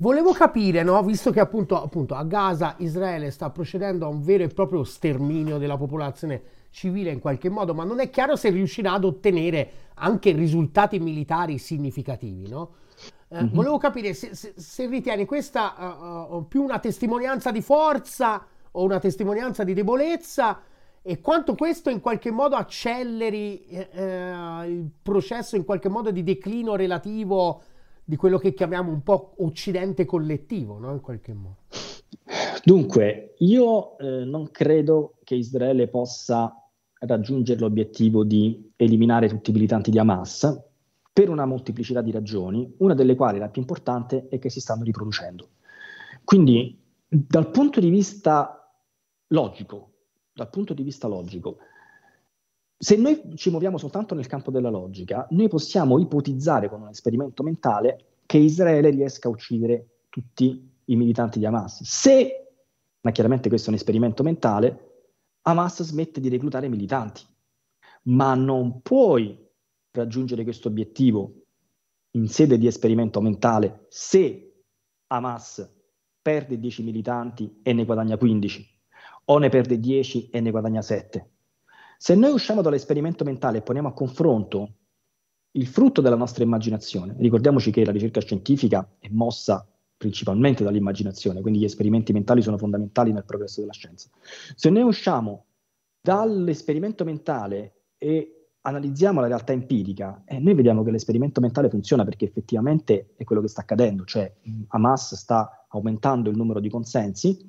Volevo 0.00 0.32
capire, 0.32 0.82
no? 0.82 1.02
visto 1.02 1.30
che 1.30 1.40
appunto, 1.40 1.80
appunto 1.80 2.14
a 2.14 2.24
Gaza 2.24 2.74
Israele 2.78 3.30
sta 3.30 3.50
procedendo 3.50 4.06
a 4.06 4.08
un 4.08 4.22
vero 4.22 4.44
e 4.44 4.48
proprio 4.48 4.82
sterminio 4.82 5.58
della 5.58 5.76
popolazione 5.76 6.42
civile 6.70 7.10
in 7.10 7.20
qualche 7.20 7.50
modo, 7.50 7.74
ma 7.74 7.84
non 7.84 8.00
è 8.00 8.08
chiaro 8.08 8.34
se 8.34 8.48
riuscirà 8.48 8.94
ad 8.94 9.04
ottenere 9.04 9.70
anche 9.96 10.32
risultati 10.32 10.98
militari 10.98 11.58
significativi, 11.58 12.48
no? 12.48 12.76
Eh, 13.28 13.42
mm-hmm. 13.42 13.52
Volevo 13.52 13.76
capire 13.76 14.14
se, 14.14 14.34
se, 14.34 14.54
se 14.56 14.86
ritieni 14.86 15.26
questa 15.26 15.74
uh, 15.76 16.34
uh, 16.34 16.48
più 16.48 16.62
una 16.62 16.78
testimonianza 16.78 17.50
di 17.50 17.60
forza 17.60 18.42
o 18.70 18.82
una 18.82 19.00
testimonianza 19.00 19.64
di 19.64 19.74
debolezza 19.74 20.62
e 21.02 21.20
quanto 21.20 21.54
questo 21.54 21.90
in 21.90 22.00
qualche 22.00 22.30
modo 22.30 22.56
acceleri 22.56 23.66
eh, 23.66 23.88
eh, 23.92 24.66
il 24.66 24.90
processo 25.02 25.56
in 25.56 25.64
qualche 25.66 25.90
modo 25.90 26.10
di 26.10 26.22
declino 26.22 26.74
relativo 26.74 27.62
di 28.10 28.16
quello 28.16 28.38
che 28.38 28.54
chiamiamo 28.54 28.90
un 28.90 29.04
po' 29.04 29.34
occidente 29.38 30.04
collettivo, 30.04 30.80
no? 30.80 30.90
in 30.90 31.00
qualche 31.00 31.32
modo. 31.32 31.58
Dunque, 32.64 33.36
io 33.38 33.96
eh, 33.98 34.24
non 34.24 34.50
credo 34.50 35.18
che 35.22 35.36
Israele 35.36 35.86
possa 35.86 36.52
raggiungere 36.98 37.60
l'obiettivo 37.60 38.24
di 38.24 38.72
eliminare 38.74 39.28
tutti 39.28 39.50
i 39.50 39.52
militanti 39.52 39.92
di 39.92 39.98
Hamas 40.00 40.60
per 41.12 41.28
una 41.28 41.44
molteplicità 41.44 42.02
di 42.02 42.10
ragioni, 42.10 42.74
una 42.78 42.94
delle 42.94 43.14
quali 43.14 43.38
la 43.38 43.48
più 43.48 43.60
importante 43.60 44.26
è 44.28 44.40
che 44.40 44.50
si 44.50 44.58
stanno 44.58 44.82
riproducendo. 44.82 45.50
Quindi, 46.24 46.82
dal 47.06 47.48
punto 47.52 47.78
di 47.78 47.90
vista 47.90 48.74
logico, 49.28 49.92
dal 50.32 50.50
punto 50.50 50.74
di 50.74 50.82
vista 50.82 51.06
logico, 51.06 51.58
se 52.82 52.96
noi 52.96 53.20
ci 53.34 53.50
muoviamo 53.50 53.76
soltanto 53.76 54.14
nel 54.14 54.26
campo 54.26 54.50
della 54.50 54.70
logica, 54.70 55.26
noi 55.30 55.48
possiamo 55.48 55.98
ipotizzare 55.98 56.70
con 56.70 56.80
un 56.80 56.88
esperimento 56.88 57.42
mentale 57.42 58.06
che 58.24 58.38
Israele 58.38 58.88
riesca 58.88 59.28
a 59.28 59.30
uccidere 59.30 60.04
tutti 60.08 60.66
i 60.86 60.96
militanti 60.96 61.38
di 61.38 61.44
Hamas. 61.44 61.82
Se 61.82 62.40
ma 63.02 63.10
chiaramente 63.12 63.48
questo 63.48 63.68
è 63.68 63.72
un 63.72 63.78
esperimento 63.78 64.22
mentale, 64.22 64.88
Hamas 65.42 65.82
smette 65.82 66.20
di 66.20 66.28
reclutare 66.28 66.68
militanti. 66.68 67.22
Ma 68.04 68.34
non 68.34 68.80
puoi 68.80 69.38
raggiungere 69.90 70.42
questo 70.42 70.68
obiettivo 70.68 71.34
in 72.12 72.28
sede 72.28 72.56
di 72.56 72.66
esperimento 72.66 73.20
mentale 73.20 73.86
se 73.88 74.62
Hamas 75.08 75.78
perde 76.20 76.58
10 76.58 76.82
militanti 76.82 77.60
e 77.62 77.72
ne 77.72 77.84
guadagna 77.84 78.16
15, 78.16 78.80
o 79.26 79.38
ne 79.38 79.48
perde 79.48 79.78
10 79.78 80.30
e 80.30 80.40
ne 80.40 80.50
guadagna 80.50 80.82
7. 80.82 81.29
Se 82.02 82.14
noi 82.14 82.32
usciamo 82.32 82.62
dall'esperimento 82.62 83.24
mentale 83.24 83.58
e 83.58 83.60
poniamo 83.60 83.88
a 83.88 83.92
confronto 83.92 84.76
il 85.50 85.66
frutto 85.66 86.00
della 86.00 86.16
nostra 86.16 86.42
immaginazione, 86.42 87.14
ricordiamoci 87.18 87.70
che 87.70 87.84
la 87.84 87.92
ricerca 87.92 88.22
scientifica 88.22 88.96
è 88.98 89.08
mossa 89.10 89.68
principalmente 89.98 90.64
dall'immaginazione, 90.64 91.42
quindi 91.42 91.60
gli 91.60 91.64
esperimenti 91.64 92.14
mentali 92.14 92.40
sono 92.40 92.56
fondamentali 92.56 93.12
nel 93.12 93.26
progresso 93.26 93.60
della 93.60 93.74
scienza. 93.74 94.08
Se 94.54 94.70
noi 94.70 94.84
usciamo 94.84 95.44
dall'esperimento 96.00 97.04
mentale 97.04 97.74
e 97.98 98.46
analizziamo 98.62 99.20
la 99.20 99.26
realtà 99.26 99.52
empirica, 99.52 100.22
eh, 100.24 100.38
noi 100.38 100.54
vediamo 100.54 100.82
che 100.82 100.92
l'esperimento 100.92 101.42
mentale 101.42 101.68
funziona 101.68 102.04
perché 102.04 102.24
effettivamente 102.24 103.12
è 103.14 103.24
quello 103.24 103.42
che 103.42 103.48
sta 103.48 103.60
accadendo, 103.60 104.06
cioè 104.06 104.32
Hamas 104.68 105.16
sta 105.16 105.66
aumentando 105.68 106.30
il 106.30 106.36
numero 106.38 106.60
di 106.60 106.70
consensi, 106.70 107.46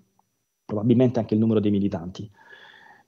probabilmente 0.65 1.19
anche 1.19 1.35
il 1.35 1.39
numero 1.39 1.61
dei 1.61 1.71
militanti. 1.71 2.29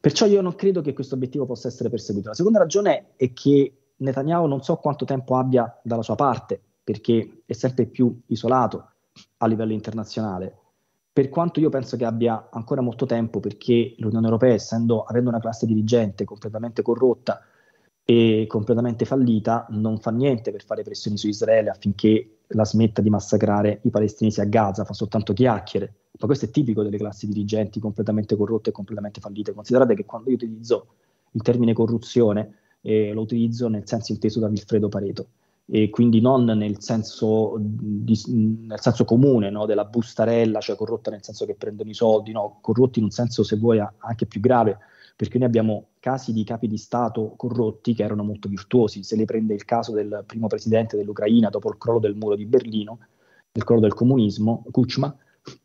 Perciò 0.04 0.26
io 0.26 0.42
non 0.42 0.56
credo 0.56 0.82
che 0.82 0.92
questo 0.92 1.16
obiettivo 1.16 1.46
possa 1.46 1.70
essere 1.70 1.88
perseguito. 1.88 2.28
La 2.28 2.36
seconda 2.36 2.60
ragione 2.60 3.14
è 3.16 3.32
che 3.32 3.92
Netanyahu 3.96 4.48
non 4.48 4.62
so 4.62 4.76
quanto 4.76 5.06
tempo 5.06 5.38
abbia 5.38 5.80
dalla 5.82 6.02
sua 6.02 6.16
parte, 6.16 6.60
perché 6.84 7.44
è 7.46 7.54
sempre 7.54 7.86
più 7.86 8.20
isolato, 8.26 8.86
a 9.38 9.48
livello 9.48 9.72
internazionale. 9.72 10.58
Per 11.14 11.30
quanto 11.30 11.62
io 11.62 11.70
penso 11.70 11.96
che 11.96 12.04
abbia 12.04 12.50
ancora 12.52 12.82
molto 12.82 13.06
tempo, 13.06 13.40
perché 13.40 13.96
l'Unione 14.00 14.26
Europea, 14.26 14.52
essendo, 14.52 15.04
avendo 15.04 15.30
una 15.30 15.40
classe 15.40 15.66
dirigente 15.66 16.26
completamente 16.26 16.82
corrotta, 16.82 17.42
e 18.04 18.44
completamente 18.50 19.06
fallita, 19.06 19.68
non 19.70 20.00
fa 20.00 20.12
niente 20.12 20.52
per 20.52 20.66
fare 20.66 20.84
pressioni 20.84 21.18
su 21.18 21.30
Israele 21.30 21.70
affinché 21.70 22.40
la 22.48 22.66
smetta 22.66 23.02
di 23.02 23.10
massacrare 23.10 23.80
i 23.84 23.90
palestinesi 23.90 24.42
a 24.42 24.46
Gaza, 24.46 24.84
fa 24.84 24.92
soltanto 24.92 25.32
chiacchiere. 25.32 25.94
Ma 26.20 26.28
questo 26.28 26.46
è 26.46 26.50
tipico 26.50 26.84
delle 26.84 26.98
classi 26.98 27.28
dirigenti 27.28 27.80
completamente 27.80 28.36
corrotte 28.36 28.70
e 28.70 28.74
completamente 28.74 29.20
fallite. 29.20 29.54
Considerate 29.54 29.96
che 29.96 30.06
quando 30.06 30.30
io 30.30 30.36
utilizzo 30.36 30.88
il 31.32 31.42
termine 31.42 31.74
corruzione, 31.74 32.58
eh, 32.82 33.12
lo 33.14 33.22
utilizzo 33.22 33.68
nel 33.68 33.88
senso 33.88 34.12
inteso 34.12 34.40
da 34.40 34.48
Vilfredo 34.48 34.90
Pareto 34.90 35.28
e 35.66 35.90
quindi 35.90 36.20
non 36.20 36.44
nel 36.44 36.82
senso, 36.82 37.56
di, 37.58 38.20
nel 38.28 38.80
senso 38.82 39.06
comune 39.06 39.50
no, 39.50 39.66
della 39.66 39.86
bustarella, 39.86 40.60
cioè 40.60 40.76
corrotta 40.76 41.10
nel 41.10 41.24
senso 41.24 41.46
che 41.46 41.56
prendono 41.56 41.90
i 41.90 41.94
soldi, 41.94 42.32
no, 42.32 42.58
corrotti 42.62 43.00
in 43.00 43.06
un 43.06 43.12
senso 43.12 43.44
se 43.44 43.56
vuoi 43.56 43.80
anche 43.80 44.26
più 44.26 44.42
grave, 44.42 44.78
perché 45.16 45.38
noi 45.38 45.48
abbiamo 45.48 45.88
casi 46.00 46.34
di 46.34 46.44
capi 46.44 46.68
di 46.68 46.78
Stato 46.78 47.34
corrotti 47.38 47.94
che 47.94 48.04
erano 48.04 48.24
molto 48.24 48.50
virtuosi. 48.50 49.04
Se 49.04 49.16
le 49.16 49.26
prende 49.26 49.54
il 49.54 49.64
caso 49.64 49.94
del 49.94 50.24
primo 50.26 50.48
presidente 50.48 50.98
dell'Ucraina 50.98 51.50
dopo 51.50 51.70
il 51.70 51.78
crollo 51.78 52.00
del 52.00 52.16
muro 52.16 52.36
di 52.36 52.46
Berlino, 52.46 53.00
il 53.54 53.64
crollo 53.64 53.82
del 53.82 53.94
comunismo, 53.94 54.66
Kuchma, 54.70 55.16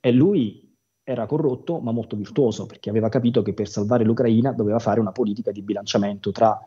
e 0.01 0.13
lui 0.13 0.67
era 1.03 1.27
corrotto 1.27 1.81
ma 1.81 1.91
molto 1.91 2.17
virtuoso 2.17 2.67
perché 2.67 2.91
aveva 2.91 3.09
capito 3.09 3.43
che 3.43 3.55
per 3.55 3.69
salvare 3.69 4.05
l'Ucraina 4.05 4.53
doveva 4.53 4.79
fare 4.79 5.01
una 5.01 5.13
politica 5.13 5.51
di 5.51 5.63
bilanciamento 5.63 6.33
tra 6.33 6.61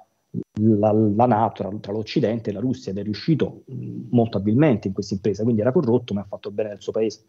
la, 0.62 0.92
la 0.92 1.26
NATO, 1.26 1.62
tra, 1.62 1.78
tra, 1.80 1.92
l'Occidente 1.92 2.50
e 2.50 2.54
la 2.54 2.60
Russia 2.60 2.92
ed 2.92 2.98
è 2.98 3.04
riuscito 3.04 3.64
molto 4.10 4.38
abilmente 4.38 4.88
in 4.88 4.94
questa 4.94 5.14
impresa, 5.14 5.44
quindi 5.44 5.62
era 5.62 5.72
corrotto 5.72 6.14
ma 6.14 6.22
ha 6.22 6.26
fatto 6.28 6.52
bene 6.52 6.72
al 6.72 6.82
suo 6.82 6.92
paese. 6.92 7.24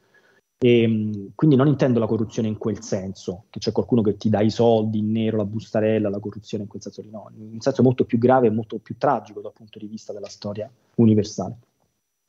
E, 0.59 0.83
ehm, 0.83 1.33
quindi 1.35 1.57
non 1.57 1.67
intendo 1.67 1.99
la 1.99 2.07
corruzione 2.07 2.49
in 2.49 2.57
quel 2.57 2.81
senso, 2.83 3.47
che 3.51 3.59
c'è 3.59 3.73
qualcuno 3.73 4.01
che 4.03 4.17
ti 4.17 4.29
dà 4.29 4.41
i 4.41 4.51
soldi 4.51 4.99
in 4.99 5.11
nero, 5.11 5.37
la 5.37 5.45
bustarella, 5.45 6.09
la 6.09 6.21
corruzione 6.21 6.63
in 6.65 6.69
quel 6.69 6.83
senso 6.83 7.03
lì, 7.03 7.11
no, 7.11 7.29
in 7.37 7.55
un 7.55 7.61
senso 7.61 7.83
molto 7.83 8.05
più 8.05 8.19
grave 8.19 8.47
e 8.47 8.51
molto 8.51 8.79
più 8.79 8.97
tragico 8.97 9.41
dal 9.41 9.53
punto 9.53 9.79
di 9.81 9.87
vista 9.87 10.13
della 10.13 10.29
storia 10.29 10.71
universale. 10.97 11.57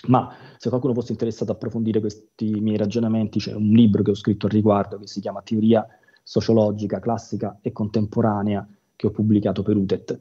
Ma 0.07 0.33
se 0.57 0.69
qualcuno 0.69 0.93
fosse 0.93 1.13
interessato 1.13 1.51
a 1.51 1.55
approfondire 1.55 1.99
questi 1.99 2.59
miei 2.59 2.77
ragionamenti, 2.77 3.39
c'è 3.39 3.53
un 3.53 3.69
libro 3.69 4.03
che 4.03 4.11
ho 4.11 4.15
scritto 4.15 4.47
al 4.47 4.51
riguardo 4.51 4.97
che 4.97 5.07
si 5.07 5.21
chiama 5.21 5.41
Teoria 5.41 5.87
sociologica 6.21 6.99
classica 6.99 7.59
e 7.61 7.71
contemporanea 7.71 8.67
che 8.95 9.07
ho 9.07 9.11
pubblicato 9.11 9.63
per 9.63 9.75
UTET 9.75 10.19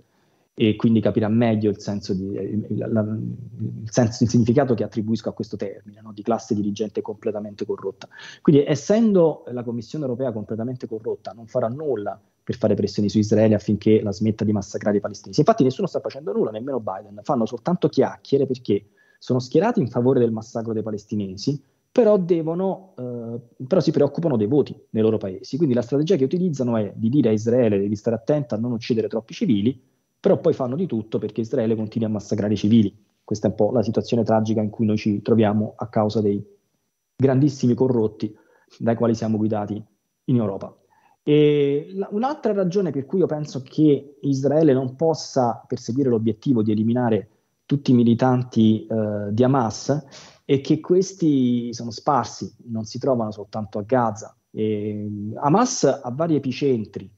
e 0.55 0.77
quindi 0.77 1.01
capirà 1.01 1.29
meglio 1.29 1.71
il 1.71 1.81
senso, 1.81 2.13
di, 2.13 2.27
il, 2.27 2.67
la, 2.77 3.01
il, 3.01 3.91
senso 3.91 4.25
il 4.25 4.29
significato 4.29 4.75
che 4.75 4.85
attribuisco 4.85 5.31
a 5.31 5.33
questo 5.33 5.57
termine, 5.57 6.01
no? 6.03 6.13
di 6.13 6.23
classe 6.23 6.55
dirigente 6.55 7.01
completamente 7.01 7.65
corrotta. 7.65 8.07
Quindi 8.43 8.65
essendo 8.65 9.45
la 9.49 9.63
Commissione 9.63 10.05
europea 10.05 10.31
completamente 10.31 10.87
corrotta, 10.87 11.33
non 11.33 11.47
farà 11.47 11.69
nulla 11.69 12.21
per 12.45 12.57
fare 12.57 12.75
pressioni 12.75 13.09
su 13.09 13.19
Israele 13.19 13.55
affinché 13.55 14.03
la 14.03 14.13
smetta 14.13 14.45
di 14.45 14.53
massacrare 14.53 14.99
i 14.99 15.01
palestinesi. 15.01 15.41
Infatti 15.41 15.63
nessuno 15.63 15.87
sta 15.87 16.01
facendo 16.01 16.33
nulla, 16.33 16.51
nemmeno 16.51 16.81
Biden, 16.81 17.21
fanno 17.23 17.47
soltanto 17.47 17.89
chiacchiere 17.89 18.47
perché 18.47 18.85
sono 19.23 19.39
schierati 19.39 19.79
in 19.79 19.87
favore 19.87 20.19
del 20.19 20.33
massacro 20.33 20.73
dei 20.73 20.83
palestinesi, 20.83 21.63
però, 21.93 22.19
devono, 22.19 22.93
eh, 22.99 23.65
però 23.69 23.81
si 23.81 23.93
preoccupano 23.93 24.37
dei 24.37 24.49
voti 24.49 24.77
nei 24.91 25.01
loro 25.01 25.17
paesi. 25.17 25.57
Quindi 25.57 25.77
la 25.77 25.83
strategia 25.83 26.17
che 26.17 26.25
utilizzano 26.25 26.77
è 26.77 26.93
di 26.97 27.09
dire 27.09 27.29
a 27.29 27.33
Israele 27.33 27.79
devi 27.79 27.95
stare 27.95 28.17
attenta 28.17 28.57
a 28.57 28.59
non 28.59 28.73
uccidere 28.73 29.07
troppi 29.07 29.33
civili, 29.33 29.81
però 30.19 30.41
poi 30.41 30.55
fanno 30.55 30.75
di 30.75 30.87
tutto 30.87 31.19
perché 31.19 31.43
Israele 31.43 31.77
continui 31.77 32.09
a 32.09 32.11
massacrare 32.11 32.55
i 32.55 32.57
civili. 32.57 32.93
Questa 33.23 33.47
è 33.47 33.51
un 33.51 33.55
po' 33.55 33.71
la 33.71 33.85
situazione 33.85 34.25
tragica 34.25 34.61
in 34.61 34.71
cui 34.71 34.87
noi 34.87 34.97
ci 34.97 35.23
troviamo 35.23 35.75
a 35.77 35.87
causa 35.87 36.21
dei 36.21 36.45
grandissimi 37.15 37.75
corrotti 37.75 38.37
dai 38.77 38.97
quali 38.97 39.15
siamo 39.15 39.37
guidati 39.37 39.81
in 40.25 40.35
Europa. 40.35 40.77
La, 41.23 42.09
un'altra 42.11 42.53
ragione 42.53 42.91
per 42.91 43.07
cui 43.07 43.21
io 43.21 43.27
penso 43.27 43.63
che 43.63 44.17
Israele 44.23 44.73
non 44.73 44.97
possa 44.97 45.65
perseguire 45.65 46.09
l'obiettivo 46.09 46.65
di 46.65 46.73
eliminare 46.73 47.29
tutti 47.67 47.91
i 47.91 47.95
militanti 47.95 48.87
eh, 48.87 49.29
di 49.31 49.45
Hamas 49.45 50.05
è 50.45 50.61
che 50.61 50.81
questi 50.81 51.73
sono 51.73 51.91
sparsi, 51.91 52.55
non 52.65 52.85
si 52.85 52.99
trovano 52.99 53.31
soltanto 53.31 53.79
a 53.79 53.83
Gaza. 53.83 54.37
E 54.51 55.33
Hamas 55.37 55.85
ha 55.85 56.11
vari 56.11 56.35
epicentri, 56.35 57.11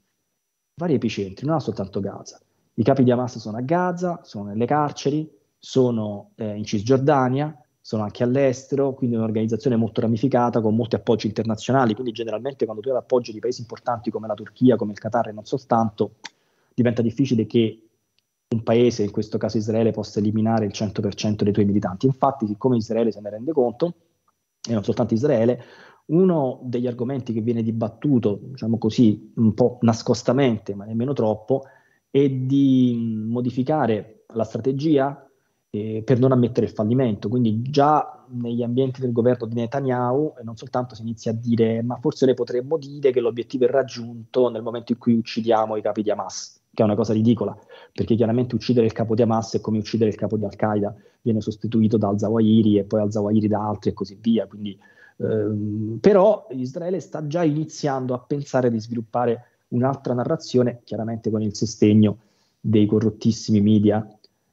vari 0.77 0.95
epicentri, 0.95 1.47
non 1.47 1.57
ha 1.57 1.61
soltanto 1.61 2.01
Gaza. 2.01 2.41
I 2.75 2.83
capi 2.83 3.05
di 3.05 3.11
Hamas 3.11 3.39
sono 3.39 3.57
a 3.57 3.63
Gaza, 3.63 4.21
sono 4.23 4.45
nelle 4.45 4.67
carceri, 4.67 5.31
sono 5.59 6.33
eh, 6.37 6.57
in 6.57 6.65
Cisgiordania, 6.65 7.57
sono 7.81 8.03
anche 8.03 8.23
all'estero, 8.23 8.95
quindi 8.95 9.17
è 9.17 9.19
un'organizzazione 9.19 9.77
molto 9.77 10.01
ramificata 10.01 10.61
con 10.61 10.75
molti 10.75 10.95
appoggi 10.95 11.27
internazionali, 11.27 11.93
quindi 11.93 12.13
generalmente 12.13 12.65
quando 12.65 12.83
tu 12.83 12.89
hai 12.89 12.95
l'appoggio 12.95 13.31
di 13.31 13.41
paesi 13.41 13.61
importanti 13.61 14.11
come 14.11 14.27
la 14.27 14.35
Turchia, 14.35 14.77
come 14.77 14.93
il 14.93 14.99
Qatar 14.99 15.29
e 15.29 15.33
non 15.33 15.45
soltanto, 15.45 16.13
diventa 16.73 17.03
difficile 17.03 17.47
che 17.47 17.81
un 18.49 18.63
paese, 18.63 19.03
in 19.03 19.11
questo 19.11 19.39
caso 19.39 19.57
Israele, 19.57 19.91
possa 19.91 20.19
eliminare 20.19 20.65
il 20.65 20.73
100% 20.73 21.43
dei 21.43 21.53
tuoi 21.53 21.65
militanti. 21.65 22.07
Infatti, 22.07 22.47
siccome 22.47 22.77
Israele 22.77 23.13
se 23.13 23.21
ne 23.21 23.31
rende 23.31 23.53
conto, 23.53 23.95
e 24.67 24.73
non 24.73 24.85
soltanto 24.85 25.15
Israele, 25.15 25.63
uno 26.07 26.61
degli 26.63 26.87
argomenti 26.87 27.33
che 27.33 27.41
viene 27.41 27.63
dibattuto, 27.63 28.39
diciamo 28.43 28.79
così, 28.79 29.33
un 29.37 29.55
po' 29.55 29.79
nascostamente, 29.83 30.75
ma 30.75 30.85
nemmeno 30.85 31.13
troppo, 31.13 31.65
e 32.11 32.47
di 32.47 33.25
modificare 33.29 34.25
la 34.35 34.45
strategia 34.45 35.29
eh, 35.71 36.03
per 36.05 36.19
non 36.19 36.33
ammettere 36.33 36.67
il 36.67 36.73
fallimento. 36.73 37.29
Quindi 37.29 37.63
già 37.63 38.25
negli 38.29 38.63
ambienti 38.63 39.01
del 39.01 39.13
governo 39.13 39.47
di 39.47 39.55
Netanyahu, 39.55 40.35
e 40.39 40.45
non 40.45 40.57
soltanto 40.57 40.95
si 40.95 41.03
inizia 41.03 41.33
a 41.33 41.35
dire 41.35 41.83
ma 41.83 41.97
forse 41.97 42.27
le 42.27 42.35
potremmo 42.35 42.79
dire 42.79 43.11
che 43.11 43.21
l'obiettivo 43.21 43.65
è 43.65 43.69
raggiunto 43.69 44.49
nel 44.51 44.63
momento 44.63 44.93
in 44.93 44.99
cui 44.99 45.15
uccidiamo 45.15 45.77
i 45.77 45.83
capi 45.83 46.03
di 46.03 46.11
Hamas, 46.11 46.61
che 46.75 46.83
è 46.83 46.85
una 46.85 46.97
cosa 46.97 47.13
ridicola, 47.13 47.57
perché 47.93 48.17
chiaramente 48.17 48.55
uccidere 48.55 48.87
il 48.87 48.93
capo 48.93 49.15
di 49.15 49.23
Hamas 49.23 49.55
è 49.55 49.61
come 49.61 49.79
uccidere 49.79 50.11
il 50.11 50.17
capo 50.17 50.37
di 50.37 50.45
Al-Qaeda, 50.45 50.95
viene 51.23 51.41
sostituito 51.41 51.97
da 51.97 52.09
Al-Zawahiri 52.09 52.79
e 52.79 52.85
poi 52.85 53.01
Al-Zawahiri 53.01 53.49
da 53.49 53.67
altri 53.67 53.91
e 53.91 53.93
così 53.95 54.19
via. 54.21 54.47
Quindi, 54.47 54.79
ehm, 55.19 55.99
però 56.01 56.47
Israele 56.51 57.01
sta 57.01 57.27
già 57.27 57.43
iniziando 57.45 58.13
a 58.13 58.19
pensare 58.19 58.71
di 58.71 58.81
sviluppare 58.81 59.47
un'altra 59.69 60.13
narrazione, 60.13 60.81
chiaramente 60.85 61.31
con 61.31 61.41
il 61.41 61.55
sostegno 61.55 62.19
dei 62.61 62.87
corrottissimi 62.87 63.61
media 63.61 64.07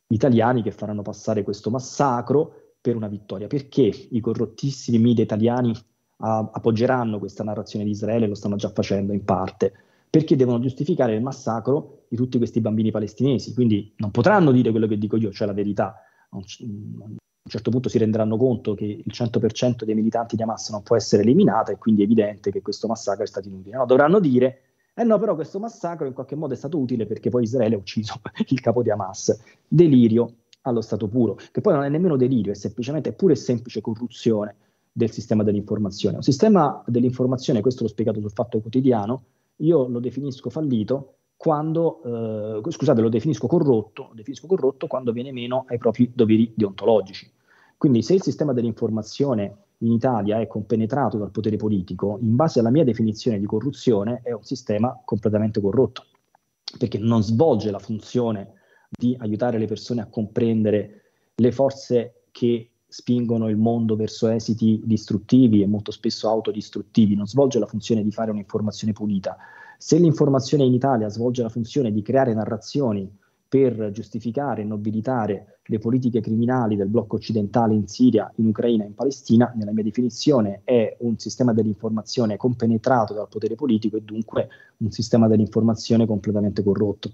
italiani 0.07 0.61
che 0.61 0.71
faranno 0.71 1.01
passare 1.01 1.43
questo 1.43 1.69
massacro 1.69 2.53
per 2.79 2.95
una 2.95 3.07
vittoria. 3.07 3.47
Perché 3.47 3.91
i 4.09 4.19
corrottissimi 4.19 4.99
media 4.99 5.23
italiani 5.23 5.73
a, 6.17 6.49
appoggeranno 6.51 7.19
questa 7.19 7.43
narrazione 7.43 7.85
di 7.85 7.91
Israele, 7.91 8.27
lo 8.27 8.35
stanno 8.35 8.55
già 8.55 8.69
facendo 8.69 9.13
in 9.13 9.23
parte? 9.23 9.73
Perché 10.09 10.35
devono 10.35 10.59
giustificare 10.59 11.15
il 11.15 11.21
massacro 11.21 12.00
di 12.11 12.17
tutti 12.17 12.37
questi 12.37 12.59
bambini 12.59 12.91
palestinesi, 12.91 13.53
quindi 13.53 13.93
non 13.95 14.11
potranno 14.11 14.51
dire 14.51 14.71
quello 14.71 14.85
che 14.85 14.97
dico 14.97 15.15
io, 15.15 15.31
cioè 15.31 15.47
la 15.47 15.53
verità. 15.53 15.95
A 16.31 16.35
un 16.35 16.43
certo 17.47 17.71
punto 17.71 17.87
si 17.87 17.97
renderanno 17.97 18.35
conto 18.35 18.73
che 18.73 18.83
il 18.83 19.05
100% 19.09 19.85
dei 19.85 19.95
militanti 19.95 20.35
di 20.35 20.43
Hamas 20.43 20.71
non 20.71 20.83
può 20.83 20.97
essere 20.97 21.21
eliminato 21.21 21.71
e 21.71 21.77
quindi 21.77 22.01
è 22.01 22.03
evidente 22.03 22.51
che 22.51 22.61
questo 22.61 22.87
massacro 22.87 23.23
è 23.23 23.27
stato 23.27 23.47
inutile. 23.47 23.77
No, 23.77 23.85
dovranno 23.85 24.19
dire 24.19 24.59
eh 24.93 25.05
no, 25.05 25.17
però 25.19 25.35
questo 25.35 25.57
massacro 25.57 26.05
in 26.05 26.11
qualche 26.11 26.35
modo 26.35 26.53
è 26.53 26.57
stato 26.57 26.77
utile 26.77 27.05
perché 27.05 27.29
poi 27.29 27.43
Israele 27.43 27.75
ha 27.75 27.77
ucciso 27.77 28.19
il 28.49 28.59
capo 28.59 28.81
di 28.81 28.91
Hamas. 28.91 29.39
Delirio 29.65 30.33
allo 30.63 30.81
stato 30.81 31.07
puro, 31.07 31.37
che 31.49 31.61
poi 31.61 31.73
non 31.73 31.83
è 31.83 31.89
nemmeno 31.89 32.17
delirio, 32.17 32.51
è 32.51 32.55
semplicemente 32.55 33.13
pure 33.13 33.35
semplice 33.35 33.79
corruzione 33.79 34.55
del 34.91 35.11
sistema 35.11 35.43
dell'informazione. 35.43 36.17
Un 36.17 36.23
sistema 36.23 36.83
dell'informazione, 36.85 37.61
questo 37.61 37.83
l'ho 37.83 37.89
spiegato 37.89 38.19
sul 38.19 38.31
Fatto 38.31 38.59
Quotidiano, 38.59 39.23
io 39.61 39.87
lo 39.87 39.99
definisco 39.99 40.49
fallito 40.49 41.19
quando, 41.41 42.61
eh, 42.63 42.71
scusate, 42.71 43.01
lo 43.01 43.09
definisco 43.09 43.47
corrotto, 43.47 44.09
lo 44.09 44.13
definisco 44.13 44.45
corrotto 44.45 44.85
quando 44.85 45.11
viene 45.11 45.31
meno 45.31 45.65
ai 45.69 45.79
propri 45.79 46.11
doveri 46.13 46.53
deontologici. 46.55 47.31
Quindi 47.79 48.03
se 48.03 48.13
il 48.13 48.21
sistema 48.21 48.53
dell'informazione 48.53 49.57
in 49.79 49.91
Italia 49.91 50.39
è 50.39 50.45
compenetrato 50.45 51.17
dal 51.17 51.31
potere 51.31 51.55
politico, 51.57 52.19
in 52.21 52.35
base 52.35 52.59
alla 52.59 52.69
mia 52.69 52.83
definizione 52.83 53.39
di 53.39 53.47
corruzione 53.47 54.21
è 54.23 54.33
un 54.33 54.43
sistema 54.43 55.01
completamente 55.03 55.59
corrotto, 55.59 56.05
perché 56.77 56.99
non 56.99 57.23
svolge 57.23 57.71
la 57.71 57.79
funzione 57.79 58.53
di 58.87 59.17
aiutare 59.19 59.57
le 59.57 59.65
persone 59.65 60.01
a 60.01 60.09
comprendere 60.09 61.01
le 61.33 61.51
forze 61.51 62.25
che 62.29 62.69
spingono 62.87 63.49
il 63.49 63.57
mondo 63.57 63.95
verso 63.95 64.27
esiti 64.27 64.79
distruttivi 64.85 65.63
e 65.63 65.65
molto 65.65 65.89
spesso 65.89 66.29
autodistruttivi, 66.29 67.15
non 67.15 67.25
svolge 67.25 67.57
la 67.57 67.65
funzione 67.65 68.03
di 68.03 68.11
fare 68.11 68.29
un'informazione 68.29 68.93
pulita. 68.93 69.37
Se 69.83 69.97
l'informazione 69.97 70.63
in 70.63 70.75
Italia 70.75 71.09
svolge 71.09 71.41
la 71.41 71.49
funzione 71.49 71.91
di 71.91 72.03
creare 72.03 72.35
narrazioni 72.35 73.11
per 73.49 73.89
giustificare 73.89 74.61
e 74.61 74.63
nobilitare 74.63 75.57
le 75.65 75.79
politiche 75.79 76.21
criminali 76.21 76.75
del 76.75 76.87
blocco 76.87 77.15
occidentale 77.15 77.73
in 77.73 77.87
Siria, 77.87 78.31
in 78.35 78.45
Ucraina 78.45 78.83
e 78.83 78.87
in 78.89 78.93
Palestina, 78.93 79.51
nella 79.55 79.71
mia 79.71 79.81
definizione 79.81 80.61
è 80.65 80.97
un 80.99 81.17
sistema 81.17 81.51
dell'informazione 81.51 82.37
compenetrato 82.37 83.15
dal 83.15 83.27
potere 83.27 83.55
politico 83.55 83.97
e 83.97 84.01
dunque 84.01 84.49
un 84.77 84.91
sistema 84.91 85.27
dell'informazione 85.27 86.05
completamente 86.05 86.61
corrotto. 86.61 87.11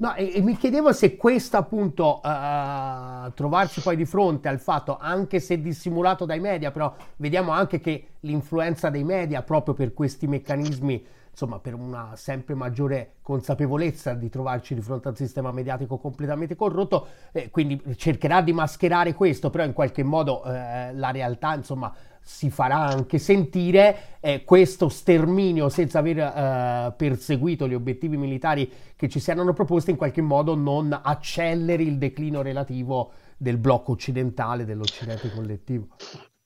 No, 0.00 0.14
e, 0.14 0.30
e, 0.36 0.40
mi 0.42 0.56
chiedevo 0.56 0.92
se 0.92 1.16
questo 1.16 1.56
appunto 1.56 2.20
uh, 2.22 3.32
trovarci 3.34 3.80
poi 3.80 3.96
di 3.96 4.04
fronte 4.04 4.46
al 4.46 4.60
fatto, 4.60 4.96
anche 4.96 5.40
se 5.40 5.60
dissimulato 5.60 6.24
dai 6.24 6.38
media, 6.38 6.70
però 6.70 6.94
vediamo 7.16 7.50
anche 7.50 7.80
che 7.80 8.06
l'influenza 8.20 8.90
dei 8.90 9.02
media 9.02 9.42
proprio 9.42 9.74
per 9.74 9.94
questi 9.94 10.28
meccanismi 10.28 11.04
insomma, 11.38 11.60
per 11.60 11.74
una 11.74 12.12
sempre 12.16 12.54
maggiore 12.54 13.14
consapevolezza 13.22 14.14
di 14.14 14.28
trovarci 14.28 14.74
di 14.74 14.80
fronte 14.80 15.06
a 15.06 15.10
un 15.10 15.16
sistema 15.16 15.52
mediatico 15.52 15.96
completamente 15.98 16.56
corrotto, 16.56 17.06
eh, 17.30 17.50
quindi 17.50 17.80
cercherà 17.96 18.40
di 18.40 18.52
mascherare 18.52 19.14
questo, 19.14 19.48
però 19.48 19.64
in 19.64 19.72
qualche 19.72 20.02
modo 20.02 20.44
eh, 20.44 20.92
la 20.94 21.10
realtà, 21.12 21.54
insomma, 21.54 21.92
si 22.28 22.50
farà 22.50 22.76
anche 22.80 23.18
sentire 23.18 24.18
eh, 24.20 24.44
questo 24.44 24.90
sterminio 24.90 25.70
senza 25.70 26.00
aver 26.00 26.18
eh, 26.18 26.94
perseguito 26.94 27.66
gli 27.66 27.72
obiettivi 27.72 28.18
militari 28.18 28.70
che 28.96 29.08
ci 29.08 29.18
si 29.18 29.30
erano 29.30 29.54
proposti 29.54 29.92
in 29.92 29.96
qualche 29.96 30.20
modo 30.20 30.54
non 30.54 30.92
acceleri 30.92 31.86
il 31.86 31.96
declino 31.96 32.42
relativo 32.42 33.12
del 33.38 33.56
blocco 33.56 33.92
occidentale, 33.92 34.66
dell'Occidente 34.66 35.32
collettivo. 35.32 35.88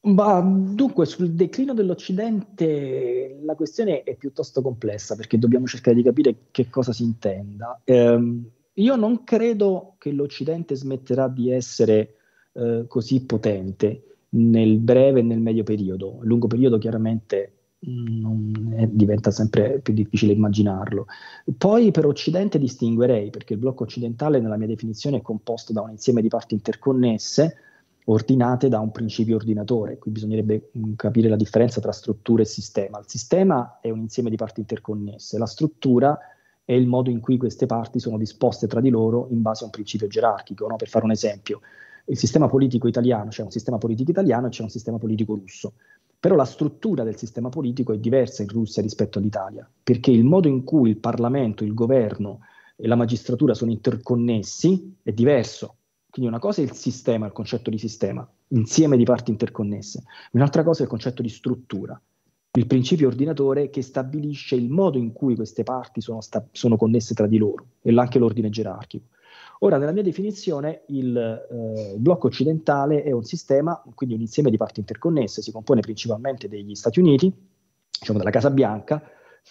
Ma 0.02 0.40
dunque, 0.40 1.04
sul 1.04 1.32
declino 1.32 1.74
dell'Occidente 1.74 3.40
la 3.42 3.56
questione 3.56 4.04
è 4.04 4.14
piuttosto 4.14 4.62
complessa 4.62 5.16
perché 5.16 5.36
dobbiamo 5.36 5.66
cercare 5.66 5.96
di 5.96 6.04
capire 6.04 6.36
che 6.52 6.70
cosa 6.70 6.92
si 6.92 7.02
intenda. 7.02 7.80
Eh, 7.82 8.40
io 8.72 8.96
non 8.96 9.24
credo 9.24 9.96
che 9.98 10.12
l'Occidente 10.12 10.76
smetterà 10.76 11.26
di 11.26 11.50
essere 11.50 12.14
eh, 12.52 12.84
così 12.86 13.24
potente 13.24 14.11
nel 14.34 14.78
breve 14.78 15.20
e 15.20 15.22
nel 15.22 15.40
medio 15.40 15.64
periodo. 15.64 16.18
Il 16.22 16.28
lungo 16.28 16.46
periodo 16.46 16.78
chiaramente 16.78 17.52
è, 18.76 18.86
diventa 18.86 19.30
sempre 19.30 19.80
più 19.80 19.92
difficile 19.92 20.32
immaginarlo. 20.32 21.06
Poi 21.56 21.90
per 21.90 22.06
Occidente 22.06 22.58
distinguerei, 22.58 23.30
perché 23.30 23.54
il 23.54 23.58
blocco 23.58 23.82
occidentale 23.82 24.40
nella 24.40 24.56
mia 24.56 24.68
definizione 24.68 25.18
è 25.18 25.22
composto 25.22 25.72
da 25.72 25.82
un 25.82 25.90
insieme 25.90 26.22
di 26.22 26.28
parti 26.28 26.54
interconnesse 26.54 27.56
ordinate 28.04 28.68
da 28.68 28.80
un 28.80 28.90
principio 28.90 29.36
ordinatore. 29.36 29.98
Qui 29.98 30.10
bisognerebbe 30.10 30.70
mm, 30.76 30.94
capire 30.94 31.28
la 31.28 31.36
differenza 31.36 31.80
tra 31.80 31.92
struttura 31.92 32.42
e 32.42 32.46
sistema. 32.46 32.98
Il 32.98 33.08
sistema 33.08 33.78
è 33.80 33.90
un 33.90 34.00
insieme 34.00 34.30
di 34.30 34.36
parti 34.36 34.60
interconnesse, 34.60 35.38
la 35.38 35.46
struttura 35.46 36.18
è 36.64 36.72
il 36.72 36.86
modo 36.86 37.10
in 37.10 37.20
cui 37.20 37.36
queste 37.36 37.66
parti 37.66 37.98
sono 37.98 38.16
disposte 38.16 38.68
tra 38.68 38.80
di 38.80 38.88
loro 38.88 39.26
in 39.30 39.42
base 39.42 39.62
a 39.62 39.66
un 39.66 39.72
principio 39.72 40.06
gerarchico. 40.06 40.66
No? 40.66 40.76
Per 40.76 40.88
fare 40.88 41.04
un 41.04 41.10
esempio, 41.10 41.60
il 42.06 42.18
sistema 42.18 42.48
politico 42.48 42.88
italiano, 42.88 43.30
c'è 43.30 43.42
un 43.42 43.50
sistema 43.50 43.78
politico 43.78 44.10
italiano 44.10 44.46
e 44.46 44.50
c'è 44.50 44.62
un 44.62 44.70
sistema 44.70 44.98
politico 44.98 45.34
russo. 45.34 45.74
Però 46.18 46.34
la 46.34 46.44
struttura 46.44 47.02
del 47.02 47.16
sistema 47.16 47.48
politico 47.48 47.92
è 47.92 47.98
diversa 47.98 48.42
in 48.42 48.48
Russia 48.48 48.82
rispetto 48.82 49.18
all'Italia, 49.18 49.68
perché 49.82 50.10
il 50.10 50.24
modo 50.24 50.48
in 50.48 50.62
cui 50.62 50.90
il 50.90 50.98
Parlamento, 50.98 51.64
il 51.64 51.74
governo 51.74 52.40
e 52.76 52.86
la 52.86 52.94
magistratura 52.94 53.54
sono 53.54 53.70
interconnessi 53.70 54.96
è 55.02 55.12
diverso. 55.12 55.76
Quindi 56.08 56.30
una 56.30 56.40
cosa 56.40 56.60
è 56.60 56.64
il 56.64 56.72
sistema, 56.72 57.26
il 57.26 57.32
concetto 57.32 57.70
di 57.70 57.78
sistema, 57.78 58.28
insieme 58.48 58.96
di 58.96 59.04
parti 59.04 59.30
interconnesse, 59.30 60.02
un'altra 60.32 60.62
cosa 60.62 60.80
è 60.80 60.82
il 60.82 60.90
concetto 60.90 61.22
di 61.22 61.28
struttura, 61.28 62.00
il 62.54 62.66
principio 62.66 63.08
ordinatore 63.08 63.70
che 63.70 63.80
stabilisce 63.80 64.56
il 64.56 64.68
modo 64.68 64.98
in 64.98 65.12
cui 65.12 65.34
queste 65.34 65.62
parti 65.62 66.02
sono, 66.02 66.20
sta- 66.20 66.46
sono 66.52 66.76
connesse 66.76 67.14
tra 67.14 67.26
di 67.26 67.38
loro 67.38 67.66
e 67.80 67.96
anche 67.96 68.18
l'ordine 68.18 68.50
gerarchico. 68.50 69.06
Ora, 69.64 69.78
nella 69.78 69.92
mia 69.92 70.02
definizione, 70.02 70.82
il 70.88 71.16
eh, 71.16 71.94
blocco 71.96 72.26
occidentale 72.26 73.04
è 73.04 73.12
un 73.12 73.22
sistema, 73.22 73.80
quindi 73.94 74.16
un 74.16 74.20
insieme 74.22 74.50
di 74.50 74.56
parti 74.56 74.80
interconnesse, 74.80 75.40
si 75.40 75.52
compone 75.52 75.80
principalmente 75.80 76.48
degli 76.48 76.74
Stati 76.74 76.98
Uniti, 76.98 77.32
diciamo 77.98 78.18
della 78.18 78.30
Casa 78.30 78.50
Bianca, 78.50 79.00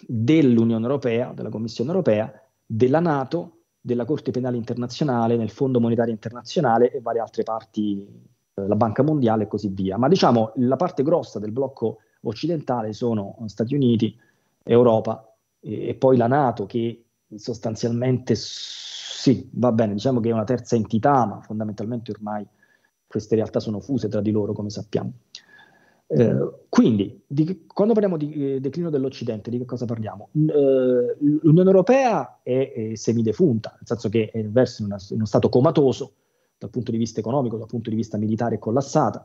dell'Unione 0.06 0.84
Europea, 0.84 1.32
della 1.34 1.48
Commissione 1.48 1.90
Europea, 1.90 2.30
della 2.64 3.00
Nato 3.00 3.60
della 3.80 4.04
Corte 4.04 4.32
Penale 4.32 4.58
Internazionale, 4.58 5.36
nel 5.36 5.50
Fondo 5.50 5.80
Monetario 5.80 6.12
Internazionale 6.12 6.92
e 6.92 7.00
varie 7.00 7.20
altre 7.20 7.42
parti, 7.42 8.06
eh, 8.54 8.66
la 8.66 8.76
Banca 8.76 9.02
Mondiale 9.02 9.44
e 9.44 9.46
così 9.48 9.68
via. 9.68 9.96
Ma 9.96 10.08
diciamo 10.08 10.52
la 10.56 10.76
parte 10.76 11.02
grossa 11.02 11.38
del 11.38 11.52
blocco 11.52 12.00
occidentale 12.24 12.92
sono 12.92 13.36
Stati 13.46 13.74
Uniti, 13.74 14.14
Europa 14.62 15.34
e, 15.58 15.88
e 15.88 15.94
poi 15.94 16.18
la 16.18 16.26
Nato 16.26 16.66
che 16.66 17.02
sostanzialmente 17.34 18.34
sì, 19.22 19.48
va 19.52 19.70
bene, 19.70 19.92
diciamo 19.92 20.18
che 20.18 20.30
è 20.30 20.32
una 20.32 20.42
terza 20.42 20.74
entità, 20.74 21.24
ma 21.24 21.40
fondamentalmente 21.42 22.10
ormai 22.10 22.44
queste 23.06 23.36
realtà 23.36 23.60
sono 23.60 23.78
fuse 23.78 24.08
tra 24.08 24.20
di 24.20 24.32
loro, 24.32 24.52
come 24.52 24.68
sappiamo. 24.68 25.12
Eh, 26.08 26.50
quindi, 26.68 27.22
di, 27.24 27.64
quando 27.68 27.92
parliamo 27.92 28.16
di 28.16 28.32
eh, 28.32 28.60
declino 28.60 28.90
dell'Occidente, 28.90 29.48
di 29.48 29.58
che 29.58 29.64
cosa 29.64 29.84
parliamo? 29.84 30.30
Eh, 30.32 31.16
L'Unione 31.20 31.70
Europea 31.70 32.40
è, 32.42 32.72
è, 32.74 32.96
semidefunta, 32.96 33.70
nel 33.76 33.86
senso 33.86 34.08
che 34.08 34.28
è 34.32 34.44
verso 34.44 34.82
in, 34.82 34.88
una, 34.88 34.98
in, 35.10 35.16
uno 35.18 35.26
stato 35.26 35.48
comatoso 35.48 36.14
dal 36.58 36.70
punto 36.70 36.90
di 36.90 36.96
vista 36.96 37.20
economico, 37.20 37.56
dal 37.56 37.68
punto 37.68 37.90
di 37.90 37.94
vista 37.96 38.18
militare 38.18 38.56
è 38.56 38.58
collassata. 38.58 39.24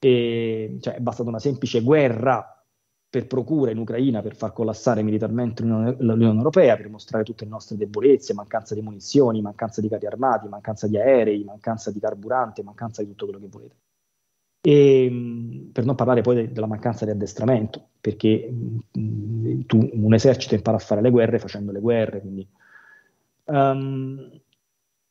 E, 0.00 0.76
cioè, 0.80 0.96
è 0.96 1.00
bastata 1.00 1.28
una 1.28 1.38
semplice 1.38 1.82
guerra 1.82 2.55
per 3.08 3.26
procura 3.26 3.70
in 3.70 3.78
Ucraina 3.78 4.20
per 4.20 4.34
far 4.34 4.52
collassare 4.52 5.02
militarmente 5.02 5.62
l'Unione, 5.62 6.36
Europea, 6.36 6.76
per 6.76 6.88
mostrare 6.88 7.24
tutte 7.24 7.44
le 7.44 7.50
nostre 7.50 7.76
debolezze, 7.76 8.34
mancanza 8.34 8.74
di 8.74 8.82
munizioni, 8.82 9.40
mancanza 9.40 9.80
di 9.80 9.88
carri 9.88 10.06
armati, 10.06 10.48
mancanza 10.48 10.88
di 10.88 10.98
aerei, 10.98 11.44
mancanza 11.44 11.90
di 11.90 12.00
carburante, 12.00 12.62
mancanza 12.62 13.02
di 13.02 13.08
tutto 13.08 13.26
quello 13.26 13.40
che 13.40 13.48
volete. 13.48 13.76
E, 14.60 15.68
per 15.72 15.84
non 15.84 15.94
parlare 15.94 16.22
poi 16.22 16.34
de- 16.34 16.52
della 16.52 16.66
mancanza 16.66 17.04
di 17.04 17.12
addestramento, 17.12 17.90
perché 18.00 18.50
mh, 18.50 18.98
mm, 18.98 19.60
tu, 19.66 19.88
un 19.92 20.12
esercito 20.12 20.54
impara 20.54 20.76
a 20.76 20.80
fare 20.80 21.00
le 21.00 21.10
guerre 21.10 21.38
facendo 21.38 21.70
le 21.70 21.80
guerre, 21.80 22.20
quindi, 22.20 22.46
um, 23.44 24.28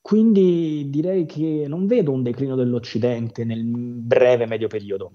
quindi 0.01 0.89
direi 0.89 1.25
che 1.25 1.65
non 1.67 1.87
vedo 1.87 2.11
un 2.11 2.21
declino 2.21 2.55
dell'Occidente 2.55 3.45
nel 3.45 3.63
breve 3.63 4.45
medio 4.45 4.67
periodo, 4.67 5.11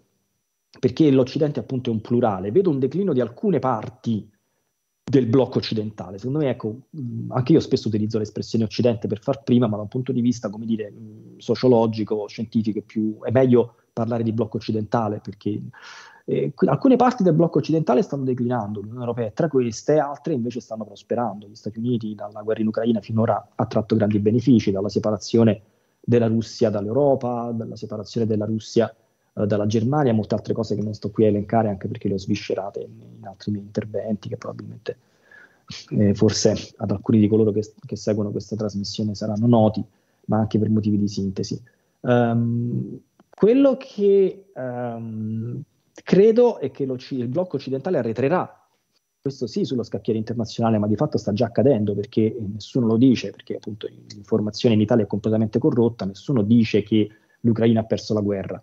perché 0.78 1.10
l'Occidente 1.10 1.60
appunto 1.60 1.90
è 1.90 1.92
un 1.92 2.00
plurale, 2.00 2.52
vedo 2.52 2.70
un 2.70 2.78
declino 2.78 3.12
di 3.12 3.20
alcune 3.20 3.58
parti 3.58 4.28
del 5.10 5.26
blocco 5.26 5.58
occidentale. 5.58 6.18
Secondo 6.18 6.38
me, 6.38 6.50
ecco, 6.50 6.82
anche 7.28 7.52
io 7.52 7.60
spesso 7.60 7.88
utilizzo 7.88 8.18
l'espressione 8.18 8.64
occidente 8.64 9.08
per 9.08 9.20
far 9.20 9.42
prima, 9.42 9.66
ma 9.66 9.76
da 9.76 9.82
un 9.82 9.88
punto 9.88 10.12
di 10.12 10.20
vista, 10.20 10.48
come 10.48 10.66
dire, 10.66 10.92
sociologico, 11.38 12.28
scientifico, 12.28 12.78
è, 12.78 12.82
più, 12.82 13.18
è 13.22 13.32
meglio 13.32 13.74
parlare 13.92 14.22
di 14.22 14.32
blocco 14.32 14.58
occidentale, 14.58 15.18
perché 15.20 15.60
eh, 16.26 16.52
alcune 16.66 16.94
parti 16.94 17.24
del 17.24 17.34
blocco 17.34 17.58
occidentale 17.58 18.02
stanno 18.02 18.22
declinando, 18.22 18.80
l'Unione 18.80 19.00
Europea 19.00 19.30
tra 19.32 19.48
queste, 19.48 19.98
altre 19.98 20.32
invece 20.34 20.60
stanno 20.60 20.84
prosperando. 20.84 21.48
Gli 21.48 21.56
Stati 21.56 21.78
Uniti 21.78 22.14
dalla 22.14 22.42
guerra 22.42 22.60
in 22.60 22.68
Ucraina 22.68 23.00
finora 23.00 23.50
ha 23.52 23.66
tratto 23.66 23.96
grandi 23.96 24.20
benefici, 24.20 24.70
dalla 24.70 24.88
separazione 24.88 25.62
della 26.00 26.28
Russia 26.28 26.70
dall'Europa, 26.70 27.50
dalla 27.52 27.76
separazione 27.76 28.26
della 28.26 28.44
Russia 28.44 28.94
eh, 29.34 29.46
dalla 29.46 29.66
Germania, 29.66 30.12
molte 30.12 30.34
altre 30.34 30.54
cose 30.54 30.74
che 30.74 30.82
non 30.82 30.94
sto 30.94 31.10
qui 31.10 31.24
a 31.24 31.28
elencare 31.28 31.68
anche 31.68 31.88
perché 31.88 32.08
le 32.08 32.14
ho 32.14 32.18
sviscerate 32.18 32.80
in, 32.80 33.26
altri 33.26 33.52
miei 33.52 33.64
interventi 33.64 34.28
che 34.28 34.36
probabilmente 34.36 34.96
eh, 35.90 36.14
forse 36.14 36.72
ad 36.76 36.90
alcuni 36.90 37.20
di 37.20 37.28
coloro 37.28 37.52
che, 37.52 37.72
che, 37.86 37.96
seguono 37.96 38.30
questa 38.30 38.56
trasmissione 38.56 39.14
saranno 39.14 39.46
noti, 39.46 39.84
ma 40.26 40.38
anche 40.38 40.58
per 40.58 40.68
motivi 40.70 40.98
di 40.98 41.08
sintesi. 41.08 41.62
Um, 42.00 42.98
quello 43.28 43.76
che 43.76 44.50
um, 44.54 45.62
credo 45.92 46.58
è 46.58 46.70
che 46.70 46.82
il 46.82 47.28
blocco 47.28 47.56
occidentale 47.56 47.98
arretrerà, 47.98 48.60
questo 49.20 49.46
sì 49.46 49.64
sullo 49.64 49.82
scacchiere 49.82 50.18
internazionale, 50.18 50.78
ma 50.78 50.86
di 50.86 50.96
fatto 50.96 51.18
sta 51.18 51.32
già 51.32 51.46
accadendo 51.46 51.94
perché 51.94 52.34
nessuno 52.40 52.86
lo 52.86 52.96
dice, 52.96 53.30
perché 53.30 53.56
appunto 53.56 53.86
l'informazione 53.86 54.74
in 54.74 54.80
Italia 54.80 55.04
è 55.04 55.06
completamente 55.06 55.58
corrotta, 55.58 56.06
nessuno 56.06 56.42
dice 56.42 56.82
che 56.82 57.08
l'Ucraina 57.40 57.80
ha 57.80 57.84
perso 57.84 58.14
la 58.14 58.20
guerra. 58.20 58.62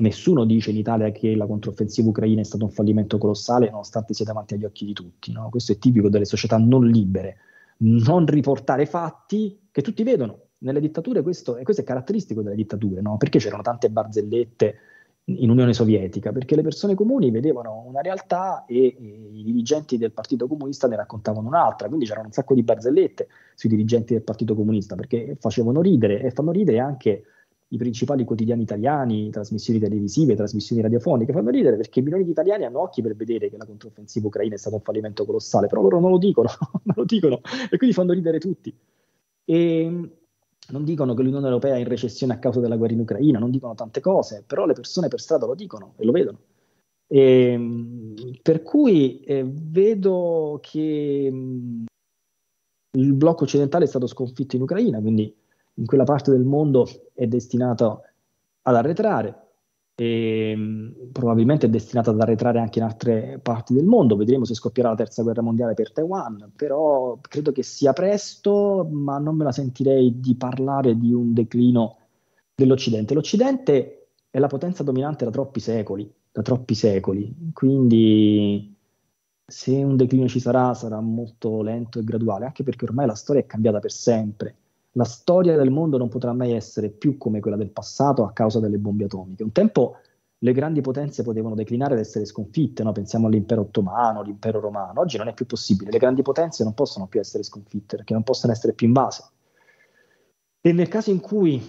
Nessuno 0.00 0.44
dice 0.44 0.70
in 0.70 0.76
Italia 0.76 1.10
che 1.10 1.34
la 1.34 1.46
controffensiva 1.46 2.10
ucraina 2.10 2.40
è 2.40 2.44
stato 2.44 2.64
un 2.64 2.70
fallimento 2.70 3.18
colossale, 3.18 3.68
nonostante 3.68 4.14
sia 4.14 4.24
davanti 4.24 4.54
agli 4.54 4.64
occhi 4.64 4.84
di 4.84 4.92
tutti. 4.92 5.32
No? 5.32 5.48
Questo 5.50 5.72
è 5.72 5.78
tipico 5.78 6.08
delle 6.08 6.24
società 6.24 6.56
non 6.56 6.86
libere. 6.86 7.38
Non 7.78 8.24
riportare 8.24 8.86
fatti 8.86 9.58
che 9.72 9.82
tutti 9.82 10.04
vedono, 10.04 10.38
nelle 10.58 10.78
dittature 10.78 11.20
questo, 11.22 11.58
questo 11.64 11.82
è 11.82 11.84
caratteristico 11.84 12.42
delle 12.42 12.54
dittature, 12.54 13.00
no? 13.00 13.16
perché 13.16 13.40
c'erano 13.40 13.62
tante 13.62 13.90
barzellette 13.90 14.74
in 15.24 15.50
Unione 15.50 15.72
Sovietica? 15.72 16.30
Perché 16.30 16.54
le 16.54 16.62
persone 16.62 16.94
comuni 16.94 17.32
vedevano 17.32 17.82
una 17.84 18.00
realtà 18.00 18.66
e, 18.66 18.94
e, 18.96 19.30
i 19.32 19.42
dirigenti 19.42 19.98
del 19.98 20.12
Partito 20.12 20.46
Comunista 20.46 20.86
ne 20.86 20.94
raccontavano 20.94 21.48
un'altra, 21.48 21.88
quindi 21.88 22.06
c'erano 22.06 22.26
un 22.26 22.32
sacco 22.32 22.54
di 22.54 22.62
barzellette 22.62 23.26
sui 23.56 23.68
dirigenti 23.68 24.12
del 24.12 24.22
Partito 24.22 24.54
Comunista, 24.54 24.94
perché 24.94 25.36
facevano 25.40 25.80
ridere 25.80 26.22
e 26.22 26.30
fanno 26.30 26.52
ridere 26.52 26.78
anche 26.78 27.24
i 27.70 27.76
principali 27.76 28.24
quotidiani 28.24 28.62
italiani, 28.62 29.30
trasmissioni 29.30 29.78
televisive, 29.78 30.34
trasmissioni 30.34 30.80
radiofoniche, 30.80 31.32
fanno 31.32 31.50
ridere 31.50 31.76
perché 31.76 32.00
milioni 32.00 32.24
di 32.24 32.30
italiani 32.30 32.64
hanno 32.64 32.80
occhi 32.80 33.02
per 33.02 33.14
vedere 33.14 33.50
che 33.50 33.58
la 33.58 33.66
controffensiva 33.66 34.28
ucraina 34.28 34.54
è 34.54 34.58
stato 34.58 34.76
un 34.76 34.82
fallimento 34.82 35.24
colossale, 35.26 35.66
però 35.66 35.82
loro 35.82 36.00
non 36.00 36.10
lo 36.10 36.18
dicono, 36.18 36.48
non 36.84 36.94
lo 36.96 37.04
dicono 37.04 37.40
e 37.70 37.76
quindi 37.76 37.94
fanno 37.94 38.12
ridere 38.12 38.38
tutti. 38.38 38.74
E 39.44 40.10
non 40.70 40.84
dicono 40.84 41.14
che 41.14 41.22
l'Unione 41.22 41.46
Europea 41.46 41.74
è 41.74 41.78
in 41.78 41.88
recessione 41.88 42.34
a 42.34 42.38
causa 42.38 42.60
della 42.60 42.76
guerra 42.76 42.94
in 42.94 43.00
Ucraina, 43.00 43.38
non 43.38 43.50
dicono 43.50 43.74
tante 43.74 44.00
cose, 44.00 44.44
però 44.46 44.64
le 44.64 44.74
persone 44.74 45.08
per 45.08 45.20
strada 45.20 45.46
lo 45.46 45.54
dicono 45.54 45.94
e 45.96 46.04
lo 46.04 46.12
vedono. 46.12 46.38
E, 47.06 48.34
per 48.42 48.62
cui 48.62 49.20
eh, 49.20 49.44
vedo 49.46 50.58
che 50.62 51.30
mh, 51.30 51.84
il 52.98 53.12
blocco 53.14 53.44
occidentale 53.44 53.84
è 53.84 53.88
stato 53.88 54.06
sconfitto 54.06 54.56
in 54.56 54.62
Ucraina, 54.62 55.00
quindi 55.00 55.34
in 55.78 55.86
quella 55.86 56.04
parte 56.04 56.30
del 56.30 56.44
mondo 56.44 56.86
è 57.14 57.26
destinato 57.26 58.02
ad 58.62 58.74
arretrare. 58.74 59.46
e 59.94 60.54
mm, 60.56 61.10
probabilmente 61.12 61.66
è 61.66 61.68
destinata 61.68 62.10
ad 62.10 62.20
arretrare 62.20 62.60
anche 62.60 62.78
in 62.78 62.84
altre 62.84 63.40
parti 63.42 63.74
del 63.74 63.84
mondo. 63.84 64.16
Vedremo 64.16 64.44
se 64.44 64.54
scoppierà 64.54 64.90
la 64.90 64.96
terza 64.96 65.22
guerra 65.22 65.42
mondiale 65.42 65.74
per 65.74 65.92
Taiwan, 65.92 66.52
però 66.54 67.18
credo 67.20 67.50
che 67.52 67.62
sia 67.64 67.92
presto, 67.92 68.86
ma 68.90 69.18
non 69.18 69.36
me 69.36 69.44
la 69.44 69.52
sentirei 69.52 70.20
di 70.20 70.36
parlare 70.36 70.96
di 70.96 71.12
un 71.12 71.32
declino 71.32 71.96
dell'Occidente. 72.54 73.14
L'Occidente 73.14 74.10
è 74.30 74.38
la 74.38 74.46
potenza 74.46 74.82
dominante 74.84 75.24
da 75.24 75.30
troppi 75.32 75.60
secoli, 75.60 76.10
da 76.30 76.42
troppi 76.42 76.74
secoli, 76.74 77.34
quindi 77.52 78.76
se 79.44 79.82
un 79.82 79.96
declino 79.96 80.28
ci 80.28 80.40
sarà 80.40 80.74
sarà 80.74 81.00
molto 81.00 81.62
lento 81.62 81.98
e 81.98 82.04
graduale, 82.04 82.44
anche 82.46 82.62
perché 82.62 82.84
ormai 82.84 83.06
la 83.06 83.14
storia 83.14 83.42
è 83.42 83.46
cambiata 83.46 83.80
per 83.80 83.90
sempre 83.90 84.56
la 84.92 85.04
storia 85.04 85.56
del 85.56 85.70
mondo 85.70 85.98
non 85.98 86.08
potrà 86.08 86.32
mai 86.32 86.52
essere 86.52 86.88
più 86.88 87.18
come 87.18 87.40
quella 87.40 87.56
del 87.56 87.70
passato 87.70 88.24
a 88.24 88.32
causa 88.32 88.60
delle 88.60 88.78
bombe 88.78 89.04
atomiche. 89.04 89.42
Un 89.42 89.52
tempo 89.52 89.96
le 90.38 90.52
grandi 90.52 90.80
potenze 90.80 91.22
potevano 91.22 91.54
declinare 91.54 91.94
ed 91.94 92.00
essere 92.00 92.24
sconfitte, 92.24 92.82
no? 92.82 92.92
pensiamo 92.92 93.26
all'impero 93.26 93.62
ottomano, 93.62 94.20
all'impero 94.20 94.60
romano, 94.60 95.00
oggi 95.00 95.16
non 95.16 95.28
è 95.28 95.34
più 95.34 95.46
possibile, 95.46 95.90
le 95.90 95.98
grandi 95.98 96.22
potenze 96.22 96.62
non 96.62 96.74
possono 96.74 97.06
più 97.06 97.18
essere 97.18 97.42
sconfitte 97.42 97.96
perché 97.96 98.12
non 98.12 98.22
possono 98.22 98.52
essere 98.52 98.72
più 98.72 98.86
invase. 98.86 99.24
E 100.60 100.72
nel 100.72 100.88
caso 100.88 101.10
in 101.10 101.20
cui 101.20 101.60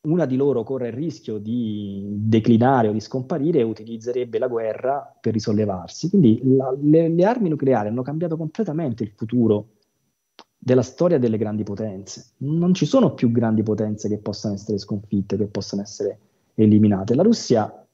una 0.00 0.26
di 0.26 0.36
loro 0.36 0.62
corre 0.62 0.88
il 0.88 0.94
rischio 0.94 1.38
di 1.38 2.06
declinare 2.08 2.88
o 2.88 2.92
di 2.92 3.00
scomparire, 3.00 3.62
utilizzerebbe 3.62 4.38
la 4.38 4.46
guerra 4.46 5.16
per 5.20 5.32
risollevarsi. 5.32 6.08
Quindi 6.08 6.40
la, 6.44 6.74
le, 6.80 7.08
le 7.08 7.24
armi 7.24 7.48
nucleari 7.48 7.88
hanno 7.88 8.02
cambiato 8.02 8.36
completamente 8.36 9.02
il 9.02 9.12
futuro 9.14 9.77
della 10.58 10.82
storia 10.82 11.18
delle 11.18 11.38
grandi 11.38 11.62
potenze. 11.62 12.32
Non 12.38 12.74
ci 12.74 12.84
sono 12.84 13.14
più 13.14 13.30
grandi 13.30 13.62
potenze 13.62 14.08
che 14.08 14.18
possano 14.18 14.54
essere 14.54 14.78
sconfitte, 14.78 15.36
che 15.36 15.46
possano 15.46 15.82
essere 15.82 16.18
eliminate. 16.54 17.14
La 17.14 17.22
Russia 17.22 17.86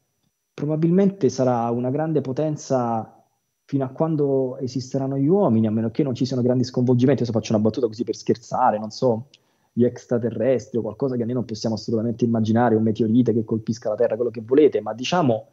probabilmente 0.52 1.28
sarà 1.28 1.70
una 1.70 1.90
grande 1.90 2.20
potenza 2.22 3.22
fino 3.66 3.84
a 3.84 3.88
quando 3.88 4.56
esisteranno 4.58 5.18
gli 5.18 5.26
uomini, 5.26 5.66
a 5.66 5.70
meno 5.70 5.90
che 5.90 6.02
non 6.02 6.14
ci 6.14 6.24
siano 6.24 6.42
grandi 6.42 6.64
sconvolgimenti. 6.64 7.22
Adesso 7.22 7.38
faccio 7.38 7.54
una 7.54 7.62
battuta 7.62 7.86
così 7.86 8.04
per 8.04 8.16
scherzare, 8.16 8.78
non 8.78 8.90
so, 8.90 9.26
gli 9.72 9.84
extraterrestri 9.84 10.78
o 10.78 10.82
qualcosa 10.82 11.16
che 11.16 11.24
noi 11.24 11.34
non 11.34 11.44
possiamo 11.44 11.74
assolutamente 11.74 12.24
immaginare, 12.24 12.76
un 12.76 12.82
meteorite 12.82 13.32
che 13.32 13.44
colpisca 13.44 13.90
la 13.90 13.96
Terra, 13.96 14.16
quello 14.16 14.30
che 14.30 14.42
volete, 14.44 14.80
ma 14.80 14.94
diciamo 14.94 15.48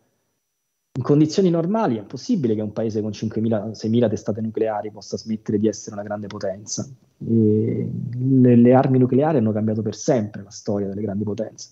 in 0.93 1.03
condizioni 1.03 1.49
normali 1.49 1.95
è 1.95 1.99
impossibile 1.99 2.53
che 2.53 2.61
un 2.61 2.73
paese 2.73 3.01
con 3.01 3.11
5.000-6.000 3.11 4.09
testate 4.09 4.41
nucleari 4.41 4.91
possa 4.91 5.15
smettere 5.15 5.57
di 5.57 5.69
essere 5.69 5.95
una 5.95 6.03
grande 6.03 6.27
potenza. 6.27 6.85
Le, 7.17 8.55
le, 8.55 8.73
armi 8.73 8.97
nucleari 8.97 9.37
hanno 9.37 9.53
cambiato 9.53 9.81
per 9.81 9.95
sempre 9.95 10.43
la 10.43 10.49
storia 10.49 10.87
delle 10.87 11.01
grandi 11.01 11.23
potenze 11.23 11.69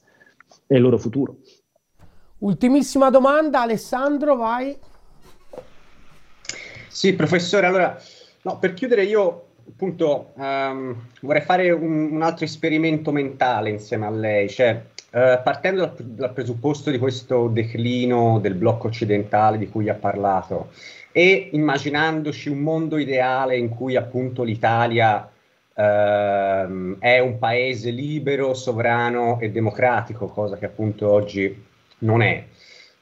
e 0.67 0.77
il 0.77 0.81
loro 0.81 0.97
futuro. 0.97 1.35
Ultimissima 2.37 3.09
domanda, 3.09 3.61
Alessandro, 3.61 4.37
vai. 4.37 4.77
Sì, 6.87 7.13
professore, 7.13 7.65
allora, 7.65 7.99
no, 8.43 8.57
per 8.57 8.73
chiudere 8.73 9.03
io 9.03 9.47
appunto 9.67 10.31
um, 10.35 10.95
vorrei 11.21 11.41
fare 11.41 11.71
un, 11.71 12.13
un, 12.13 12.21
altro 12.21 12.45
esperimento 12.45 13.11
mentale 13.11 13.69
insieme 13.69 14.05
a 14.05 14.09
lei, 14.09 14.49
cioè 14.49 14.81
Uh, 15.11 15.41
partendo 15.41 15.85
dal, 15.85 15.95
dal, 16.05 16.33
presupposto 16.33 16.91
di 16.91 16.99
questo 16.99 17.47
declino 17.47 18.37
del 18.39 18.53
blocco 18.53 18.85
occidentale 18.85 19.57
di 19.57 19.67
cui 19.67 19.89
ha 19.89 19.95
parlato 19.95 20.69
e 21.11 21.49
immaginandoci 21.53 22.49
un 22.49 22.59
mondo 22.59 22.97
ideale 22.97 23.57
in 23.57 23.69
cui 23.69 23.95
appunto 23.95 24.43
l'Italia 24.43 25.17
uh, 25.19 26.97
è 26.99 27.19
un 27.19 27.37
paese 27.39 27.89
libero, 27.89 28.53
sovrano 28.53 29.39
e 29.39 29.49
democratico, 29.49 30.27
cosa 30.27 30.57
che 30.57 30.65
appunto 30.65 31.11
oggi 31.11 31.65
non 31.99 32.21
è. 32.21 32.45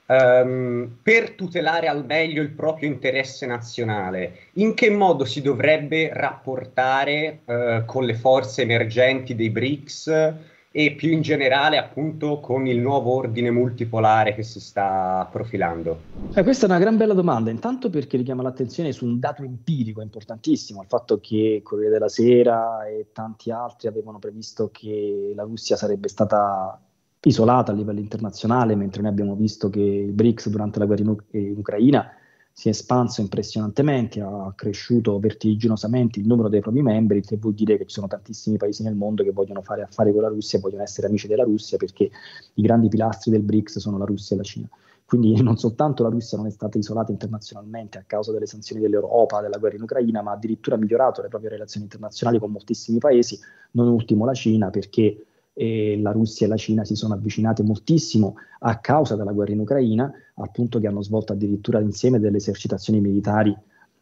Um, 0.09 0.99
per 1.03 1.31
tutelare 1.31 1.87
al 1.87 2.05
meglio 2.05 2.41
il 2.41 2.51
proprio 2.51 2.87
interesse 2.87 3.45
nazionale, 3.45 4.37
in 4.53 4.73
che 4.73 4.89
modo 4.89 5.25
si 5.25 5.41
dovrebbe 5.41 6.11
rapportare 6.13 7.39
uh, 7.43 7.83
con 7.83 8.05
le 8.05 8.13
forze 8.13 8.61
emergenti 8.61 9.35
dei 9.35 9.49
BRICS? 9.49 10.33
E 10.71 10.93
più 10.93 11.11
in 11.11 11.21
generale 11.21 11.77
appunto 11.77 12.39
con 12.39 12.67
il 12.67 12.79
nuovo 12.79 13.13
ordine 13.13 13.49
multipolare 13.51 14.33
che 14.35 14.43
si 14.43 14.59
sta 14.59 15.27
profilando? 15.31 15.99
Eh, 16.33 16.43
questa 16.43 16.65
è 16.65 16.69
una 16.69 16.79
gran 16.79 16.97
bella 16.97 17.13
domanda, 17.13 17.49
intanto 17.49 17.89
perché 17.89 18.17
richiama 18.17 18.43
l'attenzione 18.43 18.91
su 18.91 19.05
un 19.05 19.19
dato 19.19 19.43
empirico 19.43 20.01
importantissimo, 20.01 20.81
il 20.81 20.87
fatto 20.87 21.19
che 21.19 21.61
Corriere 21.63 21.93
della 21.93 22.09
Sera 22.09 22.85
e 22.85 23.07
tanti 23.13 23.49
altri 23.49 23.87
avevano 23.87 24.19
previsto 24.19 24.69
che 24.71 25.31
la 25.35 25.43
Russia 25.43 25.75
sarebbe 25.75 26.09
stata 26.09 26.79
isolata 27.21 27.71
a 27.71 27.75
livello 27.75 27.99
internazionale, 27.99 28.75
mentre 28.75 29.01
noi 29.01 29.11
abbiamo 29.11 29.35
visto 29.35 29.69
che 29.69 29.81
il 29.81 30.11
BRICS 30.11 30.49
durante 30.49 30.79
la 30.79 30.85
guerra 30.85 31.01
in, 31.01 31.09
U- 31.09 31.23
in 31.31 31.57
Ucraina 31.57 32.11
si 32.59 32.69
è 32.69 32.71
espanso 32.71 33.21
impressionantemente, 33.21 34.19
ha 34.19 34.51
cresciuto 34.55 35.19
vertiginosamente 35.19 36.19
il 36.19 36.25
numero 36.25 36.49
dei 36.49 36.59
propri 36.59 36.81
membri, 36.81 37.21
che 37.21 37.37
vuol 37.37 37.53
dire 37.53 37.77
che 37.77 37.85
ci 37.85 37.93
sono 37.93 38.07
tantissimi 38.07 38.57
paesi 38.57 38.81
nel 38.81 38.95
mondo 38.95 39.21
che 39.21 39.31
vogliono 39.31 39.61
fare 39.61 39.83
affari 39.83 40.11
con 40.11 40.23
la 40.23 40.27
Russia 40.29 40.57
vogliono 40.57 40.81
essere 40.81 41.05
amici 41.05 41.27
della 41.27 41.43
Russia 41.43 41.77
perché 41.77 42.09
i 42.55 42.61
grandi 42.63 42.87
pilastri 42.87 43.29
del 43.29 43.43
BRICS 43.43 43.77
sono 43.77 43.99
la 43.99 44.05
Russia 44.05 44.35
e 44.35 44.39
la 44.39 44.43
Cina. 44.43 44.67
Quindi 45.05 45.39
non 45.43 45.57
soltanto 45.57 46.01
la 46.01 46.09
Russia 46.09 46.35
non 46.35 46.47
è 46.47 46.49
stata 46.49 46.79
isolata 46.79 47.11
internazionalmente 47.11 47.99
a 47.99 48.03
causa 48.07 48.31
delle 48.31 48.47
sanzioni 48.47 48.81
dell'Europa, 48.81 49.39
della 49.39 49.59
guerra 49.59 49.75
in 49.75 49.83
Ucraina, 49.83 50.23
ma 50.23 50.31
ha 50.31 50.33
addirittura 50.33 50.77
migliorato 50.77 51.21
le 51.21 51.27
proprie 51.27 51.51
relazioni 51.51 51.85
internazionali 51.85 52.39
con 52.39 52.49
moltissimi 52.49 52.97
paesi, 52.97 53.37
non 53.73 53.87
ultimo 53.87 54.25
la 54.25 54.33
Cina, 54.33 54.71
perché 54.71 55.27
e 55.59 55.99
la 55.99 56.11
Russia 56.11 56.45
e 56.45 56.49
la 56.49 56.55
Cina 56.55 56.85
si 56.85 56.95
sono 56.95 57.15
avvicinate 57.15 57.63
moltissimo 57.63 58.35
a 58.59 58.77
causa 58.77 59.15
della 59.15 59.31
guerra 59.31 59.53
in 59.53 59.61
Ucraina, 59.61 60.11
al 60.35 60.51
punto 60.51 60.79
che 60.79 60.85
hanno 60.85 61.01
svolto 61.01 61.33
addirittura 61.33 61.79
insieme 61.79 62.19
delle 62.19 62.37
esercitazioni 62.37 63.01
militari 63.01 63.57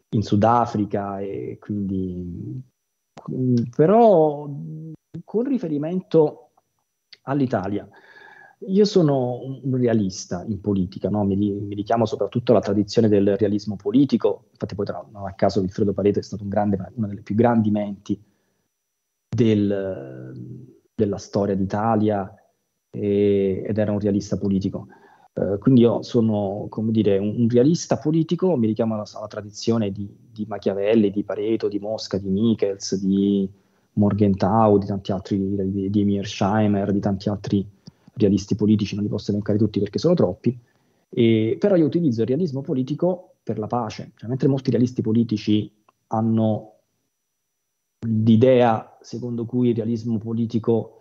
in 0.10 0.22
Sudafrica 0.22 1.22
e 1.22 1.58
quindi 1.58 2.62
però 3.74 4.50
con 5.24 5.44
riferimento 5.46 6.50
all'Italia 7.24 7.88
io 8.68 8.86
sono 8.86 9.40
un 9.42 9.78
realista 9.78 10.44
in 10.48 10.60
politica, 10.60 11.10
no? 11.10 11.24
mi, 11.24 11.36
mi, 11.36 11.76
richiamo 11.76 12.06
soprattutto 12.06 12.52
alla 12.52 12.62
tradizione 12.62 13.08
del 13.08 13.38
realismo 13.38 13.76
politico, 13.76 14.46
infatti 14.52 14.76
poi 14.76 14.86
tra, 14.86 15.06
non 15.12 15.26
a 15.26 15.34
caso 15.34 15.62
Vilfredo 15.62 15.94
Pareto 15.94 16.20
è 16.20 16.24
stato 16.24 16.44
un 16.44 16.50
grande, 16.50 16.78
una 16.96 17.08
delle 17.08 17.22
più 17.22 17.36
grandi 17.36 17.70
menti 17.70 18.20
del, 19.30 20.75
della 20.96 21.18
storia 21.18 21.56
d'Italia 21.56 22.34
e, 22.90 23.64
ed 23.68 23.78
era 23.78 23.92
un 23.92 24.00
realista 24.00 24.38
politico. 24.38 24.88
Uh, 25.34 25.58
quindi 25.60 25.82
io 25.82 26.02
sono, 26.02 26.68
come 26.70 26.92
dire, 26.92 27.18
un, 27.18 27.36
un 27.38 27.50
realista 27.50 27.98
politico, 27.98 28.56
mi 28.56 28.68
richiamo 28.68 28.94
alla, 28.94 29.04
alla 29.14 29.28
tradizione 29.28 29.92
di, 29.92 30.10
di, 30.32 30.46
Machiavelli, 30.48 31.12
di 31.12 31.24
Pareto, 31.24 31.68
di 31.68 31.78
Mosca, 31.78 32.18
di 32.18 32.30
Michels, 32.30 32.96
di 32.96 33.50
Morgenthau, 33.94 34.78
di 34.78 34.86
tanti 34.86 35.12
altri, 35.12 35.72
di, 35.72 35.90
di 35.90 36.06
Mearsheimer, 36.06 36.94
di 36.94 37.00
tanti 37.02 37.28
altri 37.28 37.68
realisti 38.14 38.56
politici, 38.56 38.96
non 38.96 39.04
li 39.04 39.10
posso 39.10 39.32
elencare 39.32 39.58
tutti 39.58 39.80
perché 39.80 40.00
sono 40.00 40.14
troppi, 40.14 40.58
e, 41.10 41.58
però 41.60 41.76
io 41.76 41.86
utilizzo 41.86 42.22
il 42.22 42.28
realismo 42.28 42.62
politico 42.62 43.36
per 43.44 43.60
la 43.60 43.68
pace, 43.68 44.12
cioè, 44.16 44.30
mentre 44.30 44.48
molti 44.48 44.72
realisti 44.72 45.02
politici 45.02 45.70
hanno 46.08 46.72
l'idea 48.08 48.95
secondo 49.06 49.46
cui 49.46 49.70
il 49.70 49.76
realismo 49.76 50.18
politico, 50.18 50.98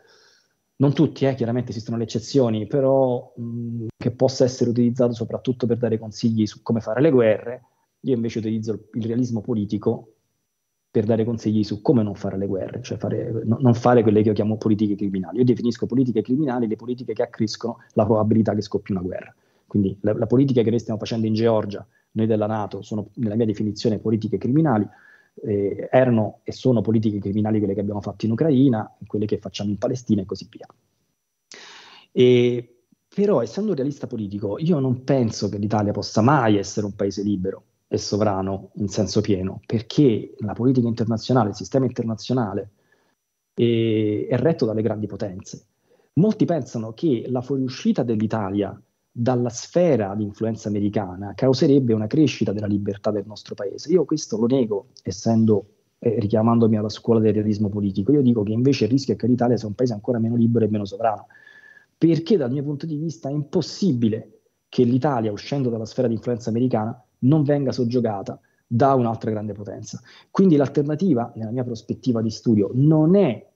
non 0.76 0.92
tutti, 0.92 1.24
eh, 1.24 1.34
chiaramente 1.34 1.70
esistono 1.70 1.96
le 1.96 2.04
eccezioni, 2.04 2.66
però 2.66 3.32
mh, 3.34 3.86
che 3.96 4.10
possa 4.10 4.44
essere 4.44 4.70
utilizzato 4.70 5.14
soprattutto 5.14 5.66
per 5.66 5.78
dare 5.78 5.98
consigli 5.98 6.46
su 6.46 6.62
come 6.62 6.80
fare 6.80 7.00
le 7.00 7.10
guerre, 7.10 7.62
io 8.00 8.14
invece 8.14 8.38
utilizzo 8.38 8.88
il 8.92 9.06
realismo 9.06 9.40
politico 9.40 10.10
per 10.90 11.06
dare 11.06 11.24
consigli 11.24 11.64
su 11.64 11.80
come 11.80 12.02
non 12.02 12.14
fare 12.14 12.36
le 12.36 12.46
guerre, 12.46 12.82
cioè 12.82 12.98
fare, 12.98 13.42
no, 13.44 13.56
non 13.60 13.74
fare 13.74 14.02
quelle 14.02 14.22
che 14.22 14.28
io 14.28 14.34
chiamo 14.34 14.58
politiche 14.58 14.94
criminali. 14.94 15.38
Io 15.38 15.44
definisco 15.44 15.86
politiche 15.86 16.22
criminali 16.22 16.68
le 16.68 16.76
politiche 16.76 17.14
che 17.14 17.22
accrescono 17.22 17.78
la 17.94 18.04
probabilità 18.04 18.54
che 18.54 18.60
scoppi 18.60 18.92
una 18.92 19.00
guerra. 19.00 19.34
Quindi 19.66 19.96
la, 20.02 20.12
la 20.12 20.26
politica 20.26 20.62
che 20.62 20.70
noi 20.70 20.78
stiamo 20.78 21.00
facendo 21.00 21.26
in 21.26 21.34
Georgia, 21.34 21.84
noi 22.12 22.26
della 22.26 22.46
Nato, 22.46 22.82
sono 22.82 23.08
nella 23.14 23.34
mia 23.34 23.46
definizione 23.46 23.98
politiche 23.98 24.38
criminali, 24.38 24.86
eh, 25.42 25.88
erano 25.90 26.40
e 26.42 26.52
sono 26.52 26.80
politiche 26.80 27.18
criminali 27.18 27.58
quelle 27.58 27.74
che 27.74 27.80
abbiamo 27.80 28.00
fatto 28.00 28.24
in 28.26 28.32
Ucraina, 28.32 28.96
quelle 29.06 29.26
che 29.26 29.38
facciamo 29.38 29.70
in 29.70 29.78
Palestina 29.78 30.22
e 30.22 30.24
così 30.24 30.48
via. 30.50 30.66
E, 32.12 32.84
però, 33.08 33.42
essendo 33.42 33.70
un 33.70 33.76
realista 33.76 34.06
politico, 34.06 34.58
io 34.58 34.78
non 34.78 35.04
penso 35.04 35.48
che 35.48 35.58
l'Italia 35.58 35.92
possa 35.92 36.20
mai 36.20 36.56
essere 36.56 36.86
un 36.86 36.94
paese 36.94 37.22
libero 37.22 37.64
e 37.88 37.98
sovrano 37.98 38.70
in 38.74 38.88
senso 38.88 39.20
pieno, 39.20 39.60
perché 39.66 40.34
la 40.38 40.52
politica 40.52 40.88
internazionale, 40.88 41.50
il 41.50 41.54
sistema 41.54 41.84
internazionale 41.84 42.70
è, 43.54 44.26
è 44.28 44.36
retto 44.36 44.66
dalle 44.66 44.82
grandi 44.82 45.06
potenze. 45.06 45.66
Molti 46.14 46.44
pensano 46.44 46.92
che 46.92 47.24
la 47.28 47.40
fuoriuscita 47.40 48.02
dell'Italia 48.02 48.80
dalla 49.16 49.48
sfera 49.48 50.12
di 50.16 50.24
influenza 50.24 50.68
americana 50.68 51.34
causerebbe 51.36 51.92
una 51.92 52.08
crescita 52.08 52.52
della 52.52 52.66
libertà 52.66 53.12
del 53.12 53.24
nostro 53.26 53.54
paese. 53.54 53.92
Io 53.92 54.04
questo 54.04 54.36
lo 54.36 54.46
nego, 54.46 54.88
essendo 55.04 55.66
eh, 56.00 56.18
richiamandomi 56.18 56.76
alla 56.76 56.88
scuola 56.88 57.20
del 57.20 57.32
realismo 57.32 57.68
politico. 57.68 58.10
Io 58.10 58.22
dico 58.22 58.42
che 58.42 58.50
invece 58.50 58.86
il 58.86 58.90
rischio 58.90 59.14
è 59.14 59.16
che 59.16 59.28
l'Italia 59.28 59.56
sia 59.56 59.68
un 59.68 59.74
paese 59.74 59.92
ancora 59.92 60.18
meno 60.18 60.34
libero 60.34 60.64
e 60.64 60.68
meno 60.68 60.84
sovrano, 60.84 61.28
perché 61.96 62.36
dal 62.36 62.50
mio 62.50 62.64
punto 62.64 62.86
di 62.86 62.96
vista 62.96 63.28
è 63.28 63.32
impossibile 63.32 64.40
che 64.68 64.82
l'Italia, 64.82 65.30
uscendo 65.30 65.70
dalla 65.70 65.86
sfera 65.86 66.08
di 66.08 66.14
influenza 66.14 66.50
americana, 66.50 67.00
non 67.20 67.44
venga 67.44 67.70
soggiogata 67.70 68.40
da 68.66 68.94
un'altra 68.94 69.30
grande 69.30 69.52
potenza. 69.52 70.00
Quindi 70.28 70.56
l'alternativa, 70.56 71.32
nella 71.36 71.52
mia 71.52 71.62
prospettiva 71.62 72.20
di 72.20 72.30
studio, 72.30 72.68
non 72.74 73.14
è 73.14 73.48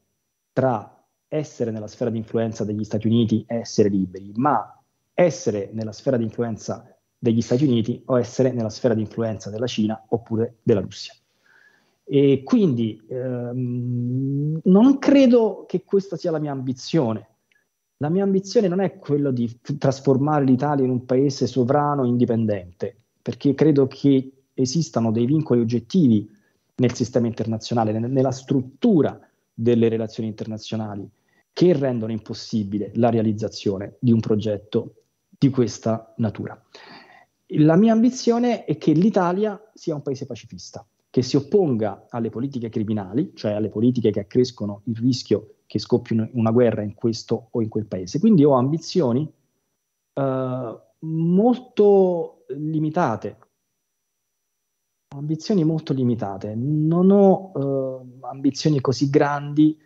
tra 0.53 1.05
essere 1.27 1.73
nella 1.73 1.89
sfera 1.89 2.11
di 2.11 2.19
influenza 2.19 2.65
degli 2.65 2.85
Stati 2.85 3.09
Uniti 3.09 3.45
e 3.49 3.57
essere 3.57 3.89
liberi, 3.89 4.31
ma 4.37 4.78
essere 5.21 5.71
nella 5.73 5.91
sfera 5.91 6.17
di 6.17 6.23
influenza 6.23 6.97
degli 7.19 7.41
Stati 7.41 7.65
Uniti 7.65 8.01
o 8.07 8.21
essere 8.21 8.53
nella 8.53 8.71
sfera 8.71 8.95
di 8.95 9.01
influenza 9.01 9.51
della 9.51 9.67
Cina 9.67 10.01
oppure 10.11 10.59
della 10.63 10.81
Russia. 10.81 11.13
E 12.05 12.43
quindi 12.45 13.03
ehm, 13.09 14.61
non 14.63 14.99
credo 15.01 15.65
che 15.67 15.83
questa 15.85 16.17
sia 16.17 16.31
la 16.31 16.39
mia 16.39 16.53
ambizione. 16.53 17.27
La 17.97 18.11
mia 18.11 18.23
ambizione 18.23 18.69
non 18.69 18.79
è 18.79 18.97
quella 18.99 19.33
di 19.33 19.49
f- 19.49 19.77
trasformare 19.77 20.45
l'Italia 20.45 20.85
in 20.85 20.91
un 20.91 21.05
paese 21.05 21.49
sovrano 21.49 22.05
e 22.05 22.09
indipendente, 22.09 22.97
perché 23.21 23.55
credo 23.55 23.89
che 23.89 24.45
esistano 24.55 25.11
dei 25.11 25.27
vincoli 25.27 25.61
oggettivi 25.61 26.31
nel 26.77 26.95
sistema 26.95 27.27
internazionale, 27.27 27.99
n- 27.99 28.13
nella 28.13 28.31
struttura 28.31 29.19
delle 29.53 29.89
relazioni 29.89 30.29
internazionali, 30.29 31.11
che 31.53 31.73
rendono 31.73 32.13
impossibile 32.13 32.93
la 32.95 33.11
realizzazione 33.11 33.97
di 33.99 34.13
un 34.13 34.21
progetto 34.21 34.93
di 35.39 35.51
questa 35.51 36.13
natura. 36.17 36.61
La 37.53 37.77
mia 37.77 37.93
ambizione 37.93 38.65
è 38.65 38.77
che 38.77 38.93
l'Italia 38.93 39.59
sia 39.73 39.95
un 39.95 40.03
paese 40.03 40.27
pacifista, 40.27 40.87
che 41.09 41.23
si 41.23 41.37
opponga 41.37 42.07
alle 42.11 42.29
politiche 42.29 42.69
criminali, 42.69 43.33
cioè 43.35 43.53
alle 43.53 43.71
politiche 43.71 44.11
che 44.11 44.21
accrescono 44.21 44.83
il 44.85 44.97
rischio 44.97 45.55
che 45.67 45.79
scoppi 45.79 46.17
una 46.33 46.51
guerra 46.51 46.83
in 46.83 46.95
questo 46.95 47.49
o 47.51 47.63
in 47.63 47.69
quel 47.69 47.87
paese. 47.87 48.19
Quindi 48.19 48.45
ho 48.45 48.53
ambizioni 48.53 49.31
uh, 50.15 50.81
molto 51.01 52.45
limitate. 52.49 53.39
Ambizioni 55.15 55.65
molto 55.65 55.93
limitate. 55.93 56.55
Non 56.55 57.11
ho 57.11 57.53
uh, 57.55 58.19
ambizioni 58.23 58.81
così 58.81 59.09
grandi 59.09 59.79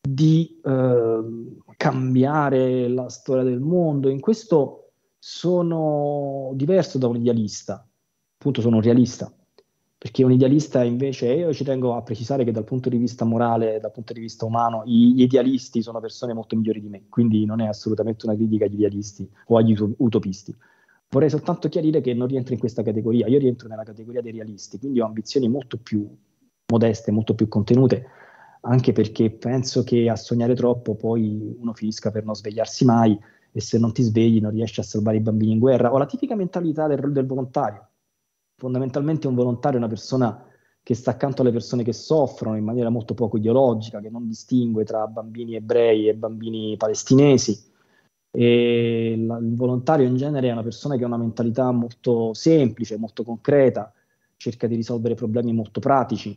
di 0.00 0.60
uh, 0.62 1.56
cambiare 1.76 2.88
la 2.88 3.08
storia 3.08 3.42
del 3.42 3.60
mondo. 3.60 4.08
In 4.08 4.20
questo 4.20 4.87
sono 5.18 6.52
diverso 6.54 6.98
da 6.98 7.08
un 7.08 7.16
idealista. 7.16 7.86
Appunto, 8.36 8.60
sono 8.60 8.76
un 8.76 8.82
realista 8.82 9.32
perché 9.98 10.22
un 10.22 10.30
idealista 10.30 10.84
invece, 10.84 11.32
io 11.32 11.52
ci 11.52 11.64
tengo 11.64 11.96
a 11.96 12.02
precisare 12.02 12.44
che 12.44 12.52
dal 12.52 12.62
punto 12.62 12.88
di 12.88 12.98
vista 12.98 13.24
morale, 13.24 13.80
dal 13.80 13.90
punto 13.90 14.12
di 14.12 14.20
vista 14.20 14.44
umano, 14.44 14.84
gli 14.86 15.20
idealisti 15.20 15.82
sono 15.82 15.98
persone 15.98 16.32
molto 16.32 16.54
migliori 16.54 16.80
di 16.80 16.88
me, 16.88 17.02
quindi 17.08 17.44
non 17.44 17.60
è 17.60 17.66
assolutamente 17.66 18.24
una 18.24 18.36
critica 18.36 18.66
agli 18.66 18.74
idealisti 18.74 19.28
o 19.46 19.56
agli 19.56 19.76
utopisti. 19.96 20.54
Vorrei 21.08 21.28
soltanto 21.28 21.68
chiarire 21.68 22.00
che 22.00 22.14
non 22.14 22.28
rientro 22.28 22.52
in 22.52 22.60
questa 22.60 22.84
categoria, 22.84 23.26
io 23.26 23.40
rientro 23.40 23.66
nella 23.66 23.82
categoria 23.82 24.22
dei 24.22 24.30
realisti, 24.30 24.78
quindi 24.78 25.00
ho 25.00 25.06
ambizioni 25.06 25.48
molto 25.48 25.78
più 25.78 26.08
modeste, 26.70 27.10
molto 27.10 27.34
più 27.34 27.48
contenute, 27.48 28.06
anche 28.60 28.92
perché 28.92 29.30
penso 29.30 29.82
che 29.82 30.08
a 30.08 30.14
sognare 30.14 30.54
troppo 30.54 30.94
poi 30.94 31.56
uno 31.58 31.72
finisca 31.72 32.12
per 32.12 32.24
non 32.24 32.36
svegliarsi 32.36 32.84
mai 32.84 33.18
e 33.52 33.60
se 33.60 33.78
non 33.78 33.92
ti 33.92 34.02
svegli 34.02 34.40
non 34.40 34.52
riesci 34.52 34.80
a 34.80 34.84
salvare 34.84 35.16
i 35.16 35.20
bambini 35.20 35.52
in 35.52 35.58
guerra. 35.58 35.92
Ho 35.92 35.98
la 35.98 36.06
tipica 36.06 36.34
mentalità 36.34 36.86
del, 36.86 37.12
del 37.12 37.26
volontario 37.26 37.88
fondamentalmente 38.58 39.28
un 39.28 39.34
volontario 39.34 39.78
è 39.78 39.80
una 39.80 39.88
persona 39.88 40.44
che 40.82 40.94
sta 40.94 41.12
accanto 41.12 41.42
alle 41.42 41.52
persone 41.52 41.84
che 41.84 41.92
soffrono 41.92 42.56
in 42.56 42.64
maniera 42.64 42.90
molto 42.90 43.14
poco 43.14 43.36
ideologica, 43.36 44.00
che 44.00 44.10
non 44.10 44.26
distingue 44.26 44.84
tra 44.84 45.06
bambini 45.06 45.54
ebrei 45.54 46.08
e 46.08 46.14
bambini 46.14 46.76
palestinesi. 46.76 47.66
E 48.30 49.12
il 49.12 49.54
volontario 49.54 50.06
in 50.06 50.16
genere 50.16 50.48
è 50.48 50.52
una 50.52 50.62
persona 50.62 50.96
che 50.96 51.04
ha 51.04 51.06
una 51.06 51.18
mentalità 51.18 51.70
molto 51.70 52.34
semplice, 52.34 52.96
molto 52.96 53.22
concreta, 53.22 53.92
cerca 54.36 54.66
di 54.66 54.76
risolvere 54.76 55.14
problemi 55.14 55.52
molto 55.52 55.78
pratici. 55.78 56.36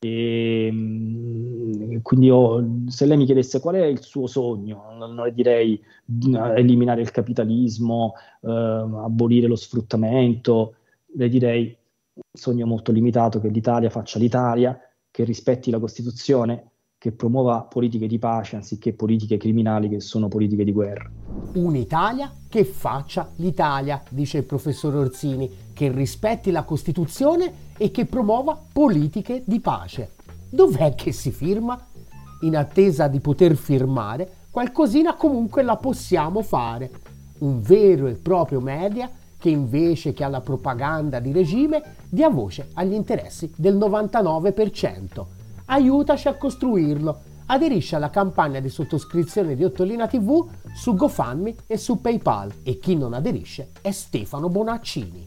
E, 0.00 0.68
mm, 0.72 1.98
quindi 2.02 2.26
io, 2.26 2.84
se 2.86 3.06
lei 3.06 3.16
mi 3.16 3.24
chiedesse 3.24 3.60
qual 3.60 3.76
è 3.76 3.84
il 3.84 4.02
suo 4.02 4.26
sogno, 4.26 4.94
non 4.96 5.30
direi 5.34 5.82
mm, 6.10 6.34
eliminare 6.56 7.00
il 7.00 7.10
capitalismo, 7.10 8.14
eh, 8.42 8.48
abolire 8.48 9.46
lo 9.46 9.56
sfruttamento, 9.56 10.74
le 11.14 11.28
direi 11.28 11.76
un 12.14 12.22
sogno 12.32 12.66
molto 12.66 12.92
limitato 12.92 13.40
che 13.40 13.48
l'Italia 13.48 13.90
faccia 13.90 14.18
l'Italia, 14.18 14.78
che 15.10 15.24
rispetti 15.24 15.70
la 15.70 15.78
Costituzione, 15.80 16.70
che 16.98 17.12
promuova 17.12 17.62
politiche 17.62 18.08
di 18.08 18.18
pace 18.18 18.56
anziché 18.56 18.92
politiche 18.92 19.36
criminali 19.36 19.88
che 19.88 20.00
sono 20.00 20.26
politiche 20.26 20.64
di 20.64 20.72
guerra. 20.72 21.08
Un'Italia 21.54 22.32
che 22.48 22.64
faccia 22.64 23.30
l'Italia, 23.36 24.02
dice 24.10 24.38
il 24.38 24.44
professor 24.44 24.94
Orsini, 24.96 25.48
che 25.72 25.92
rispetti 25.92 26.50
la 26.50 26.64
Costituzione 26.64 27.66
e 27.78 27.90
che 27.90 28.04
promuova 28.04 28.60
politiche 28.70 29.42
di 29.46 29.60
pace. 29.60 30.10
Dov'è 30.50 30.94
che 30.94 31.12
si 31.12 31.30
firma? 31.30 31.82
In 32.42 32.56
attesa 32.56 33.08
di 33.08 33.20
poter 33.20 33.56
firmare, 33.56 34.30
qualcosina 34.50 35.14
comunque 35.14 35.62
la 35.62 35.76
possiamo 35.76 36.42
fare. 36.42 36.90
Un 37.38 37.62
vero 37.62 38.06
e 38.08 38.14
proprio 38.14 38.60
media 38.60 39.10
che 39.38 39.48
invece 39.48 40.12
che 40.12 40.24
alla 40.24 40.40
propaganda 40.40 41.20
di 41.20 41.32
regime 41.32 41.82
dia 42.08 42.28
voce 42.28 42.70
agli 42.74 42.92
interessi 42.92 43.52
del 43.56 43.76
99%. 43.76 45.24
Aiutaci 45.66 46.28
a 46.28 46.34
costruirlo. 46.34 47.20
Aderisci 47.50 47.94
alla 47.94 48.10
campagna 48.10 48.60
di 48.60 48.68
sottoscrizione 48.68 49.54
di 49.54 49.64
Ottolina 49.64 50.06
TV 50.06 50.46
su 50.74 50.94
GoFundMe 50.94 51.54
e 51.66 51.78
su 51.78 52.00
PayPal 52.00 52.52
e 52.62 52.78
chi 52.78 52.94
non 52.94 53.14
aderisce 53.14 53.70
è 53.80 53.90
Stefano 53.90 54.50
Bonaccini. 54.50 55.26